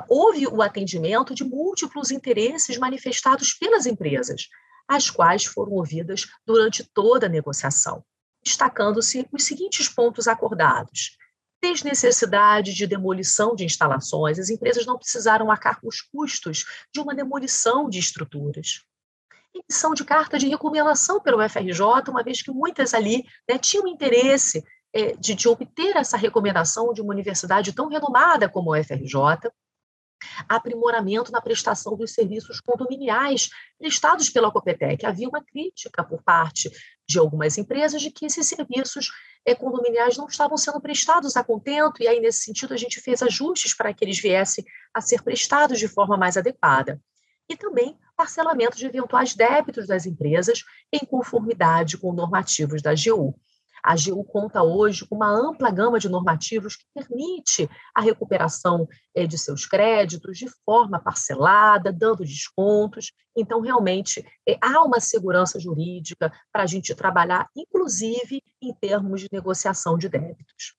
houve 0.10 0.48
o 0.48 0.62
atendimento 0.62 1.36
de 1.36 1.44
múltiplos 1.44 2.12
interesses 2.12 2.78
manifestados 2.78 3.54
pelas 3.54 3.86
empresas, 3.86 4.48
as 4.88 5.10
quais 5.10 5.46
foram 5.46 5.74
ouvidas 5.74 6.28
durante 6.46 6.84
toda 6.94 7.26
a 7.26 7.30
negociação, 7.30 8.04
destacando-se 8.44 9.28
os 9.32 9.44
seguintes 9.44 9.90
pontos 9.90 10.28
acordados 10.28 11.18
desnecessidade 11.74 12.74
de 12.74 12.88
demolição 12.88 13.56
de 13.56 13.66
instalações, 13.66 14.40
as 14.40 14.50
empresas 14.50 14.86
não 14.86 14.98
precisaram 14.98 15.52
arcar 15.52 15.80
com 15.80 15.88
os 15.88 16.02
custos 16.02 16.66
de 16.94 17.00
uma 17.00 17.14
demolição 17.14 17.90
de 17.90 18.00
estruturas. 18.00 18.84
Emissão 19.54 19.94
de 19.94 20.06
carta 20.06 20.38
de 20.38 20.48
recomendação 20.48 21.20
pelo 21.20 21.42
FRJ, 21.50 22.10
uma 22.10 22.24
vez 22.24 22.42
que 22.42 22.52
muitas 22.52 22.94
ali 22.94 23.26
né, 23.50 23.58
tinham 23.58 23.88
interesse 23.88 24.64
é, 24.94 25.16
de, 25.16 25.36
de 25.36 25.48
obter 25.48 25.96
essa 25.96 26.18
recomendação 26.18 26.94
de 26.94 27.02
uma 27.02 27.14
universidade 27.14 27.74
tão 27.74 27.88
renomada 27.88 28.48
como 28.48 28.72
o 28.72 28.84
FRJ, 28.84 29.50
aprimoramento 30.48 31.32
na 31.32 31.42
prestação 31.42 31.96
dos 31.96 32.14
serviços 32.14 32.60
condominiais 32.60 33.50
prestados 33.78 34.30
pela 34.30 34.52
Copetec. 34.52 35.06
Havia 35.06 35.30
uma 35.30 35.44
crítica 35.44 36.04
por 36.04 36.22
parte 36.24 36.72
de 37.08 37.20
algumas 37.20 37.58
empresas 37.58 38.02
de 38.02 38.12
que 38.12 38.26
esses 38.26 38.48
serviços 38.48 39.10
é, 39.46 39.56
condominiais 39.56 40.18
não 40.18 40.28
estavam 40.28 40.58
sendo 40.58 40.82
prestados 40.82 41.38
a 41.38 41.44
contento, 41.44 42.04
e 42.04 42.08
aí, 42.08 42.20
nesse 42.20 42.42
sentido, 42.42 42.74
a 42.74 42.78
gente 42.78 43.00
fez 43.00 43.24
ajustes 43.24 43.74
para 43.74 43.94
que 43.94 44.04
eles 44.04 44.20
viessem 44.20 44.66
a 44.94 45.00
ser 45.00 45.22
prestados 45.22 45.80
de 45.80 45.88
forma 45.88 46.18
mais 46.18 46.36
adequada. 46.36 47.02
E 47.50 47.56
também 47.56 47.98
parcelamento 48.18 48.76
de 48.76 48.88
eventuais 48.88 49.36
débitos 49.36 49.88
das 49.88 50.06
empresas 50.06 50.64
em 50.92 51.00
conformidade 51.06 51.98
com 51.98 52.12
normativos 52.12 52.82
da 52.82 52.92
AGU. 52.92 53.40
A 53.88 53.94
AGU 53.94 54.22
conta 54.26 54.62
hoje 54.62 55.08
com 55.08 55.16
uma 55.16 55.32
ampla 55.32 55.72
gama 55.72 55.98
de 55.98 56.10
normativos 56.10 56.76
que 56.76 56.84
permite 56.94 57.70
a 57.96 58.02
recuperação 58.02 58.86
eh, 59.16 59.26
de 59.26 59.38
seus 59.38 59.66
créditos 59.66 60.38
de 60.38 60.50
forma 60.66 61.00
parcelada, 61.00 61.94
dando 61.94 62.26
descontos. 62.26 63.14
Então, 63.34 63.62
realmente, 63.62 64.26
eh, 64.46 64.58
há 64.62 64.84
uma 64.84 65.00
segurança 65.00 65.58
jurídica 65.58 66.30
para 66.52 66.64
a 66.64 66.66
gente 66.66 66.94
trabalhar, 66.94 67.48
inclusive 67.56 68.44
em 68.62 68.74
termos 68.74 69.22
de 69.22 69.30
negociação 69.32 69.98
de 69.98 70.10
débitos. 70.10 70.76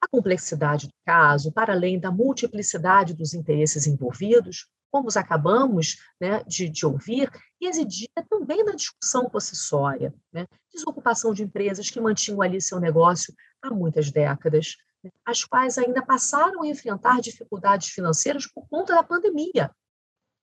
A 0.00 0.08
complexidade 0.08 0.88
do 0.88 0.94
caso, 1.06 1.52
para 1.52 1.72
além 1.72 2.00
da 2.00 2.10
multiplicidade 2.10 3.14
dos 3.14 3.34
interesses 3.34 3.86
envolvidos, 3.86 4.66
como 4.92 5.08
os 5.08 5.16
acabamos 5.16 5.96
né, 6.20 6.44
de, 6.46 6.68
de, 6.68 6.84
ouvir, 6.84 7.30
residia 7.58 8.08
também 8.28 8.62
na 8.62 8.72
discussão 8.72 9.28
possessória, 9.28 10.14
né? 10.30 10.46
desocupação 10.70 11.32
de 11.32 11.42
empresas 11.42 11.88
que 11.88 11.98
mantinham 11.98 12.42
ali 12.42 12.60
seu 12.60 12.78
negócio 12.78 13.34
há 13.62 13.70
muitas 13.70 14.10
décadas, 14.10 14.76
as 15.24 15.44
quais 15.44 15.78
ainda 15.78 16.04
passaram 16.04 16.62
a 16.62 16.66
enfrentar 16.66 17.22
dificuldades 17.22 17.88
financeiras 17.88 18.46
por 18.46 18.68
conta 18.68 18.94
da 18.94 19.02
pandemia. 19.02 19.70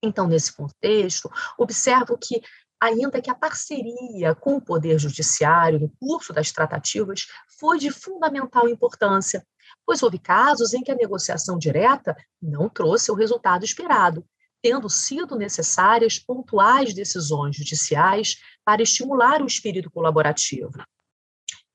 Então, 0.02 0.28
nesse 0.28 0.52
contexto, 0.52 1.30
observo 1.56 2.18
que, 2.18 2.42
ainda 2.82 3.22
que 3.22 3.30
a 3.30 3.36
parceria 3.36 4.34
com 4.34 4.56
o 4.56 4.62
Poder 4.62 4.98
Judiciário 4.98 5.80
no 5.80 5.92
curso 6.00 6.34
das 6.34 6.52
tratativas 6.52 7.28
foi 7.60 7.78
de 7.78 7.92
fundamental 7.92 8.68
importância, 8.68 9.46
pois 9.86 10.02
houve 10.02 10.18
casos 10.18 10.74
em 10.74 10.82
que 10.82 10.92
a 10.92 10.96
negociação 10.96 11.58
direta 11.58 12.16
não 12.42 12.68
trouxe 12.68 13.12
o 13.12 13.16
resultado 13.16 13.64
esperado, 13.64 14.26
tendo 14.62 14.90
sido 14.90 15.36
necessárias 15.36 16.20
pontuais 16.20 16.94
decisões 16.94 17.56
judiciais 17.56 18.38
para 18.66 18.82
estimular 18.82 19.42
o 19.42 19.48
espírito 19.48 19.90
colaborativo. 19.90 20.72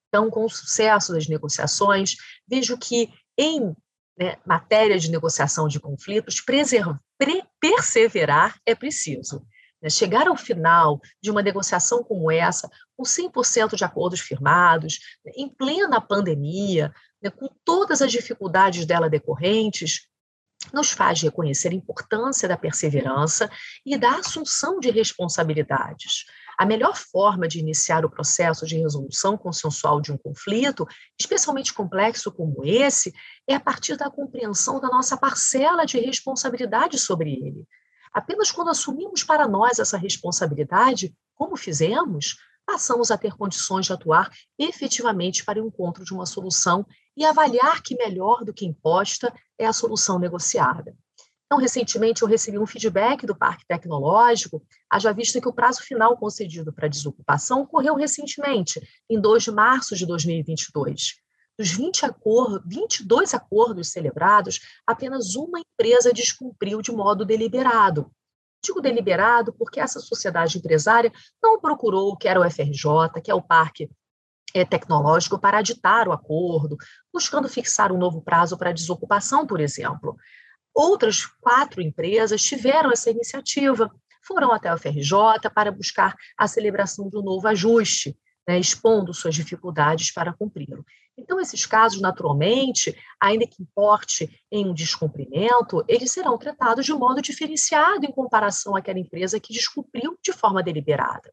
Então, 0.08 0.30
com 0.30 0.44
o 0.44 0.50
sucesso 0.50 1.12
das 1.12 1.26
negociações, 1.26 2.14
vejo 2.46 2.78
que 2.78 3.12
em 3.36 3.74
né, 4.16 4.36
matéria 4.46 4.98
de 4.98 5.10
negociação 5.10 5.66
de 5.66 5.80
conflitos, 5.80 6.40
perseverar 7.60 8.56
é 8.64 8.74
preciso. 8.74 9.44
Né? 9.82 9.90
Chegar 9.90 10.28
ao 10.28 10.36
final 10.36 11.00
de 11.20 11.30
uma 11.30 11.42
negociação 11.42 12.02
como 12.02 12.30
essa, 12.30 12.70
com 12.96 13.02
100% 13.02 13.76
de 13.76 13.84
acordos 13.84 14.20
firmados, 14.20 14.98
né, 15.24 15.32
em 15.36 15.48
plena 15.48 16.00
pandemia, 16.00 16.94
né, 17.20 17.30
com 17.30 17.48
todas 17.64 18.00
as 18.00 18.12
dificuldades 18.12 18.86
dela 18.86 19.10
decorrentes, 19.10 20.06
nos 20.74 20.90
faz 20.90 21.22
reconhecer 21.22 21.68
a 21.68 21.74
importância 21.74 22.48
da 22.48 22.56
perseverança 22.56 23.48
e 23.86 23.96
da 23.96 24.18
assunção 24.18 24.78
de 24.78 24.90
responsabilidades. 24.90 26.24
A 26.58 26.66
melhor 26.66 26.96
forma 26.96 27.48
de 27.48 27.58
iniciar 27.58 28.04
o 28.04 28.10
processo 28.10 28.66
de 28.66 28.76
resolução 28.76 29.36
consensual 29.36 30.00
de 30.00 30.12
um 30.12 30.18
conflito, 30.18 30.86
especialmente 31.18 31.72
complexo 31.72 32.30
como 32.30 32.64
esse, 32.64 33.12
é 33.48 33.54
a 33.54 33.60
partir 33.60 33.96
da 33.96 34.10
compreensão 34.10 34.80
da 34.80 34.88
nossa 34.88 35.16
parcela 35.16 35.84
de 35.84 35.98
responsabilidade 35.98 36.98
sobre 36.98 37.32
ele. 37.32 37.66
Apenas 38.12 38.52
quando 38.52 38.70
assumimos 38.70 39.24
para 39.24 39.48
nós 39.48 39.78
essa 39.80 39.96
responsabilidade, 39.96 41.12
como 41.34 41.56
fizemos, 41.56 42.36
passamos 42.64 43.10
a 43.10 43.18
ter 43.18 43.34
condições 43.34 43.86
de 43.86 43.92
atuar 43.92 44.30
efetivamente 44.58 45.44
para 45.44 45.62
o 45.62 45.66
encontro 45.66 46.04
de 46.04 46.14
uma 46.14 46.24
solução 46.24 46.86
e 47.16 47.24
avaliar 47.24 47.82
que 47.82 47.96
melhor 47.96 48.44
do 48.44 48.52
que 48.52 48.66
imposta 48.66 49.32
é 49.58 49.66
a 49.66 49.72
solução 49.72 50.18
negociada. 50.18 50.96
Então, 51.46 51.58
recentemente, 51.58 52.22
eu 52.22 52.28
recebi 52.28 52.58
um 52.58 52.66
feedback 52.66 53.26
do 53.26 53.36
Parque 53.36 53.66
Tecnológico, 53.66 54.62
haja 54.90 55.12
vista 55.12 55.40
que 55.40 55.48
o 55.48 55.52
prazo 55.52 55.82
final 55.82 56.16
concedido 56.16 56.72
para 56.72 56.88
desocupação 56.88 57.62
ocorreu 57.62 57.94
recentemente, 57.94 58.80
em 59.08 59.20
2 59.20 59.44
de 59.44 59.52
março 59.52 59.94
de 59.94 60.06
2022. 60.06 61.14
Dos 61.56 61.70
20 61.70 62.06
acordos, 62.06 62.62
22 62.66 63.34
acordos 63.34 63.90
celebrados, 63.90 64.58
apenas 64.84 65.36
uma 65.36 65.60
empresa 65.60 66.12
descumpriu 66.12 66.82
de 66.82 66.90
modo 66.90 67.24
deliberado. 67.24 68.10
Digo 68.64 68.80
deliberado 68.80 69.52
porque 69.52 69.78
essa 69.78 70.00
sociedade 70.00 70.58
empresária 70.58 71.12
não 71.40 71.60
procurou 71.60 72.10
o 72.10 72.16
que 72.16 72.26
era 72.26 72.40
o 72.40 72.50
FRJ, 72.50 73.20
que 73.22 73.30
é 73.30 73.34
o 73.34 73.42
Parque 73.42 73.88
Tecnológico, 74.62 75.38
para 75.38 75.58
aditar 75.58 76.06
o 76.06 76.12
acordo, 76.12 76.76
buscando 77.12 77.48
fixar 77.48 77.90
um 77.90 77.98
novo 77.98 78.20
prazo 78.20 78.58
para 78.58 78.72
desocupação, 78.72 79.46
por 79.46 79.60
exemplo. 79.60 80.16
Outras 80.74 81.24
quatro 81.40 81.80
empresas 81.80 82.42
tiveram 82.42 82.92
essa 82.92 83.10
iniciativa, 83.10 83.90
foram 84.22 84.52
até 84.52 84.72
o 84.72 84.78
FRJ 84.78 85.50
para 85.54 85.72
buscar 85.72 86.14
a 86.36 86.46
celebração 86.46 87.08
de 87.08 87.16
um 87.16 87.22
novo 87.22 87.46
ajuste, 87.48 88.16
né, 88.46 88.58
expondo 88.58 89.14
suas 89.14 89.34
dificuldades 89.34 90.12
para 90.12 90.32
cumpri-lo. 90.32 90.84
Então, 91.16 91.40
esses 91.40 91.64
casos, 91.64 92.00
naturalmente, 92.00 92.96
ainda 93.20 93.46
que 93.46 93.62
importe 93.62 94.28
em 94.50 94.68
um 94.68 94.74
descumprimento, 94.74 95.84
eles 95.86 96.10
serão 96.10 96.36
tratados 96.36 96.84
de 96.84 96.92
modo 96.92 97.22
diferenciado 97.22 98.04
em 98.04 98.12
comparação 98.12 98.76
àquela 98.76 98.98
empresa 98.98 99.38
que 99.38 99.52
descumpriu 99.52 100.18
de 100.22 100.32
forma 100.32 100.62
deliberada. 100.62 101.32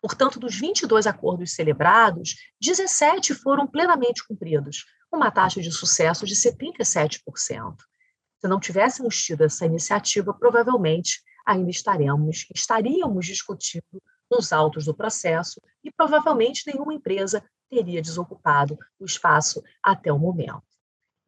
Portanto, 0.00 0.40
dos 0.40 0.58
22 0.58 1.06
acordos 1.06 1.52
celebrados, 1.52 2.36
17 2.60 3.34
foram 3.34 3.66
plenamente 3.66 4.26
cumpridos, 4.26 4.86
uma 5.12 5.30
taxa 5.30 5.60
de 5.60 5.70
sucesso 5.70 6.24
de 6.24 6.34
77%. 6.34 7.20
Se 8.40 8.48
não 8.48 8.58
tivéssemos 8.58 9.22
tido 9.22 9.44
essa 9.44 9.66
iniciativa, 9.66 10.32
provavelmente 10.32 11.22
ainda 11.46 11.70
estaremos, 11.70 12.46
estaríamos 12.54 13.26
discutindo 13.26 14.02
nos 14.30 14.52
autos 14.52 14.84
do 14.84 14.94
processo 14.94 15.60
e 15.84 15.90
provavelmente 15.90 16.62
nenhuma 16.66 16.94
empresa 16.94 17.44
teria 17.68 18.00
desocupado 18.00 18.78
o 18.98 19.04
espaço 19.04 19.62
até 19.82 20.12
o 20.12 20.18
momento. 20.18 20.62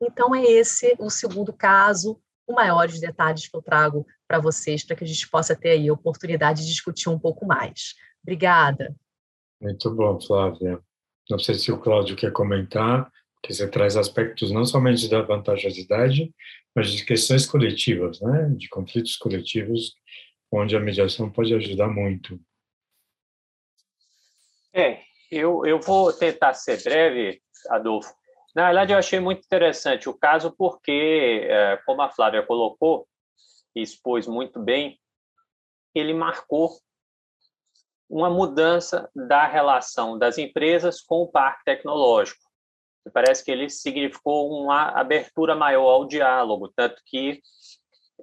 Então, 0.00 0.34
é 0.34 0.42
esse 0.42 0.96
o 0.98 1.10
segundo 1.10 1.52
caso, 1.52 2.20
com 2.46 2.54
maiores 2.54 3.00
detalhes 3.00 3.48
que 3.48 3.56
eu 3.56 3.62
trago 3.62 4.06
para 4.26 4.38
vocês, 4.38 4.84
para 4.84 4.96
que 4.96 5.04
a 5.04 5.06
gente 5.06 5.28
possa 5.28 5.54
ter 5.54 5.70
aí 5.70 5.88
a 5.88 5.92
oportunidade 5.92 6.62
de 6.62 6.68
discutir 6.68 7.08
um 7.08 7.18
pouco 7.18 7.46
mais. 7.46 7.94
Obrigada. 8.22 8.94
Muito 9.60 9.90
bom, 9.94 10.20
Flávia. 10.20 10.80
Não 11.30 11.38
sei 11.38 11.54
se 11.54 11.70
o 11.70 11.78
Cláudio 11.78 12.16
quer 12.16 12.32
comentar, 12.32 13.10
que 13.42 13.52
você 13.52 13.68
traz 13.68 13.96
aspectos 13.96 14.50
não 14.50 14.64
somente 14.64 15.08
da 15.08 15.22
vantajosidade, 15.22 16.32
mas 16.74 16.90
de 16.90 17.04
questões 17.04 17.46
coletivas, 17.46 18.20
né? 18.20 18.50
de 18.56 18.68
conflitos 18.68 19.16
coletivos, 19.16 19.94
onde 20.50 20.76
a 20.76 20.80
mediação 20.80 21.30
pode 21.30 21.54
ajudar 21.54 21.88
muito. 21.88 22.40
É, 24.72 25.00
eu, 25.30 25.66
eu 25.66 25.80
vou 25.80 26.12
tentar 26.12 26.54
ser 26.54 26.82
breve, 26.82 27.40
Adolfo. 27.68 28.12
Na 28.54 28.66
verdade, 28.66 28.92
eu 28.92 28.98
achei 28.98 29.18
muito 29.18 29.44
interessante 29.44 30.08
o 30.08 30.14
caso 30.14 30.54
porque, 30.56 31.46
é, 31.48 31.78
como 31.86 32.02
a 32.02 32.10
Flávia 32.10 32.42
colocou 32.42 33.08
e 33.74 33.80
expôs 33.80 34.26
muito 34.26 34.60
bem, 34.60 35.00
ele 35.94 36.12
marcou 36.12 36.78
uma 38.08 38.28
mudança 38.28 39.10
da 39.14 39.46
relação 39.46 40.18
das 40.18 40.36
empresas 40.36 41.00
com 41.00 41.22
o 41.22 41.28
parque 41.28 41.64
tecnológico. 41.64 42.42
Parece 43.12 43.42
que 43.42 43.50
ele 43.50 43.70
significou 43.70 44.50
uma 44.52 44.90
abertura 44.90 45.56
maior 45.56 45.88
ao 45.88 46.06
diálogo, 46.06 46.70
tanto 46.76 47.00
que 47.06 47.40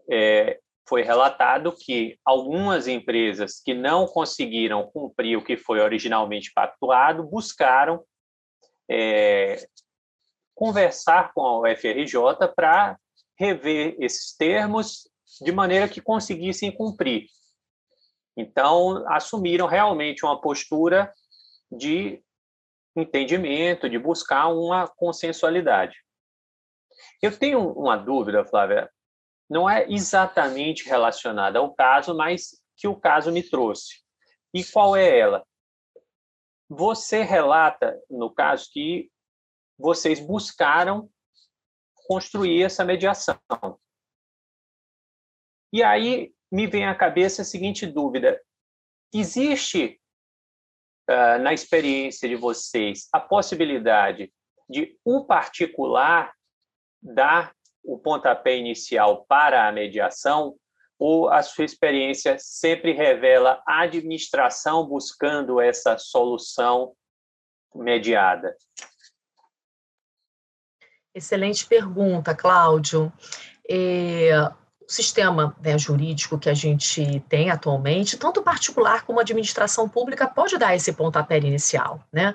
é, 0.10 0.60
foi 0.88 1.02
relatado 1.02 1.76
que 1.76 2.18
algumas 2.24 2.88
empresas 2.88 3.60
que 3.64 3.74
não 3.74 4.06
conseguiram 4.06 4.90
cumprir 4.92 5.38
o 5.38 5.44
que 5.44 5.58
foi 5.58 5.80
originalmente 5.80 6.52
pactuado 6.54 7.24
buscaram 7.24 8.04
é, 8.90 9.68
conversar 10.60 11.32
com 11.34 11.40
a 11.40 11.60
UFRJ 11.62 12.50
para 12.54 13.00
rever 13.40 13.96
esses 13.98 14.36
termos 14.36 15.10
de 15.40 15.54
maneira 15.54 15.88
que 15.88 16.02
conseguissem 16.02 16.70
cumprir. 16.70 17.28
Então, 18.36 19.06
assumiram 19.08 19.68
realmente 19.68 20.26
uma 20.26 20.42
postura 20.42 21.14
de 21.72 22.22
entendimento, 22.94 23.90
de 23.90 23.98
buscar 23.98 24.50
uma 24.50 24.86
consensualidade. 24.86 25.96
Eu 27.22 27.38
tenho 27.38 27.72
uma 27.72 27.96
dúvida, 27.96 28.44
Flávia, 28.44 28.90
não 29.50 29.70
é 29.70 29.90
exatamente 29.90 30.90
relacionada 30.90 31.60
ao 31.60 31.74
caso, 31.74 32.14
mas 32.14 32.62
que 32.76 32.86
o 32.86 33.00
caso 33.00 33.32
me 33.32 33.42
trouxe. 33.42 34.02
E 34.54 34.62
qual 34.66 34.94
é 34.94 35.20
ela? 35.20 35.42
Você 36.68 37.24
relata, 37.24 37.98
no 38.10 38.30
caso, 38.30 38.70
que 38.74 39.10
vocês 39.80 40.20
buscaram 40.20 41.10
construir 42.08 42.64
essa 42.64 42.84
mediação. 42.84 43.40
E 45.72 45.82
aí 45.82 46.34
me 46.52 46.68
vem 46.68 46.86
à 46.86 46.94
cabeça 46.94 47.44
a 47.44 47.46
seguinte 47.46 47.86
dúvida: 47.86 48.42
existe 49.14 50.02
uh, 51.10 51.42
na 51.42 51.54
experiência 51.54 52.28
de 52.28 52.36
vocês 52.36 53.08
a 53.14 53.20
possibilidade 53.20 54.34
de 54.68 55.00
um 55.06 55.24
particular 55.24 56.34
dar 57.02 57.54
o 57.84 57.98
pontapé 57.98 58.58
inicial 58.58 59.26
para 59.26 59.68
a 59.68 59.72
mediação 59.72 60.58
ou 60.98 61.30
a 61.30 61.42
sua 61.42 61.64
experiência 61.64 62.38
sempre 62.38 62.92
revela 62.92 63.64
a 63.66 63.82
administração 63.82 64.86
buscando 64.86 65.62
essa 65.62 65.98
solução 65.98 66.94
mediada? 67.74 68.58
Excelente 71.20 71.66
pergunta, 71.66 72.34
Cláudio. 72.34 73.12
É, 73.70 74.32
o 74.82 74.90
sistema 74.90 75.54
né, 75.62 75.78
jurídico 75.78 76.40
que 76.40 76.50
a 76.50 76.54
gente 76.54 77.22
tem 77.28 77.50
atualmente, 77.50 78.18
tanto 78.18 78.42
particular 78.42 79.04
como 79.04 79.20
administração 79.20 79.90
pública, 79.90 80.30
pode 80.30 80.58
dar 80.58 80.74
esse 80.74 80.94
pontapé 80.94 81.38
inicial, 81.38 82.02
né? 82.12 82.34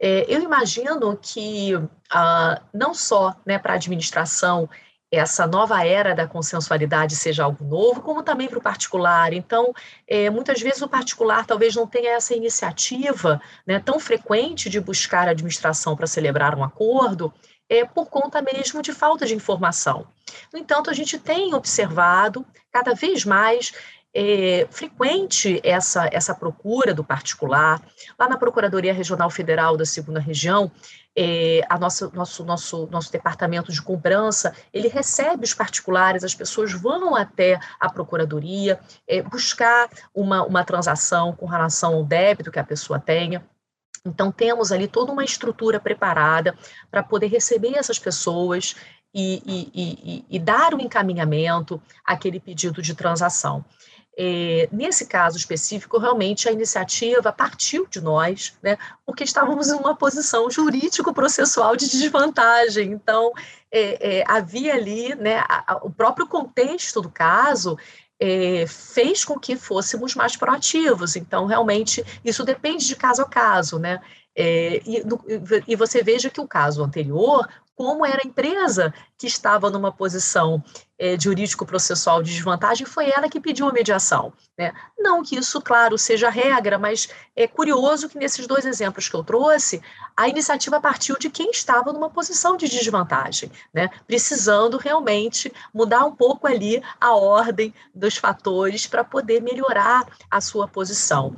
É, 0.00 0.24
eu 0.26 0.40
imagino 0.40 1.14
que 1.20 1.72
ah, 2.10 2.62
não 2.72 2.94
só 2.94 3.36
né, 3.44 3.58
para 3.58 3.74
a 3.74 3.76
administração 3.76 4.66
essa 5.12 5.46
nova 5.46 5.84
era 5.86 6.14
da 6.14 6.26
consensualidade 6.26 7.14
seja 7.14 7.44
algo 7.44 7.62
novo, 7.62 8.00
como 8.00 8.22
também 8.22 8.48
para 8.48 8.58
o 8.58 8.62
particular. 8.62 9.34
Então, 9.34 9.74
é, 10.08 10.30
muitas 10.30 10.62
vezes 10.62 10.80
o 10.80 10.88
particular 10.88 11.44
talvez 11.44 11.76
não 11.76 11.86
tenha 11.86 12.12
essa 12.12 12.34
iniciativa 12.34 13.38
né, 13.66 13.78
tão 13.78 14.00
frequente 14.00 14.70
de 14.70 14.80
buscar 14.80 15.28
a 15.28 15.32
administração 15.32 15.94
para 15.94 16.06
celebrar 16.06 16.56
um 16.56 16.64
acordo, 16.64 17.30
é, 17.72 17.86
por 17.86 18.10
conta 18.10 18.42
mesmo 18.42 18.82
de 18.82 18.92
falta 18.92 19.24
de 19.24 19.34
informação. 19.34 20.06
No 20.52 20.58
entanto, 20.58 20.90
a 20.90 20.92
gente 20.92 21.18
tem 21.18 21.54
observado 21.54 22.44
cada 22.70 22.94
vez 22.94 23.24
mais 23.24 23.72
é, 24.14 24.66
frequente 24.70 25.58
essa, 25.64 26.06
essa 26.12 26.34
procura 26.34 26.92
do 26.92 27.02
particular. 27.02 27.80
Lá 28.18 28.28
na 28.28 28.36
Procuradoria 28.36 28.92
Regional 28.92 29.30
Federal 29.30 29.74
da 29.74 29.86
Segunda 29.86 30.20
Região, 30.20 30.70
é, 31.16 31.62
a 31.66 31.78
nossa, 31.78 32.10
nosso, 32.10 32.44
nosso, 32.44 32.88
nosso 32.90 33.10
departamento 33.10 33.72
de 33.72 33.80
cobrança, 33.80 34.54
ele 34.70 34.88
recebe 34.88 35.44
os 35.44 35.54
particulares, 35.54 36.24
as 36.24 36.34
pessoas 36.34 36.74
vão 36.74 37.16
até 37.16 37.58
a 37.80 37.90
Procuradoria 37.90 38.78
é, 39.08 39.22
buscar 39.22 39.88
uma, 40.14 40.44
uma 40.44 40.62
transação 40.62 41.34
com 41.34 41.46
relação 41.46 41.94
ao 41.94 42.04
débito 42.04 42.52
que 42.52 42.58
a 42.58 42.64
pessoa 42.64 43.00
tenha. 43.00 43.42
Então, 44.04 44.32
temos 44.32 44.72
ali 44.72 44.88
toda 44.88 45.12
uma 45.12 45.24
estrutura 45.24 45.78
preparada 45.78 46.56
para 46.90 47.02
poder 47.02 47.28
receber 47.28 47.76
essas 47.76 47.98
pessoas 47.98 48.74
e, 49.14 49.42
e, 49.46 49.70
e, 49.74 50.24
e, 50.28 50.38
dar 50.38 50.74
o 50.74 50.78
um 50.78 50.80
encaminhamento 50.80 51.80
àquele 52.04 52.40
pedido 52.40 52.82
de 52.82 52.94
transação. 52.94 53.64
É, 54.18 54.68
nesse 54.70 55.06
caso 55.06 55.38
específico, 55.38 55.98
realmente 55.98 56.46
a 56.46 56.52
iniciativa 56.52 57.32
partiu 57.32 57.86
de 57.86 58.00
nós, 58.00 58.54
né, 58.62 58.76
porque 59.06 59.24
estávamos 59.24 59.68
em 59.68 59.74
uma 59.74 59.96
posição 59.96 60.50
jurídico-processual 60.50 61.76
de 61.76 61.88
desvantagem. 61.88 62.90
Então, 62.90 63.32
é, 63.70 64.18
é, 64.18 64.24
havia 64.26 64.74
ali 64.74 65.14
né, 65.14 65.38
a, 65.48 65.74
a, 65.74 65.76
o 65.76 65.90
próprio 65.90 66.26
contexto 66.26 67.00
do 67.00 67.08
caso 67.08 67.78
é, 68.24 68.66
fez 68.68 69.24
com 69.24 69.36
que 69.36 69.56
fôssemos 69.56 70.14
mais 70.14 70.36
proativos. 70.36 71.16
Então, 71.16 71.44
realmente, 71.44 72.04
isso 72.24 72.44
depende 72.44 72.86
de 72.86 72.94
caso 72.94 73.22
a 73.22 73.24
caso, 73.24 73.80
né? 73.80 74.00
É, 74.34 74.80
e, 74.86 75.02
e, 75.66 75.74
você 75.74 76.04
veja 76.04 76.30
que 76.30 76.40
o 76.40 76.46
caso 76.46 76.84
anterior, 76.84 77.48
como 77.76 78.04
era 78.04 78.20
a 78.24 78.26
empresa 78.26 78.92
que 79.16 79.26
estava 79.26 79.70
numa 79.70 79.92
posição 79.92 80.62
é, 80.98 81.18
jurídico-processual 81.18 82.22
de 82.22 82.32
desvantagem, 82.32 82.86
foi 82.86 83.10
ela 83.10 83.28
que 83.28 83.40
pediu 83.40 83.68
a 83.68 83.72
mediação. 83.72 84.32
Né? 84.56 84.72
Não 84.98 85.22
que 85.22 85.36
isso, 85.36 85.60
claro, 85.60 85.98
seja 85.98 86.30
regra, 86.30 86.78
mas 86.78 87.08
é 87.34 87.48
curioso 87.48 88.08
que 88.08 88.18
nesses 88.18 88.46
dois 88.46 88.64
exemplos 88.64 89.08
que 89.08 89.16
eu 89.16 89.24
trouxe, 89.24 89.82
a 90.16 90.28
iniciativa 90.28 90.80
partiu 90.80 91.16
de 91.18 91.30
quem 91.30 91.50
estava 91.50 91.92
numa 91.92 92.10
posição 92.10 92.56
de 92.56 92.68
desvantagem, 92.68 93.50
né? 93.72 93.88
precisando 94.06 94.76
realmente 94.76 95.52
mudar 95.74 96.04
um 96.04 96.14
pouco 96.14 96.46
ali 96.46 96.82
a 97.00 97.14
ordem 97.14 97.74
dos 97.94 98.16
fatores 98.16 98.86
para 98.86 99.02
poder 99.02 99.42
melhorar 99.42 100.06
a 100.30 100.40
sua 100.40 100.68
posição. 100.68 101.34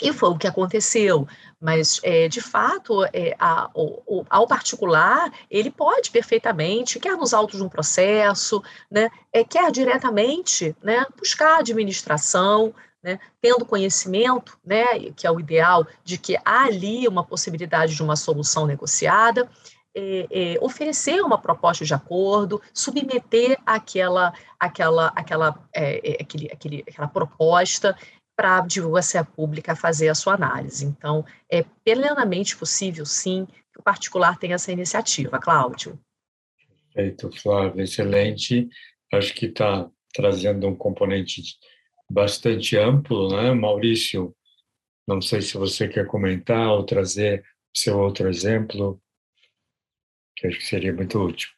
E 0.00 0.12
foi 0.12 0.30
o 0.30 0.38
que 0.38 0.46
aconteceu. 0.46 1.26
Mas, 1.60 2.00
é, 2.02 2.28
de 2.28 2.40
fato, 2.40 3.04
é, 3.12 3.34
a, 3.38 3.70
o, 3.74 4.24
ao 4.28 4.46
particular, 4.46 5.32
ele 5.50 5.70
pode 5.70 6.10
perfeitamente, 6.10 7.00
quer 7.00 7.16
nos 7.16 7.32
autos 7.32 7.58
de 7.58 7.64
um 7.64 7.68
processo, 7.68 8.62
né, 8.90 9.08
é, 9.32 9.42
quer 9.44 9.70
diretamente 9.70 10.76
né, 10.82 11.06
buscar 11.18 11.56
a 11.56 11.58
administração, 11.58 12.74
né, 13.02 13.18
tendo 13.40 13.66
conhecimento, 13.66 14.58
né, 14.64 14.84
que 15.14 15.26
é 15.26 15.30
o 15.30 15.38
ideal, 15.38 15.86
de 16.02 16.18
que 16.18 16.36
há 16.44 16.64
ali 16.64 17.06
uma 17.06 17.24
possibilidade 17.24 17.94
de 17.94 18.02
uma 18.02 18.16
solução 18.16 18.66
negociada, 18.66 19.48
é, 19.94 20.26
é, 20.30 20.58
oferecer 20.60 21.22
uma 21.22 21.38
proposta 21.38 21.84
de 21.84 21.94
acordo, 21.94 22.60
submeter 22.72 23.56
aquela, 23.64 24.32
aquela, 24.58 25.12
aquela, 25.14 25.54
é, 25.72 26.12
é 26.12 26.22
aquele, 26.22 26.50
aquele, 26.52 26.84
aquela 26.88 27.06
proposta 27.06 27.96
para 28.36 28.58
a 28.58 28.60
divulgação 28.60 29.24
pública 29.24 29.76
fazer 29.76 30.08
a 30.08 30.14
sua 30.14 30.34
análise. 30.34 30.84
Então, 30.84 31.24
é 31.48 31.64
plenamente 31.84 32.56
possível, 32.56 33.06
sim, 33.06 33.46
que 33.72 33.80
o 33.80 33.82
particular 33.82 34.38
tenha 34.38 34.54
essa 34.54 34.72
iniciativa. 34.72 35.38
Cláudio. 35.38 35.98
Perfeito, 36.92 37.30
Flávio, 37.40 37.82
excelente. 37.82 38.68
Acho 39.12 39.34
que 39.34 39.46
está 39.46 39.88
trazendo 40.12 40.66
um 40.66 40.76
componente 40.76 41.42
bastante 42.08 42.76
amplo, 42.76 43.28
né? 43.34 43.52
Maurício, 43.52 44.34
não 45.06 45.20
sei 45.20 45.42
se 45.42 45.56
você 45.56 45.88
quer 45.88 46.06
comentar 46.06 46.68
ou 46.68 46.84
trazer 46.84 47.44
seu 47.74 47.98
outro 47.98 48.28
exemplo, 48.28 49.00
que 50.36 50.46
acho 50.46 50.58
que 50.58 50.66
seria 50.66 50.92
muito 50.92 51.18
útil. 51.18 51.48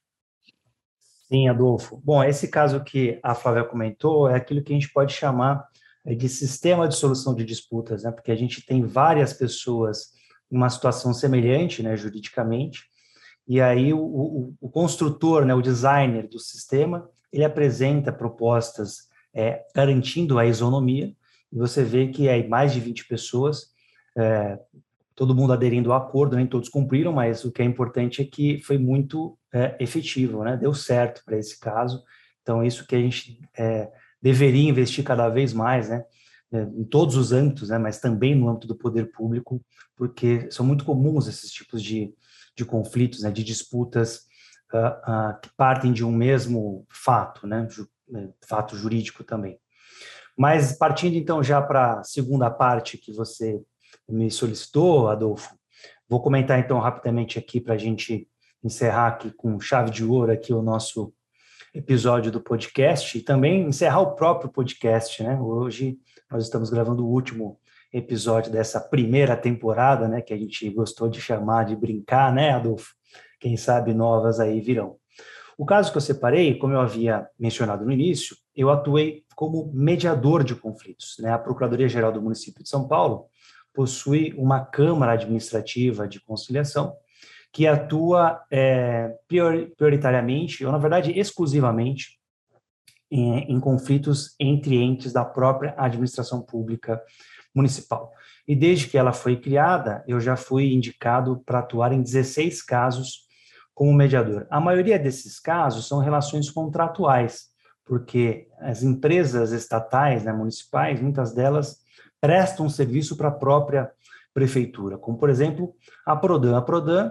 Sim, 1.29 1.49
Adolfo. 1.49 2.01
Bom, 2.05 2.23
esse 2.23 2.49
caso 2.49 2.83
que 2.85 3.19
a 3.23 3.35
Flávia 3.35 3.65
comentou 3.65 4.29
é 4.29 4.37
aquilo 4.37 4.63
que 4.63 4.73
a 4.73 4.77
gente 4.77 4.93
pode 4.93 5.13
chamar 5.13 5.69
de 6.15 6.29
sistema 6.29 6.87
de 6.87 6.95
solução 6.95 7.35
de 7.35 7.45
disputas, 7.45 8.05
né? 8.05 8.13
porque 8.13 8.31
a 8.31 8.37
gente 8.37 8.65
tem 8.65 8.85
várias 8.85 9.33
pessoas 9.33 10.13
em 10.51 10.57
uma 10.57 10.71
situação 10.71 11.13
semelhante, 11.13 11.83
né, 11.83 11.97
juridicamente, 11.97 12.85
e 13.49 13.61
aí 13.61 13.93
o, 13.93 13.99
o, 13.99 14.55
o 14.61 14.69
construtor, 14.69 15.45
né, 15.45 15.55
o 15.55 15.63
designer 15.63 16.29
do 16.29 16.39
sistema, 16.39 17.09
ele 17.33 17.45
apresenta 17.45 18.13
propostas 18.13 19.09
é, 19.35 19.65
garantindo 19.75 20.39
a 20.39 20.47
isonomia, 20.47 21.13
e 21.53 21.59
você 21.59 21.83
vê 21.83 22.09
que 22.09 22.29
é 22.29 22.47
mais 22.47 22.73
de 22.73 22.81
20 22.81 23.07
pessoas, 23.07 23.73
é, 24.17 24.59
todo 25.15 25.35
mundo 25.35 25.53
aderindo 25.53 25.93
ao 25.93 25.99
acordo, 25.99 26.37
nem 26.37 26.47
todos 26.47 26.69
cumpriram, 26.69 27.13
mas 27.13 27.45
o 27.45 27.51
que 27.51 27.63
é 27.63 27.65
importante 27.65 28.23
é 28.23 28.25
que 28.25 28.61
foi 28.63 28.79
muito 28.79 29.37
é, 29.53 29.77
efetivo, 29.81 30.45
né? 30.45 30.57
deu 30.57 30.75
certo 30.75 31.23
para 31.25 31.39
esse 31.39 31.59
caso. 31.59 32.03
Então, 32.43 32.63
isso 32.63 32.87
que 32.87 32.95
a 32.95 33.01
gente 33.01 33.41
é, 33.57 33.91
deveria 34.21 34.69
investir 34.69 35.05
cada 35.05 35.29
vez 35.29 35.53
mais, 35.53 35.89
né? 35.89 36.05
É, 36.53 36.63
em 36.63 36.85
todos 36.85 37.17
os 37.17 37.33
âmbitos, 37.33 37.71
né, 37.71 37.79
mas 37.79 37.99
também 37.99 38.35
no 38.35 38.49
âmbito 38.49 38.69
do 38.69 38.77
poder 38.77 39.11
público, 39.11 39.61
porque 39.97 40.49
são 40.49 40.65
muito 40.65 40.85
comuns 40.85 41.27
esses 41.27 41.51
tipos 41.51 41.83
de, 41.83 42.15
de 42.57 42.65
conflitos, 42.65 43.23
né, 43.23 43.33
de 43.33 43.43
disputas 43.43 44.27
uh, 44.73 45.11
uh, 45.11 45.41
que 45.43 45.51
partem 45.57 45.93
de 45.93 46.05
um 46.05 46.13
mesmo 46.13 46.87
fato, 46.89 47.49
né, 47.49 47.67
ju, 47.69 47.89
né, 48.09 48.31
fato 48.49 48.77
jurídico 48.77 49.25
também. 49.25 49.59
Mas 50.39 50.73
partindo 50.73 51.17
então 51.17 51.43
já 51.43 51.61
para 51.61 52.01
a 52.01 52.05
segunda 52.05 52.49
parte 52.49 52.97
que 52.97 53.13
você 53.13 53.61
me 54.09 54.31
solicitou, 54.31 55.09
Adolfo, 55.09 55.57
vou 56.09 56.23
comentar 56.23 56.61
então 56.61 56.79
rapidamente 56.79 57.41
aqui 57.41 57.61
para 57.61 57.75
a 57.75 57.79
gente 57.79 58.29
encerrar 58.63 59.09
aqui 59.09 59.33
com 59.33 59.59
chave 59.59 59.91
de 59.91 60.05
ouro 60.05 60.31
aqui 60.31 60.53
o 60.53 60.63
nosso 60.63 61.13
episódio 61.77 62.33
do 62.33 62.41
podcast 62.41 63.19
e 63.19 63.21
também 63.21 63.67
encerrar 63.67 64.01
o 64.01 64.15
próprio 64.15 64.51
podcast, 64.51 65.23
né? 65.23 65.39
Hoje 65.39 65.99
nós 66.31 66.43
estamos 66.43 66.71
gravando 66.71 67.05
o 67.05 67.11
último 67.11 67.61
episódio 67.93 68.51
dessa 68.51 68.81
primeira 68.81 69.37
temporada, 69.37 70.09
né? 70.09 70.23
Que 70.23 70.33
a 70.33 70.39
gente 70.39 70.71
gostou 70.71 71.07
de 71.07 71.21
chamar 71.21 71.65
de 71.67 71.77
brincar, 71.77 72.33
né, 72.33 72.53
Adolfo? 72.53 72.95
Quem 73.39 73.59
sabe 73.59 73.93
novas 73.93 74.41
aí 74.41 74.59
virão. 74.59 74.97
O 75.59 75.67
caso 75.67 75.91
que 75.91 75.99
eu 75.99 76.03
separei, 76.03 76.59
como 76.59 76.73
eu 76.73 76.81
havia 76.81 77.29
mencionado 77.39 77.85
no 77.85 77.93
início, 77.93 78.35
eu 78.55 78.71
atuei 78.71 79.25
como 79.35 79.71
mediador 79.75 80.43
de 80.43 80.55
conflitos. 80.55 81.17
Né? 81.19 81.31
A 81.31 81.39
Procuradoria-Geral 81.39 82.11
do 82.11 82.23
Município 82.23 82.63
de 82.63 82.71
São 82.71 82.89
Paulo 82.89 83.27
possui 83.75 84.33
uma 84.39 84.65
Câmara 84.65 85.13
Administrativa 85.13 86.09
de 86.09 86.21
Conciliação 86.21 86.95
que 87.57 87.67
atua 87.67 88.45
é, 88.51 89.17
prioritariamente, 89.79 90.63
ou 90.63 90.71
na 90.71 90.77
verdade 90.77 91.19
exclusivamente, 91.19 92.19
em, 93.11 93.51
em, 93.51 93.59
conflitos 93.59 94.37
entre 94.39 94.77
entes 94.77 95.11
da 95.11 95.25
própria 95.25 95.75
administração 95.79 96.43
pública 96.43 97.01
municipal. 97.55 98.13
E 98.47 98.55
desde 98.55 98.89
que 98.89 98.99
ela 98.99 99.11
foi 99.11 99.41
criada, 99.41 100.05
eu 100.07 100.21
já 100.21 100.37
fui 100.37 100.75
indicado 100.75 101.43
para 101.47 101.61
atuar 101.61 101.93
em 101.93 102.03
16 102.03 102.61
casos 102.61 103.21
como 103.75 103.95
mediador. 103.95 104.47
A 104.51 104.61
maioria 104.61 104.99
desses 104.99 105.41
casos 105.41 105.89
são 105.89 105.99
relações 105.99 106.51
contratuais, 106.51 107.47
porque 107.87 108.49
as 108.61 108.83
empresas 108.83 109.53
estatais, 109.53 110.25
né, 110.25 110.33
municipais, 110.35 111.01
muitas 111.01 111.33
delas 111.33 111.79
prestam 112.21 112.69
serviço 112.69 113.17
para 113.17 113.29
a 113.29 113.33
própria 113.33 113.91
prefeitura, 114.35 114.99
como 114.99 115.17
por 115.17 115.31
exemplo 115.31 115.75
a 116.05 116.15
Prodan. 116.15 116.59
A 116.59 116.61
Prodan 116.61 117.11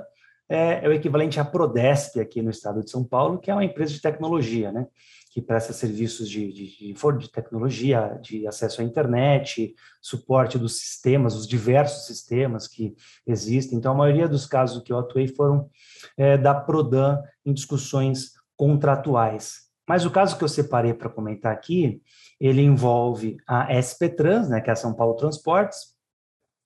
é, 0.50 0.86
é, 0.86 0.88
o 0.88 0.93
equivalente 0.93 1.39
à 1.39 1.46
Prodesp 1.46 2.20
aqui 2.20 2.41
no 2.41 2.52
estado 2.52 2.84
de 2.84 2.89
São 2.89 3.04
Paulo, 3.04 3.39
que 3.39 3.50
é 3.50 3.54
uma 3.54 3.64
empresa 3.64 3.93
de 3.93 4.02
tecnologia, 4.02 4.72
né? 4.72 4.88
que 5.36 5.41
presta 5.41 5.74
serviços 5.74 6.30
de, 6.30 6.50
de, 6.54 6.93
de, 6.93 6.93
de 6.93 7.30
tecnologia, 7.30 8.18
de 8.22 8.48
acesso 8.48 8.80
à 8.80 8.86
internet, 8.86 9.76
suporte 10.02 10.58
dos 10.58 10.78
sistemas, 10.80 11.36
os 11.36 11.46
diversos 11.46 12.06
sistemas 12.06 12.70
que 12.70 12.96
existem. 13.28 13.78
Então, 13.78 13.91
a 13.91 13.98
maioria 13.98 14.30
dos 14.30 14.46
casos 14.46 14.82
que 14.82 14.93
eu 14.93 14.98
atuei 14.98 15.28
foram 15.28 15.70
é, 16.16 16.38
da 16.38 16.54
Prodan 16.56 17.22
em 17.46 17.52
discussões 17.52 18.32
contratuais. 18.56 19.66
Mas 19.86 20.06
o 20.06 20.12
caso 20.12 20.38
que 20.38 20.43
eu 20.46 20.48
separei 20.48 20.93
para 20.93 21.10
comentar 21.10 21.52
aqui, 21.52 22.02
ele 22.39 22.62
envolve 22.62 23.36
a 23.46 23.68
SP 23.76 24.08
Trans, 24.08 24.48
né, 24.48 24.62
que 24.62 24.70
é 24.70 24.74
a 24.74 24.78
São 24.78 24.93
Paulo 24.93 25.18
Transportes, 25.18 25.96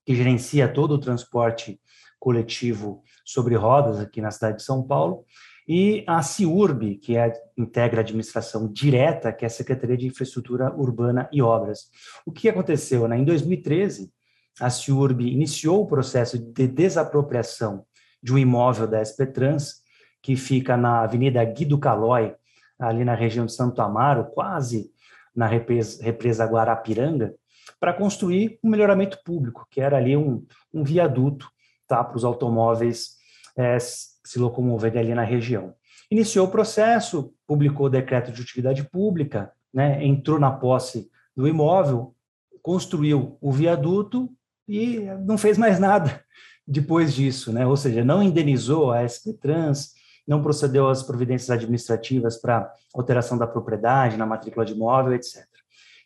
que 0.05 0.15
gerencia 0.15 0.71
todo 0.71 0.91
o 0.91 0.99
transporte 0.99 1.79
coletivo 2.19 3.01
sobre 3.25 3.55
rodas 3.55 3.99
aqui 3.99 4.21
na 4.21 4.31
cidade 4.31 4.57
de 4.57 4.63
São 4.63 4.83
Paulo, 4.83 5.25
e 5.71 6.03
a 6.07 6.23
CIURB, 6.23 6.95
que 6.95 7.15
é, 7.15 7.31
integra 7.55 7.99
a 7.99 8.01
administração 8.01 8.67
direta, 8.73 9.31
que 9.31 9.45
é 9.45 9.47
a 9.47 9.51
Secretaria 9.51 9.95
de 9.95 10.07
Infraestrutura 10.07 10.73
Urbana 10.75 11.29
e 11.31 11.43
Obras. 11.43 11.91
O 12.25 12.31
que 12.31 12.49
aconteceu? 12.49 13.07
Né? 13.07 13.19
Em 13.19 13.23
2013, 13.23 14.11
a 14.59 14.69
CIURB 14.71 15.21
iniciou 15.31 15.83
o 15.83 15.87
processo 15.87 16.39
de 16.39 16.67
desapropriação 16.67 17.85
de 18.21 18.33
um 18.33 18.37
imóvel 18.39 18.87
da 18.87 19.05
SP 19.05 19.27
Trans, 19.27 19.75
que 20.23 20.35
fica 20.35 20.75
na 20.75 21.03
Avenida 21.03 21.43
Guido 21.45 21.77
Calói, 21.77 22.35
ali 22.79 23.05
na 23.05 23.13
região 23.13 23.45
de 23.45 23.53
Santo 23.53 23.79
Amaro, 23.79 24.25
quase 24.31 24.89
na 25.35 25.45
represa, 25.45 26.45
Guarapiranga, 26.45 27.35
para 27.79 27.93
construir 27.93 28.57
um 28.63 28.69
melhoramento 28.71 29.19
público, 29.23 29.67
que 29.69 29.79
era 29.79 29.97
ali 29.97 30.17
um, 30.17 30.43
um 30.73 30.83
viaduto 30.83 31.47
tá, 31.89 32.03
para 32.03 32.15
os 32.15 32.23
automóveis 32.23 33.17
é, 33.57 33.77
se 33.79 34.39
locomoverem 34.39 35.01
ali 35.01 35.13
na 35.13 35.23
região. 35.23 35.73
Iniciou 36.09 36.47
o 36.47 36.51
processo, 36.51 37.33
publicou 37.45 37.87
o 37.87 37.89
decreto 37.89 38.31
de 38.31 38.41
utilidade 38.41 38.83
pública, 38.83 39.51
né, 39.73 40.03
entrou 40.05 40.39
na 40.39 40.51
posse 40.51 41.09
do 41.35 41.47
imóvel, 41.47 42.15
construiu 42.61 43.37
o 43.41 43.51
viaduto 43.51 44.29
e 44.67 44.99
não 45.25 45.37
fez 45.37 45.57
mais 45.57 45.79
nada 45.79 46.23
depois 46.65 47.13
disso, 47.13 47.51
né? 47.51 47.65
Ou 47.65 47.75
seja, 47.75 48.03
não 48.03 48.21
indenizou 48.21 48.91
a 48.91 49.07
SP 49.07 49.33
Trans, 49.33 49.93
não 50.27 50.41
procedeu 50.41 50.87
às 50.87 51.01
providências 51.01 51.49
administrativas 51.49 52.37
para 52.37 52.71
alteração 52.93 53.37
da 53.37 53.47
propriedade 53.47 54.17
na 54.17 54.25
matrícula 54.25 54.65
de 54.65 54.73
imóvel, 54.73 55.13
etc. 55.13 55.43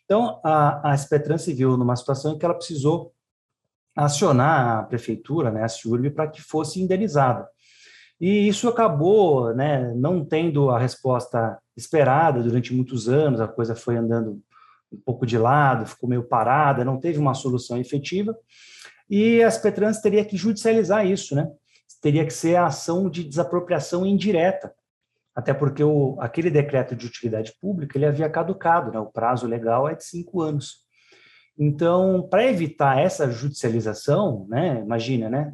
Então, 0.04 0.40
a, 0.44 0.92
a 0.92 0.96
SP 0.96 1.18
Trans 1.18 1.42
se 1.42 1.52
viu 1.52 1.76
numa 1.76 1.96
situação 1.96 2.32
em 2.32 2.38
que 2.38 2.44
ela 2.44 2.54
precisou 2.54 3.13
acionar 3.94 4.78
a 4.78 4.82
prefeitura, 4.82 5.50
né, 5.50 5.62
a 5.62 5.68
CIURB, 5.68 6.10
para 6.10 6.28
que 6.28 6.42
fosse 6.42 6.80
indenizada. 6.80 7.48
E 8.20 8.48
isso 8.48 8.68
acabou 8.68 9.54
né, 9.54 9.92
não 9.94 10.24
tendo 10.24 10.70
a 10.70 10.78
resposta 10.78 11.58
esperada 11.76 12.42
durante 12.42 12.72
muitos 12.72 13.08
anos, 13.08 13.40
a 13.40 13.48
coisa 13.48 13.74
foi 13.74 13.96
andando 13.96 14.40
um 14.92 15.00
pouco 15.04 15.26
de 15.26 15.36
lado, 15.36 15.86
ficou 15.86 16.08
meio 16.08 16.22
parada, 16.22 16.84
não 16.84 16.98
teve 16.98 17.18
uma 17.18 17.34
solução 17.34 17.76
efetiva, 17.76 18.36
e 19.10 19.42
a 19.42 19.50
Spetrans 19.50 20.00
teria 20.00 20.24
que 20.24 20.36
judicializar 20.36 21.06
isso, 21.06 21.34
né? 21.34 21.50
Teria 22.00 22.24
que 22.24 22.32
ser 22.32 22.56
a 22.56 22.66
ação 22.66 23.10
de 23.10 23.24
desapropriação 23.24 24.06
indireta, 24.06 24.72
até 25.34 25.52
porque 25.52 25.82
o, 25.82 26.16
aquele 26.20 26.50
decreto 26.50 26.94
de 26.94 27.06
utilidade 27.06 27.52
pública 27.60 27.98
ele 27.98 28.06
havia 28.06 28.30
caducado, 28.30 28.92
né? 28.92 28.98
o 28.98 29.06
prazo 29.06 29.46
legal 29.46 29.88
é 29.88 29.94
de 29.94 30.04
cinco 30.04 30.40
anos. 30.40 30.83
Então, 31.58 32.26
para 32.28 32.44
evitar 32.44 32.98
essa 32.98 33.30
judicialização, 33.30 34.46
né, 34.48 34.80
imagina, 34.80 35.28
né, 35.30 35.52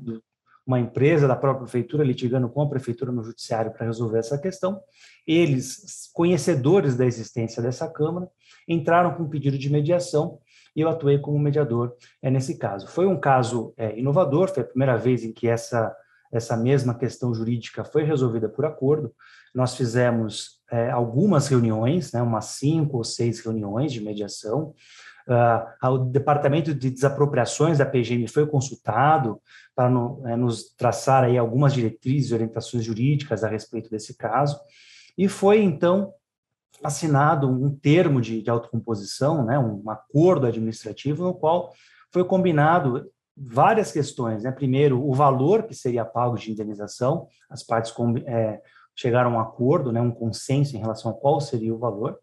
uma 0.66 0.78
empresa 0.78 1.26
da 1.26 1.36
própria 1.36 1.64
prefeitura 1.64 2.04
litigando 2.04 2.48
com 2.48 2.62
a 2.62 2.68
prefeitura 2.68 3.10
no 3.10 3.24
judiciário 3.24 3.72
para 3.72 3.86
resolver 3.86 4.18
essa 4.18 4.38
questão. 4.38 4.80
Eles, 5.26 6.08
conhecedores 6.14 6.96
da 6.96 7.04
existência 7.04 7.62
dessa 7.62 7.88
Câmara, 7.88 8.28
entraram 8.68 9.14
com 9.14 9.24
um 9.24 9.28
pedido 9.28 9.58
de 9.58 9.70
mediação 9.70 10.38
e 10.74 10.80
eu 10.80 10.88
atuei 10.88 11.18
como 11.18 11.38
mediador 11.38 11.94
é, 12.22 12.30
nesse 12.30 12.56
caso. 12.56 12.86
Foi 12.86 13.06
um 13.06 13.18
caso 13.18 13.74
é, 13.76 13.98
inovador, 13.98 14.48
foi 14.48 14.62
a 14.62 14.66
primeira 14.66 14.96
vez 14.96 15.24
em 15.24 15.32
que 15.32 15.48
essa, 15.48 15.94
essa 16.32 16.56
mesma 16.56 16.94
questão 16.94 17.34
jurídica 17.34 17.84
foi 17.84 18.04
resolvida 18.04 18.48
por 18.48 18.64
acordo. 18.64 19.12
Nós 19.52 19.74
fizemos 19.74 20.60
é, 20.70 20.90
algumas 20.90 21.48
reuniões, 21.48 22.12
né, 22.12 22.22
umas 22.22 22.44
cinco 22.44 22.98
ou 22.98 23.04
seis 23.04 23.40
reuniões 23.40 23.92
de 23.92 24.00
mediação, 24.00 24.72
o 25.82 25.98
Departamento 25.98 26.74
de 26.74 26.90
Desapropriações 26.90 27.78
da 27.78 27.86
PGM 27.86 28.26
foi 28.28 28.46
consultado 28.46 29.40
para 29.74 29.88
no, 29.88 30.26
é, 30.26 30.36
nos 30.36 30.74
traçar 30.74 31.24
aí 31.24 31.38
algumas 31.38 31.72
diretrizes 31.72 32.30
e 32.30 32.34
orientações 32.34 32.84
jurídicas 32.84 33.44
a 33.44 33.48
respeito 33.48 33.90
desse 33.90 34.16
caso, 34.16 34.58
e 35.16 35.28
foi, 35.28 35.62
então, 35.62 36.12
assinado 36.82 37.48
um 37.48 37.74
termo 37.74 38.20
de, 38.20 38.42
de 38.42 38.50
autocomposição, 38.50 39.44
né, 39.44 39.58
um 39.58 39.88
acordo 39.90 40.46
administrativo, 40.46 41.24
no 41.24 41.34
qual 41.34 41.72
foi 42.10 42.24
combinado 42.24 43.10
várias 43.36 43.92
questões. 43.92 44.42
Né? 44.42 44.50
Primeiro, 44.50 45.06
o 45.06 45.14
valor 45.14 45.64
que 45.64 45.74
seria 45.74 46.04
pago 46.04 46.36
de 46.36 46.50
indenização, 46.50 47.26
as 47.48 47.62
partes 47.62 47.92
é, 48.26 48.60
chegaram 48.94 49.30
a 49.30 49.34
um 49.34 49.40
acordo, 49.40 49.92
né, 49.92 50.00
um 50.00 50.10
consenso 50.10 50.76
em 50.76 50.80
relação 50.80 51.10
a 51.10 51.14
qual 51.14 51.40
seria 51.40 51.74
o 51.74 51.78
valor 51.78 52.18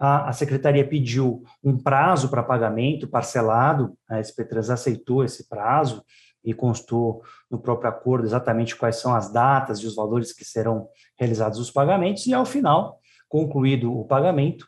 a, 0.00 0.30
a 0.30 0.32
secretaria 0.32 0.88
pediu 0.88 1.44
um 1.62 1.76
prazo 1.76 2.30
para 2.30 2.42
pagamento 2.42 3.06
parcelado, 3.06 3.94
a 4.08 4.18
SP3 4.18 4.72
aceitou 4.72 5.22
esse 5.22 5.46
prazo 5.46 6.02
e 6.42 6.54
constou 6.54 7.22
no 7.50 7.58
próprio 7.58 7.90
acordo 7.90 8.26
exatamente 8.26 8.74
quais 8.74 8.96
são 8.96 9.14
as 9.14 9.30
datas 9.30 9.80
e 9.80 9.86
os 9.86 9.94
valores 9.94 10.32
que 10.32 10.42
serão 10.42 10.88
realizados 11.18 11.58
os 11.58 11.70
pagamentos, 11.70 12.26
e 12.26 12.32
ao 12.32 12.46
final, 12.46 12.98
concluído 13.28 13.94
o 13.94 14.06
pagamento, 14.06 14.62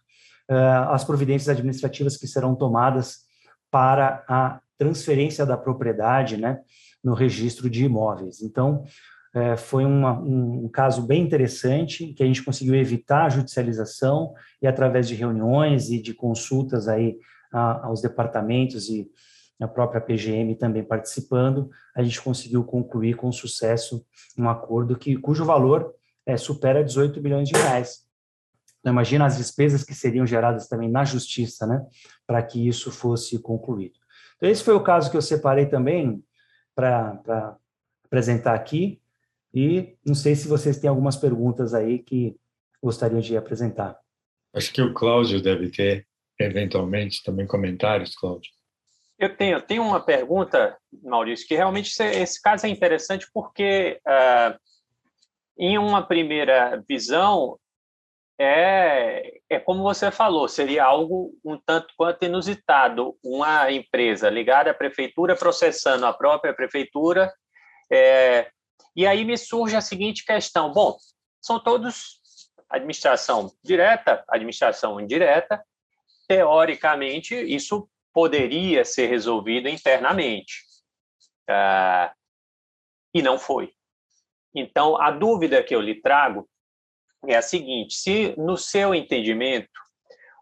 uh, 0.51 0.91
as 0.91 1.03
providências 1.03 1.49
administrativas 1.49 2.19
que 2.19 2.27
serão 2.27 2.55
tomadas 2.55 3.21
para 3.71 4.23
a 4.29 4.61
transferência 4.77 5.47
da 5.47 5.57
propriedade 5.57 6.37
né, 6.37 6.61
no 7.03 7.15
registro 7.15 7.71
de 7.71 7.87
imóveis. 7.87 8.43
Então, 8.43 8.85
é, 9.35 9.57
foi 9.57 9.85
uma, 9.85 10.19
um, 10.21 10.65
um, 10.65 10.69
caso 10.69 11.03
bem 11.03 11.23
interessante, 11.23 12.13
que 12.13 12.23
a 12.23 12.27
gente 12.27 12.45
conseguiu 12.45 12.75
evitar 12.75 13.25
a 13.25 13.29
judicialização 13.29 14.35
e 14.61 14.67
através 14.67 15.09
de 15.09 15.15
reuniões 15.15 15.91
e 15.91 16.01
de 16.01 16.13
consultas 16.13 16.87
aí 16.87 17.17
a, 17.53 17.87
aos 17.87 18.03
departamentos 18.03 18.89
e 18.89 19.11
a 19.61 19.69
própria 19.69 20.01
PGM 20.01 20.55
também 20.57 20.83
participando, 20.83 21.71
a 21.95 22.03
gente 22.03 22.21
conseguiu 22.21 22.65
concluir 22.65 23.15
com 23.15 23.31
sucesso 23.31 24.05
um 24.37 24.49
acordo 24.49 24.97
que, 24.97 25.17
cujo 25.17 25.45
valor 25.45 25.95
é, 26.27 26.37
supera 26.37 26.85
18 26.85 27.21
milhões 27.23 27.49
de 27.49 27.55
reais. 27.55 28.01
Então, 28.81 28.93
imagina 28.93 29.25
as 29.25 29.37
despesas 29.37 29.85
que 29.85 29.95
seriam 29.95 30.27
geradas 30.27 30.69
também 30.69 30.91
na 30.91 31.05
justiça, 31.05 31.67
né, 31.67 31.85
para 32.27 32.43
que 32.43 32.67
isso 32.67 32.91
fosse 32.91 33.39
concluído. 33.39 33.99
Então, 34.37 34.49
esse 34.51 34.65
foi 34.65 34.75
o 34.75 34.83
caso 34.83 35.11
que 35.11 35.17
eu 35.17 35.23
separei 35.23 35.67
também 35.67 36.23
para 36.75 37.57
apresentar 38.05 38.55
aqui. 38.55 39.01
E 39.55 39.97
não 40.05 40.15
sei 40.15 40.35
se 40.35 40.49
vocês 40.49 40.79
têm 40.79 40.89
algumas 40.89 41.17
perguntas 41.17 41.75
aí 41.75 41.99
que 41.99 42.37
gostariam 42.83 43.21
de 43.21 43.37
apresentar. 43.37 43.99
Acho 44.55 44.73
que 44.73 44.83
o 44.83 44.93
Cláudio 44.93 45.41
deve 45.41 45.71
ter, 45.71 46.07
eventualmente, 46.39 47.23
também 47.23 47.47
comentários, 47.47 48.15
Cláudio. 48.15 48.51
Eu 49.19 49.37
tenho, 49.37 49.63
tenho 49.63 49.83
uma 49.83 50.01
pergunta, 50.01 50.77
Maurício, 51.03 51.47
que 51.47 51.55
realmente 51.55 51.91
esse 52.03 52.41
caso 52.43 52.67
é 52.67 52.69
interessante 52.69 53.27
porque, 53.33 54.01
uh, 54.07 54.59
em 55.57 55.79
uma 55.79 56.03
primeira 56.03 56.83
visão, 56.89 57.57
é, 58.39 59.39
é 59.49 59.61
como 59.61 59.85
você 59.85 60.11
falou, 60.11 60.49
seria 60.49 60.85
algo 60.85 61.33
um 61.45 61.57
tanto 61.57 61.95
quanto 61.97 62.25
inusitado. 62.25 63.17
Uma 63.23 63.71
empresa 63.71 64.29
ligada 64.29 64.73
à 64.73 64.75
prefeitura 64.75 65.37
processando 65.37 66.05
a 66.05 66.13
própria 66.13 66.53
prefeitura, 66.53 67.33
é, 67.91 68.51
e 68.95 69.07
aí 69.07 69.25
me 69.25 69.37
surge 69.37 69.77
a 69.77 69.81
seguinte 69.81 70.25
questão: 70.25 70.73
bom, 70.73 70.97
são 71.41 71.63
todos 71.63 72.21
administração 72.69 73.53
direta, 73.63 74.25
administração 74.29 75.01
indireta. 75.01 75.63
Teoricamente, 76.29 77.35
isso 77.35 77.89
poderia 78.13 78.85
ser 78.85 79.07
resolvido 79.07 79.69
internamente. 79.69 80.63
Uh, 81.51 82.11
e 83.15 83.21
não 83.21 83.39
foi. 83.39 83.73
Então, 84.55 85.01
a 85.01 85.11
dúvida 85.11 85.63
que 85.63 85.75
eu 85.75 85.81
lhe 85.81 86.01
trago 86.01 86.49
é 87.27 87.37
a 87.37 87.43
seguinte: 87.43 87.95
se, 87.95 88.35
no 88.39 88.57
seu 88.57 88.95
entendimento, 88.95 89.69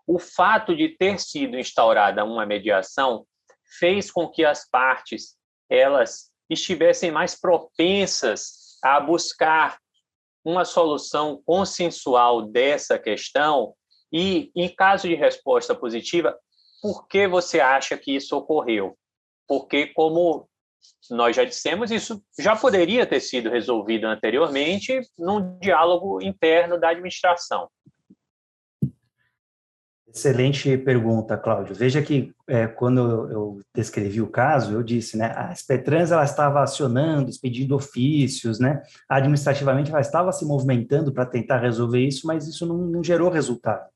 o 0.06 0.18
fato 0.18 0.74
de 0.76 0.88
ter 0.96 1.18
sido 1.18 1.58
instaurada 1.58 2.24
uma 2.24 2.46
mediação 2.46 3.26
fez 3.78 4.10
com 4.10 4.28
que 4.28 4.44
as 4.44 4.68
partes 4.68 5.36
elas 5.68 6.29
estivessem 6.50 7.10
mais 7.10 7.38
propensas 7.38 8.76
a 8.82 8.98
buscar 9.00 9.78
uma 10.44 10.64
solução 10.64 11.40
consensual 11.46 12.42
dessa 12.42 12.98
questão 12.98 13.74
e, 14.12 14.50
em 14.56 14.68
caso 14.68 15.06
de 15.06 15.14
resposta 15.14 15.74
positiva, 15.74 16.36
por 16.82 17.06
que 17.06 17.28
você 17.28 17.60
acha 17.60 17.96
que 17.96 18.16
isso 18.16 18.36
ocorreu? 18.36 18.96
Porque, 19.46 19.88
como 19.88 20.48
nós 21.10 21.36
já 21.36 21.44
dissemos, 21.44 21.90
isso 21.90 22.22
já 22.38 22.56
poderia 22.56 23.06
ter 23.06 23.20
sido 23.20 23.50
resolvido 23.50 24.06
anteriormente 24.06 25.00
num 25.18 25.58
diálogo 25.58 26.22
interno 26.22 26.80
da 26.80 26.88
administração. 26.90 27.68
Excelente 30.12 30.76
pergunta, 30.78 31.36
Cláudio. 31.36 31.74
Veja 31.74 32.02
que 32.02 32.32
é, 32.48 32.66
quando 32.66 33.30
eu 33.30 33.60
descrevi 33.72 34.20
o 34.20 34.26
caso, 34.26 34.74
eu 34.74 34.82
disse, 34.82 35.16
né, 35.16 35.32
a 35.36 35.54
SPETRANS 35.54 36.10
ela 36.10 36.24
estava 36.24 36.62
acionando, 36.62 37.30
expedindo 37.30 37.76
ofícios, 37.76 38.58
né, 38.58 38.82
administrativamente 39.08 39.90
ela 39.90 40.00
estava 40.00 40.32
se 40.32 40.44
movimentando 40.44 41.12
para 41.12 41.24
tentar 41.24 41.58
resolver 41.58 42.00
isso, 42.00 42.26
mas 42.26 42.48
isso 42.48 42.66
não, 42.66 42.78
não, 42.78 43.04
gerou 43.04 43.30
resultado. 43.30 43.86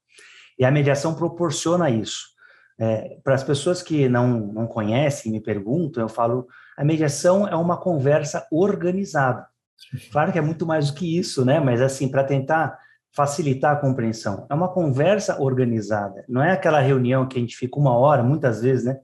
E 0.56 0.64
a 0.64 0.70
mediação 0.70 1.14
proporciona 1.14 1.90
isso. 1.90 2.32
É, 2.78 3.18
para 3.24 3.34
as 3.34 3.42
pessoas 3.42 3.82
que 3.82 4.08
não, 4.08 4.38
não 4.38 4.66
conhecem, 4.68 5.32
me 5.32 5.40
perguntam, 5.40 6.02
eu 6.02 6.08
falo, 6.08 6.46
a 6.76 6.84
mediação 6.84 7.46
é 7.46 7.56
uma 7.56 7.76
conversa 7.76 8.46
organizada. 8.52 9.46
Claro 10.12 10.32
que 10.32 10.38
é 10.38 10.42
muito 10.42 10.64
mais 10.64 10.90
do 10.90 10.94
que 10.94 11.18
isso, 11.18 11.44
né, 11.44 11.58
mas 11.58 11.80
assim, 11.80 12.08
para 12.08 12.22
tentar 12.22 12.78
facilitar 13.14 13.72
a 13.72 13.76
compreensão. 13.76 14.46
É 14.50 14.54
uma 14.54 14.68
conversa 14.68 15.40
organizada, 15.40 16.24
não 16.28 16.42
é 16.42 16.52
aquela 16.52 16.80
reunião 16.80 17.26
que 17.26 17.38
a 17.38 17.40
gente 17.40 17.56
fica 17.56 17.78
uma 17.78 17.96
hora, 17.96 18.22
muitas 18.22 18.60
vezes, 18.60 18.84
né? 18.84 18.98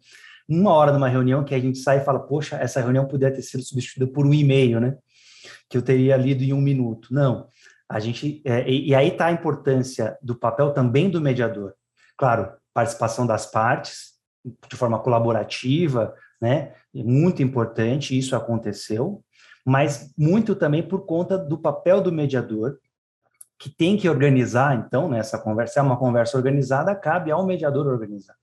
Uma 0.49 0.73
hora 0.73 0.93
numa 0.93 1.09
reunião 1.09 1.45
que 1.45 1.55
a 1.55 1.61
gente 1.61 1.79
sai 1.79 1.99
e 1.99 2.05
fala, 2.05 2.19
poxa, 2.19 2.57
essa 2.57 2.81
reunião 2.81 3.07
poderia 3.07 3.35
ter 3.35 3.43
sido 3.43 3.63
substituída 3.63 4.13
por 4.13 4.27
um 4.27 4.35
e-mail, 4.35 4.81
né? 4.81 4.97
Que 5.69 5.79
eu 5.79 5.83
teria 5.83 6.17
lido 6.17 6.43
em 6.43 6.53
um 6.53 6.61
minuto. 6.61 7.15
Não. 7.15 7.47
A 7.89 8.01
gente 8.01 8.43
é, 8.45 8.69
e, 8.69 8.89
e 8.89 8.95
aí 8.95 9.09
está 9.09 9.27
a 9.27 9.33
importância 9.33 10.19
do 10.21 10.35
papel 10.35 10.73
também 10.73 11.09
do 11.09 11.21
mediador. 11.21 11.75
Claro, 12.19 12.53
participação 12.75 13.27
das 13.27 13.47
partes 13.47 14.11
de 14.69 14.77
forma 14.77 14.99
colaborativa, 14.99 16.13
né? 16.41 16.73
Muito 16.93 17.43
importante, 17.43 18.19
isso 18.19 18.35
aconteceu, 18.35 19.23
mas 19.65 20.13
muito 20.19 20.57
também 20.57 20.83
por 20.83 21.07
conta 21.07 21.39
do 21.39 21.59
papel 21.59 22.01
do 22.01 22.11
mediador, 22.11 22.79
que 23.61 23.69
tem 23.69 23.95
que 23.95 24.09
organizar, 24.09 24.75
então, 24.75 25.07
nessa 25.07 25.37
né, 25.37 25.43
conversa, 25.45 25.81
é 25.81 25.83
uma 25.83 25.99
conversa 25.99 26.35
organizada, 26.39 26.95
cabe 26.95 27.31
ao 27.31 27.45
mediador 27.45 27.87
organizar. 27.87 28.35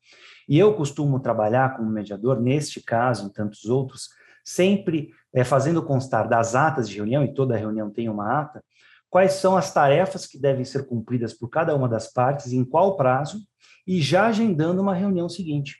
E 0.47 0.59
eu 0.59 0.75
costumo 0.75 1.19
trabalhar 1.19 1.75
como 1.75 1.89
mediador, 1.89 2.39
neste 2.39 2.79
caso, 2.79 3.25
em 3.25 3.29
tantos 3.29 3.65
outros, 3.65 4.09
sempre 4.45 5.09
é, 5.33 5.43
fazendo 5.43 5.81
constar 5.81 6.29
das 6.29 6.53
atas 6.53 6.87
de 6.87 6.97
reunião, 6.97 7.23
e 7.23 7.33
toda 7.33 7.57
reunião 7.57 7.89
tem 7.89 8.07
uma 8.07 8.41
ata, 8.41 8.63
quais 9.09 9.33
são 9.33 9.57
as 9.57 9.73
tarefas 9.73 10.27
que 10.27 10.39
devem 10.39 10.63
ser 10.63 10.85
cumpridas 10.85 11.33
por 11.33 11.49
cada 11.49 11.75
uma 11.75 11.89
das 11.89 12.13
partes, 12.13 12.53
em 12.53 12.63
qual 12.63 12.95
prazo, 12.95 13.39
e 13.87 13.99
já 13.99 14.27
agendando 14.27 14.83
uma 14.83 14.93
reunião 14.93 15.27
seguinte. 15.27 15.77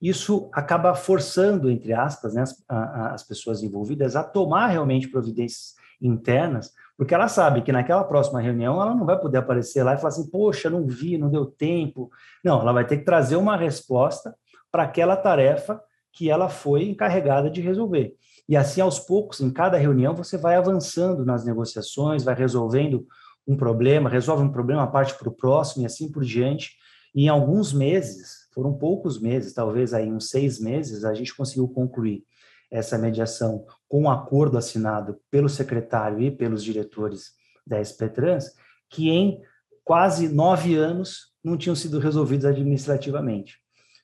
Isso 0.00 0.50
acaba 0.52 0.92
forçando, 0.96 1.70
entre 1.70 1.92
aspas, 1.92 2.34
né, 2.34 2.42
as, 2.42 2.64
a, 2.68 3.14
as 3.14 3.22
pessoas 3.22 3.62
envolvidas 3.62 4.16
a 4.16 4.24
tomar 4.24 4.66
realmente 4.66 5.06
providências 5.06 5.74
internas, 6.00 6.72
porque 6.96 7.14
ela 7.14 7.28
sabe 7.28 7.62
que 7.62 7.72
naquela 7.72 8.04
próxima 8.04 8.40
reunião 8.40 8.80
ela 8.80 8.94
não 8.94 9.06
vai 9.06 9.18
poder 9.18 9.38
aparecer 9.38 9.82
lá 9.82 9.94
e 9.94 9.96
falar 9.96 10.08
assim, 10.08 10.30
poxa, 10.30 10.70
não 10.70 10.86
vi, 10.86 11.18
não 11.18 11.30
deu 11.30 11.46
tempo. 11.46 12.10
Não, 12.44 12.60
ela 12.60 12.72
vai 12.72 12.86
ter 12.86 12.98
que 12.98 13.04
trazer 13.04 13.36
uma 13.36 13.56
resposta 13.56 14.34
para 14.70 14.84
aquela 14.84 15.16
tarefa 15.16 15.80
que 16.12 16.30
ela 16.30 16.48
foi 16.48 16.84
encarregada 16.84 17.50
de 17.50 17.60
resolver. 17.60 18.14
E 18.48 18.56
assim, 18.56 18.80
aos 18.80 18.98
poucos, 18.98 19.40
em 19.40 19.50
cada 19.50 19.78
reunião, 19.78 20.14
você 20.14 20.36
vai 20.36 20.56
avançando 20.56 21.24
nas 21.24 21.44
negociações, 21.44 22.22
vai 22.22 22.34
resolvendo 22.34 23.06
um 23.46 23.56
problema, 23.56 24.10
resolve 24.10 24.42
um 24.42 24.52
problema, 24.52 24.86
parte 24.86 25.14
para 25.14 25.28
o 25.28 25.34
próximo 25.34 25.82
e 25.82 25.86
assim 25.86 26.10
por 26.10 26.22
diante. 26.22 26.72
E 27.14 27.24
em 27.24 27.28
alguns 27.28 27.72
meses, 27.72 28.48
foram 28.54 28.74
poucos 28.74 29.20
meses, 29.20 29.54
talvez 29.54 29.94
aí 29.94 30.10
uns 30.10 30.28
seis 30.28 30.60
meses, 30.60 31.04
a 31.04 31.14
gente 31.14 31.34
conseguiu 31.34 31.66
concluir 31.68 32.24
essa 32.70 32.96
mediação 32.98 33.64
com 33.92 34.04
um 34.04 34.10
acordo 34.10 34.56
assinado 34.56 35.20
pelo 35.30 35.50
secretário 35.50 36.18
e 36.18 36.30
pelos 36.30 36.64
diretores 36.64 37.32
da 37.66 37.78
SPTrans, 37.78 38.54
que 38.88 39.10
em 39.10 39.42
quase 39.84 40.30
nove 40.30 40.76
anos 40.76 41.30
não 41.44 41.58
tinham 41.58 41.76
sido 41.76 41.98
resolvidos 41.98 42.46
administrativamente. 42.46 43.58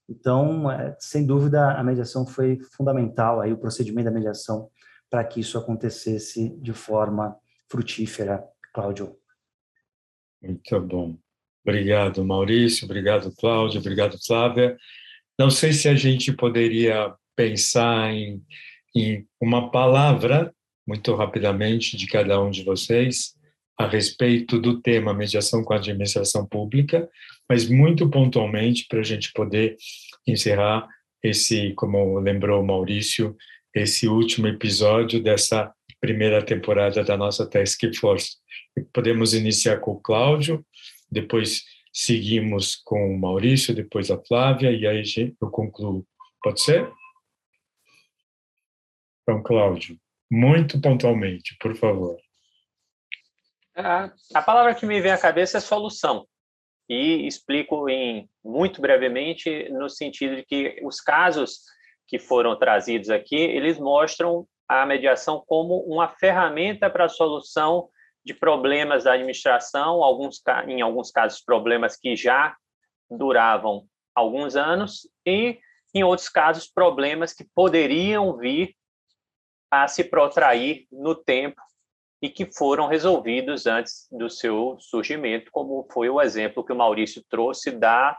Então, 0.07 0.71
é, 0.71 0.95
sem 1.01 1.25
dúvida, 1.25 1.73
a 1.73 1.83
mediação 1.83 2.27
foi 2.27 2.59
fundamental, 2.77 3.41
aí 3.41 3.51
o 3.51 3.57
procedimento 3.57 4.05
da 4.05 4.11
mediação, 4.11 4.69
para 5.09 5.25
que 5.25 5.41
isso 5.41 5.57
acontecesse 5.57 6.51
de 6.61 6.75
forma 6.75 7.35
frutífera, 7.67 8.45
Cláudio. 8.75 9.17
Muito 10.43 10.81
bom. 10.83 11.17
Obrigado, 11.67 12.23
Maurício. 12.23 12.85
Obrigado, 12.85 13.35
Cláudio. 13.39 13.81
Obrigado, 13.81 14.19
Flávia. 14.23 14.77
Não 15.39 15.49
sei 15.49 15.73
se 15.73 15.89
a 15.89 15.95
gente 15.95 16.31
poderia 16.31 17.15
pensar 17.35 18.13
em, 18.13 18.45
em 18.95 19.27
uma 19.41 19.71
palavra, 19.71 20.53
muito 20.87 21.15
rapidamente, 21.15 21.97
de 21.97 22.07
cada 22.07 22.41
um 22.43 22.51
de 22.51 22.65
vocês, 22.65 23.35
a 23.79 23.87
respeito 23.87 24.59
do 24.59 24.81
tema 24.81 25.15
mediação 25.15 25.63
com 25.63 25.73
a 25.73 25.77
administração 25.77 26.45
pública, 26.47 27.09
mas 27.49 27.69
muito 27.69 28.11
pontualmente 28.11 28.87
para 28.89 29.01
a 29.01 29.05
gente 29.05 29.33
poder 29.33 29.77
encerrar 30.27 30.89
esse, 31.23 31.73
como 31.75 32.19
lembrou 32.19 32.61
o 32.61 32.67
Maurício, 32.67 33.37
esse 33.75 34.09
último 34.09 34.49
episódio 34.49 35.23
dessa 35.23 35.73
primeira 36.01 36.43
temporada 36.43 37.05
da 37.05 37.17
nossa 37.17 37.49
Task 37.49 37.81
Force. 37.95 38.37
Podemos 38.93 39.35
iniciar 39.35 39.79
com 39.79 39.93
o 39.93 40.01
Cláudio, 40.01 40.65
depois 41.11 41.63
seguimos 41.93 42.77
com 42.85 43.15
o 43.15 43.19
Maurício, 43.19 43.75
depois 43.75 44.11
a 44.11 44.19
Flávia, 44.19 44.71
e 44.71 44.87
aí 44.87 45.03
eu 45.41 45.51
concluo. 45.51 46.05
Pode 46.43 46.61
ser? 46.61 46.89
Então, 49.29 49.43
Cláudio, 49.43 50.01
muito 50.33 50.81
pontualmente, 50.81 51.55
por 51.61 51.77
favor. 51.77 52.17
A, 53.77 54.41
palavra 54.41 54.75
que 54.75 54.87
me 54.87 55.03
vem 55.03 55.13
à 55.13 55.19
cabeça 55.19 55.59
é 55.59 55.61
solução. 55.61 56.27
E 56.89 57.27
explico 57.27 57.91
em 57.91 58.27
muito 58.43 58.81
brevemente 58.81 59.69
no 59.69 59.91
sentido 59.91 60.37
de 60.37 60.47
que 60.47 60.81
os 60.83 60.99
casos 61.03 61.61
que 62.07 62.19
foram 62.19 62.59
trazidos 62.59 63.11
aqui, 63.11 63.37
eles 63.37 63.79
mostram 63.79 64.49
a 64.67 64.87
mediação 64.87 65.45
como 65.47 65.81
uma 65.81 66.09
ferramenta 66.09 66.89
para 66.89 67.05
a 67.05 67.11
solução 67.11 67.91
de 68.25 68.33
problemas 68.33 69.05
da 69.05 69.13
administração, 69.13 70.03
alguns, 70.03 70.41
em 70.67 70.81
alguns 70.81 71.11
casos 71.11 71.43
problemas 71.43 71.99
que 71.99 72.17
já 72.17 72.57
duravam 73.11 73.85
alguns 74.15 74.57
anos 74.57 75.07
e 75.27 75.59
em 75.95 76.03
outros 76.03 76.31
casos 76.31 76.67
problemas 76.67 77.35
que 77.35 77.47
poderiam 77.55 78.35
vir 78.39 78.78
a 79.71 79.87
se 79.87 80.05
protrair 80.05 80.87
no 80.91 81.15
tempo 81.15 81.61
e 82.21 82.29
que 82.29 82.51
foram 82.53 82.89
resolvidos 82.89 83.67
antes 83.67 84.09
do 84.11 84.29
seu 84.29 84.77
surgimento, 84.81 85.51
como 85.53 85.87
foi 85.93 86.09
o 86.09 86.21
exemplo 86.21 86.65
que 86.65 86.73
o 86.73 86.77
Maurício 86.77 87.23
trouxe 87.29 87.71
da 87.71 88.19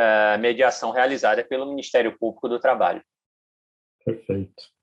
uh, 0.00 0.38
mediação 0.38 0.90
realizada 0.90 1.44
pelo 1.44 1.66
Ministério 1.66 2.16
Público 2.18 2.48
do 2.48 2.58
Trabalho. 2.58 3.02
Perfeito. 4.04 4.76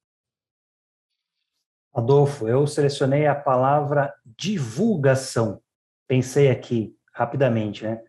Adolfo, 1.94 2.48
eu 2.48 2.66
selecionei 2.68 3.28
a 3.28 3.36
palavra 3.36 4.14
divulgação. 4.26 5.62
Pensei 6.08 6.50
aqui 6.50 6.96
rapidamente, 7.14 7.84
né? 7.84 8.04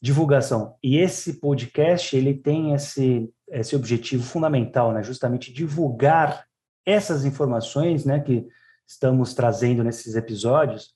Divulgação. 0.00 0.76
E 0.82 0.98
esse 0.98 1.40
podcast, 1.40 2.14
ele 2.16 2.34
tem 2.34 2.74
esse, 2.74 3.32
esse 3.48 3.74
objetivo 3.74 4.22
fundamental, 4.22 4.92
né? 4.92 5.02
Justamente 5.02 5.52
divulgar 5.52 6.46
essas 6.84 7.24
informações 7.24 8.04
né, 8.04 8.20
que 8.20 8.46
estamos 8.86 9.34
trazendo 9.34 9.82
nesses 9.84 10.14
episódios 10.14 10.94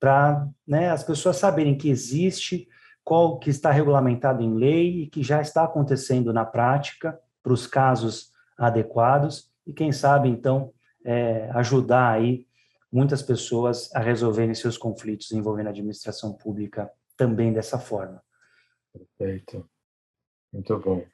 para 0.00 0.48
né, 0.66 0.90
as 0.90 1.02
pessoas 1.02 1.36
saberem 1.36 1.76
que 1.76 1.90
existe, 1.90 2.68
qual 3.04 3.38
que 3.38 3.50
está 3.50 3.70
regulamentado 3.70 4.42
em 4.42 4.54
lei 4.54 5.02
e 5.02 5.06
que 5.06 5.22
já 5.22 5.40
está 5.40 5.64
acontecendo 5.64 6.32
na 6.32 6.44
prática 6.44 7.18
para 7.42 7.52
os 7.52 7.66
casos 7.66 8.32
adequados 8.56 9.50
e 9.66 9.72
quem 9.72 9.92
sabe 9.92 10.28
então 10.28 10.72
é, 11.04 11.50
ajudar 11.54 12.12
aí 12.12 12.46
muitas 12.90 13.22
pessoas 13.22 13.94
a 13.94 14.00
resolverem 14.00 14.54
seus 14.54 14.76
conflitos 14.76 15.30
envolvendo 15.32 15.68
a 15.68 15.70
administração 15.70 16.32
pública 16.32 16.90
também 17.16 17.52
dessa 17.52 17.78
forma. 17.78 18.22
Perfeito. 18.92 19.68
Muito 20.52 20.78
bom. 20.78 21.04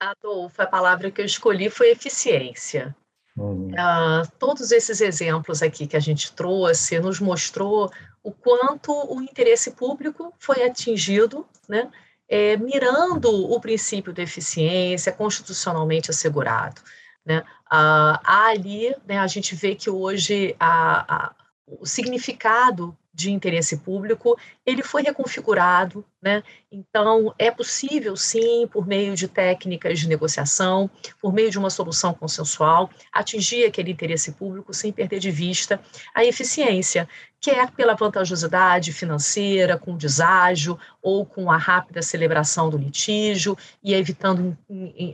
Adolfo, 0.00 0.62
a 0.62 0.66
palavra 0.66 1.10
que 1.10 1.20
eu 1.20 1.26
escolhi 1.26 1.68
foi 1.68 1.90
eficiência. 1.90 2.96
Uhum. 3.36 3.68
Uh, 3.68 4.30
todos 4.38 4.72
esses 4.72 5.00
exemplos 5.00 5.62
aqui 5.62 5.86
que 5.86 5.96
a 5.96 6.00
gente 6.00 6.32
trouxe 6.32 6.98
nos 6.98 7.20
mostrou 7.20 7.92
o 8.22 8.32
quanto 8.32 8.92
o 8.92 9.22
interesse 9.22 9.72
público 9.72 10.32
foi 10.38 10.62
atingido, 10.62 11.46
né, 11.68 11.90
é, 12.28 12.56
mirando 12.56 13.30
o 13.30 13.60
princípio 13.60 14.12
da 14.12 14.22
eficiência 14.22 15.12
constitucionalmente 15.12 16.10
assegurado. 16.10 16.80
Né? 17.24 17.40
Uh, 17.72 18.18
ali, 18.24 18.94
né, 19.06 19.18
a 19.18 19.26
gente 19.26 19.54
vê 19.54 19.74
que 19.74 19.90
hoje 19.90 20.54
a, 20.58 21.14
a, 21.14 21.34
o 21.66 21.86
significado 21.86 22.96
de 23.12 23.30
interesse 23.30 23.78
público, 23.78 24.38
ele 24.64 24.82
foi 24.82 25.02
reconfigurado, 25.02 26.04
né? 26.22 26.42
Então, 26.70 27.34
é 27.38 27.50
possível, 27.50 28.16
sim, 28.16 28.68
por 28.68 28.86
meio 28.86 29.16
de 29.16 29.26
técnicas 29.26 29.98
de 29.98 30.08
negociação, 30.08 30.88
por 31.20 31.32
meio 31.32 31.50
de 31.50 31.58
uma 31.58 31.70
solução 31.70 32.14
consensual, 32.14 32.88
atingir 33.12 33.64
aquele 33.64 33.90
interesse 33.90 34.32
público 34.32 34.72
sem 34.72 34.92
perder 34.92 35.18
de 35.18 35.30
vista 35.30 35.80
a 36.14 36.24
eficiência, 36.24 37.08
quer 37.40 37.70
pela 37.72 37.94
vantajosidade 37.94 38.92
financeira, 38.92 39.76
com 39.76 39.96
deságio 39.96 40.78
ou 41.02 41.26
com 41.26 41.50
a 41.50 41.56
rápida 41.56 42.02
celebração 42.02 42.70
do 42.70 42.78
litígio, 42.78 43.56
e 43.82 43.94
evitando, 43.94 44.56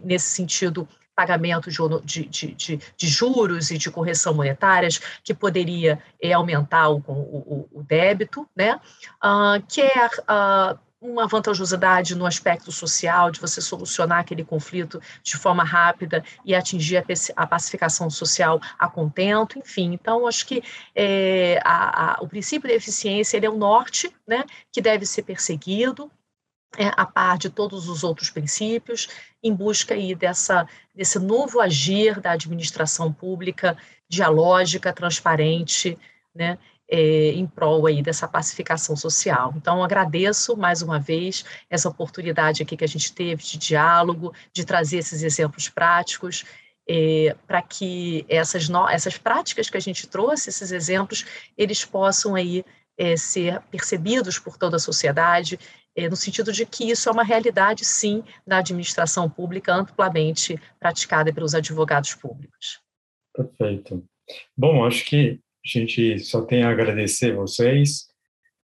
nesse 0.04 0.30
sentido, 0.30 0.86
pagamento 1.16 1.70
de, 1.70 2.26
de, 2.26 2.54
de, 2.54 2.80
de, 2.96 3.08
juros 3.08 3.70
e 3.70 3.78
de 3.78 3.90
correção 3.90 4.34
monetárias, 4.34 5.00
que 5.24 5.32
poderia 5.32 5.98
é, 6.22 6.34
aumentar 6.34 6.90
o, 6.90 6.98
o, 7.08 7.68
o, 7.72 7.82
débito, 7.82 8.46
né? 8.54 8.78
Uh, 9.24 9.64
quer 9.66 10.10
uh, 10.20 10.78
uma 11.00 11.26
vantajosidade 11.26 12.14
no 12.14 12.26
aspecto 12.26 12.70
social, 12.70 13.30
de 13.30 13.40
você 13.40 13.60
solucionar 13.60 14.18
aquele 14.20 14.44
conflito 14.44 15.00
de 15.22 15.36
forma 15.36 15.64
rápida 15.64 16.24
e 16.44 16.54
atingir 16.54 17.02
a, 17.36 17.46
pacificação 17.46 18.10
social 18.10 18.60
a 18.78 18.88
contento, 18.88 19.58
enfim. 19.58 19.92
Então, 19.92 20.26
acho 20.26 20.46
que 20.46 20.62
é, 20.94 21.60
a, 21.64 22.14
a, 22.14 22.22
o 22.22 22.28
princípio 22.28 22.68
da 22.68 22.74
eficiência 22.74 23.36
ele 23.36 23.46
é 23.46 23.50
o 23.50 23.56
norte, 23.56 24.14
né, 24.26 24.44
que 24.72 24.80
deve 24.80 25.06
ser 25.06 25.22
perseguido, 25.22 26.10
é, 26.76 26.90
a 26.96 27.06
par 27.06 27.38
de 27.38 27.50
todos 27.50 27.88
os 27.88 28.04
outros 28.04 28.30
princípios, 28.30 29.08
em 29.42 29.54
busca 29.54 29.94
aí 29.94 30.14
dessa, 30.14 30.66
desse 30.94 31.18
novo 31.18 31.60
agir 31.60 32.20
da 32.20 32.32
administração 32.32 33.12
pública 33.12 33.76
dialógica, 34.08 34.92
transparente, 34.92 35.98
né, 36.34 36.58
é, 36.88 37.32
em 37.32 37.46
prol 37.46 37.86
aí 37.86 38.02
dessa 38.02 38.28
pacificação 38.28 38.96
social. 38.96 39.52
Então, 39.56 39.82
agradeço 39.82 40.56
mais 40.56 40.82
uma 40.82 41.00
vez 41.00 41.44
essa 41.68 41.88
oportunidade 41.88 42.62
aqui 42.62 42.76
que 42.76 42.84
a 42.84 42.88
gente 42.88 43.12
teve 43.12 43.42
de 43.42 43.58
diálogo, 43.58 44.32
de 44.52 44.64
trazer 44.64 44.98
esses 44.98 45.22
exemplos 45.22 45.68
práticos, 45.68 46.44
é, 46.88 47.34
para 47.46 47.60
que 47.62 48.24
essas, 48.28 48.68
no, 48.68 48.88
essas 48.88 49.18
práticas 49.18 49.68
que 49.68 49.76
a 49.76 49.80
gente 49.80 50.06
trouxe, 50.06 50.50
esses 50.50 50.70
exemplos, 50.70 51.24
eles 51.58 51.84
possam 51.84 52.36
aí 52.36 52.64
é, 52.96 53.16
ser 53.16 53.60
percebidos 53.70 54.38
por 54.38 54.56
toda 54.56 54.76
a 54.76 54.80
sociedade, 54.80 55.58
é, 55.96 56.08
no 56.08 56.14
sentido 56.14 56.52
de 56.52 56.66
que 56.66 56.90
isso 56.90 57.08
é 57.08 57.12
uma 57.12 57.24
realidade, 57.24 57.84
sim, 57.84 58.22
da 58.46 58.58
administração 58.58 59.28
pública 59.30 59.74
amplamente 59.74 60.60
praticada 60.78 61.32
pelos 61.32 61.54
advogados 61.54 62.14
públicos. 62.14 62.80
Perfeito. 63.34 64.04
Bom, 64.56 64.84
acho 64.84 65.04
que 65.06 65.40
a 65.64 65.78
gente 65.78 66.18
só 66.20 66.42
tem 66.42 66.62
a 66.62 66.70
agradecer 66.70 67.34
vocês, 67.34 68.06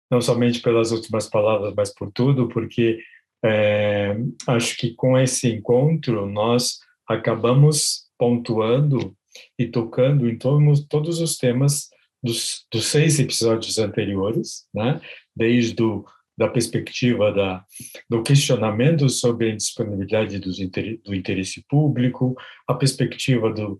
não 0.09 0.19
somente 0.21 0.59
pelas 0.59 0.91
últimas 0.91 1.27
palavras, 1.27 1.73
mas 1.75 1.93
por 1.93 2.11
tudo, 2.11 2.49
porque 2.49 2.99
é, 3.43 4.15
acho 4.47 4.75
que 4.77 4.93
com 4.93 5.17
esse 5.17 5.49
encontro 5.49 6.25
nós 6.25 6.79
acabamos 7.07 8.09
pontuando 8.17 9.15
e 9.57 9.65
tocando 9.67 10.29
em 10.29 10.37
todos, 10.37 10.85
todos 10.87 11.19
os 11.21 11.37
temas 11.37 11.89
dos, 12.21 12.65
dos 12.71 12.85
seis 12.85 13.19
episódios 13.19 13.77
anteriores, 13.79 14.67
né? 14.73 15.01
desde 15.35 15.81
o, 15.81 16.05
da 16.41 16.47
perspectiva 16.47 17.31
da, 17.31 17.63
do 18.09 18.23
questionamento 18.23 19.07
sobre 19.07 19.45
a 19.45 19.49
indisponibilidade 19.51 20.39
dos, 20.39 20.57
do 20.57 21.13
interesse 21.13 21.63
público, 21.69 22.35
a 22.67 22.73
perspectiva 22.73 23.53
do, 23.53 23.79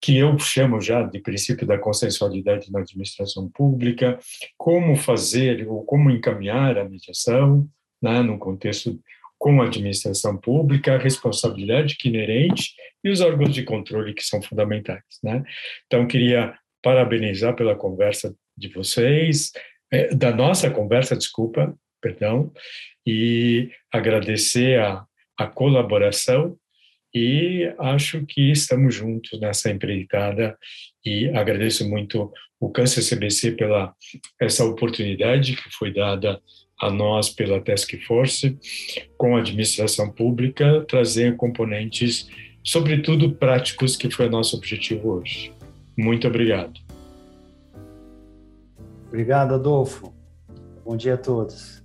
que 0.00 0.18
eu 0.18 0.36
chamo 0.36 0.80
já 0.80 1.04
de 1.04 1.20
princípio 1.20 1.64
da 1.64 1.78
consensualidade 1.78 2.72
na 2.72 2.80
administração 2.80 3.48
pública, 3.48 4.18
como 4.58 4.96
fazer 4.96 5.68
ou 5.68 5.84
como 5.84 6.10
encaminhar 6.10 6.76
a 6.76 6.88
mediação, 6.88 7.68
né, 8.02 8.20
no 8.20 8.36
contexto 8.36 8.98
com 9.38 9.62
a 9.62 9.66
administração 9.66 10.36
pública, 10.36 10.96
a 10.96 10.98
responsabilidade 10.98 11.96
que 11.96 12.08
inerente 12.08 12.74
e 13.04 13.10
os 13.10 13.20
órgãos 13.20 13.54
de 13.54 13.62
controle 13.62 14.12
que 14.12 14.24
são 14.24 14.42
fundamentais, 14.42 15.02
né? 15.22 15.44
Então 15.86 16.06
queria 16.06 16.52
parabenizar 16.82 17.54
pela 17.54 17.76
conversa 17.76 18.34
de 18.56 18.68
vocês, 18.68 19.52
é, 19.92 20.14
da 20.14 20.34
nossa 20.34 20.70
conversa, 20.70 21.16
desculpa, 21.16 21.76
perdão, 22.02 22.52
e 23.06 23.70
agradecer 23.90 24.78
a, 24.80 25.04
a 25.38 25.46
colaboração 25.46 26.56
e 27.14 27.72
acho 27.78 28.24
que 28.26 28.50
estamos 28.50 28.94
juntos 28.94 29.38
nessa 29.40 29.70
empreitada 29.70 30.56
e 31.04 31.28
agradeço 31.28 31.88
muito 31.88 32.32
o 32.58 32.70
Câncer 32.70 33.02
CBC 33.02 33.52
pela 33.52 33.94
essa 34.40 34.64
oportunidade 34.64 35.56
que 35.56 35.70
foi 35.70 35.92
dada 35.92 36.40
a 36.80 36.90
nós 36.90 37.28
pela 37.28 37.60
Task 37.60 37.94
Force 38.06 38.58
com 39.16 39.36
a 39.36 39.40
administração 39.40 40.10
pública 40.10 40.84
trazer 40.88 41.36
componentes 41.36 42.28
sobretudo 42.64 43.32
práticos 43.34 43.96
que 43.96 44.10
foi 44.10 44.28
nosso 44.28 44.56
objetivo 44.56 45.10
hoje. 45.10 45.52
Muito 45.98 46.26
obrigado. 46.26 46.80
Obrigado, 49.08 49.54
Adolfo. 49.54 50.14
Bom 50.84 50.96
dia 50.96 51.14
a 51.14 51.18
todos. 51.18 51.81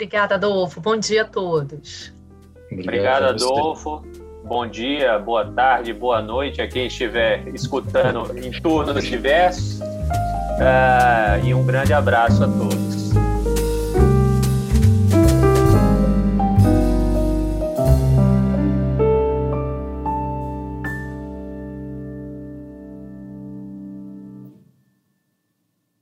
Obrigada, 0.00 0.36
Adolfo. 0.36 0.80
Bom 0.80 0.96
dia 0.96 1.22
a 1.22 1.24
todos. 1.26 2.10
Obrigado, 2.72 3.24
Adolfo. 3.24 4.02
Bom 4.42 4.66
dia, 4.66 5.18
boa 5.18 5.44
tarde, 5.44 5.92
boa 5.92 6.22
noite 6.22 6.62
a 6.62 6.66
quem 6.66 6.86
estiver 6.86 7.46
escutando 7.48 8.34
em 8.38 8.50
turnos 8.62 9.04
diversos. 9.04 9.78
Uh, 9.80 11.44
e 11.44 11.52
um 11.52 11.66
grande 11.66 11.92
abraço 11.92 12.42
a 12.42 12.46
todos. 12.48 12.99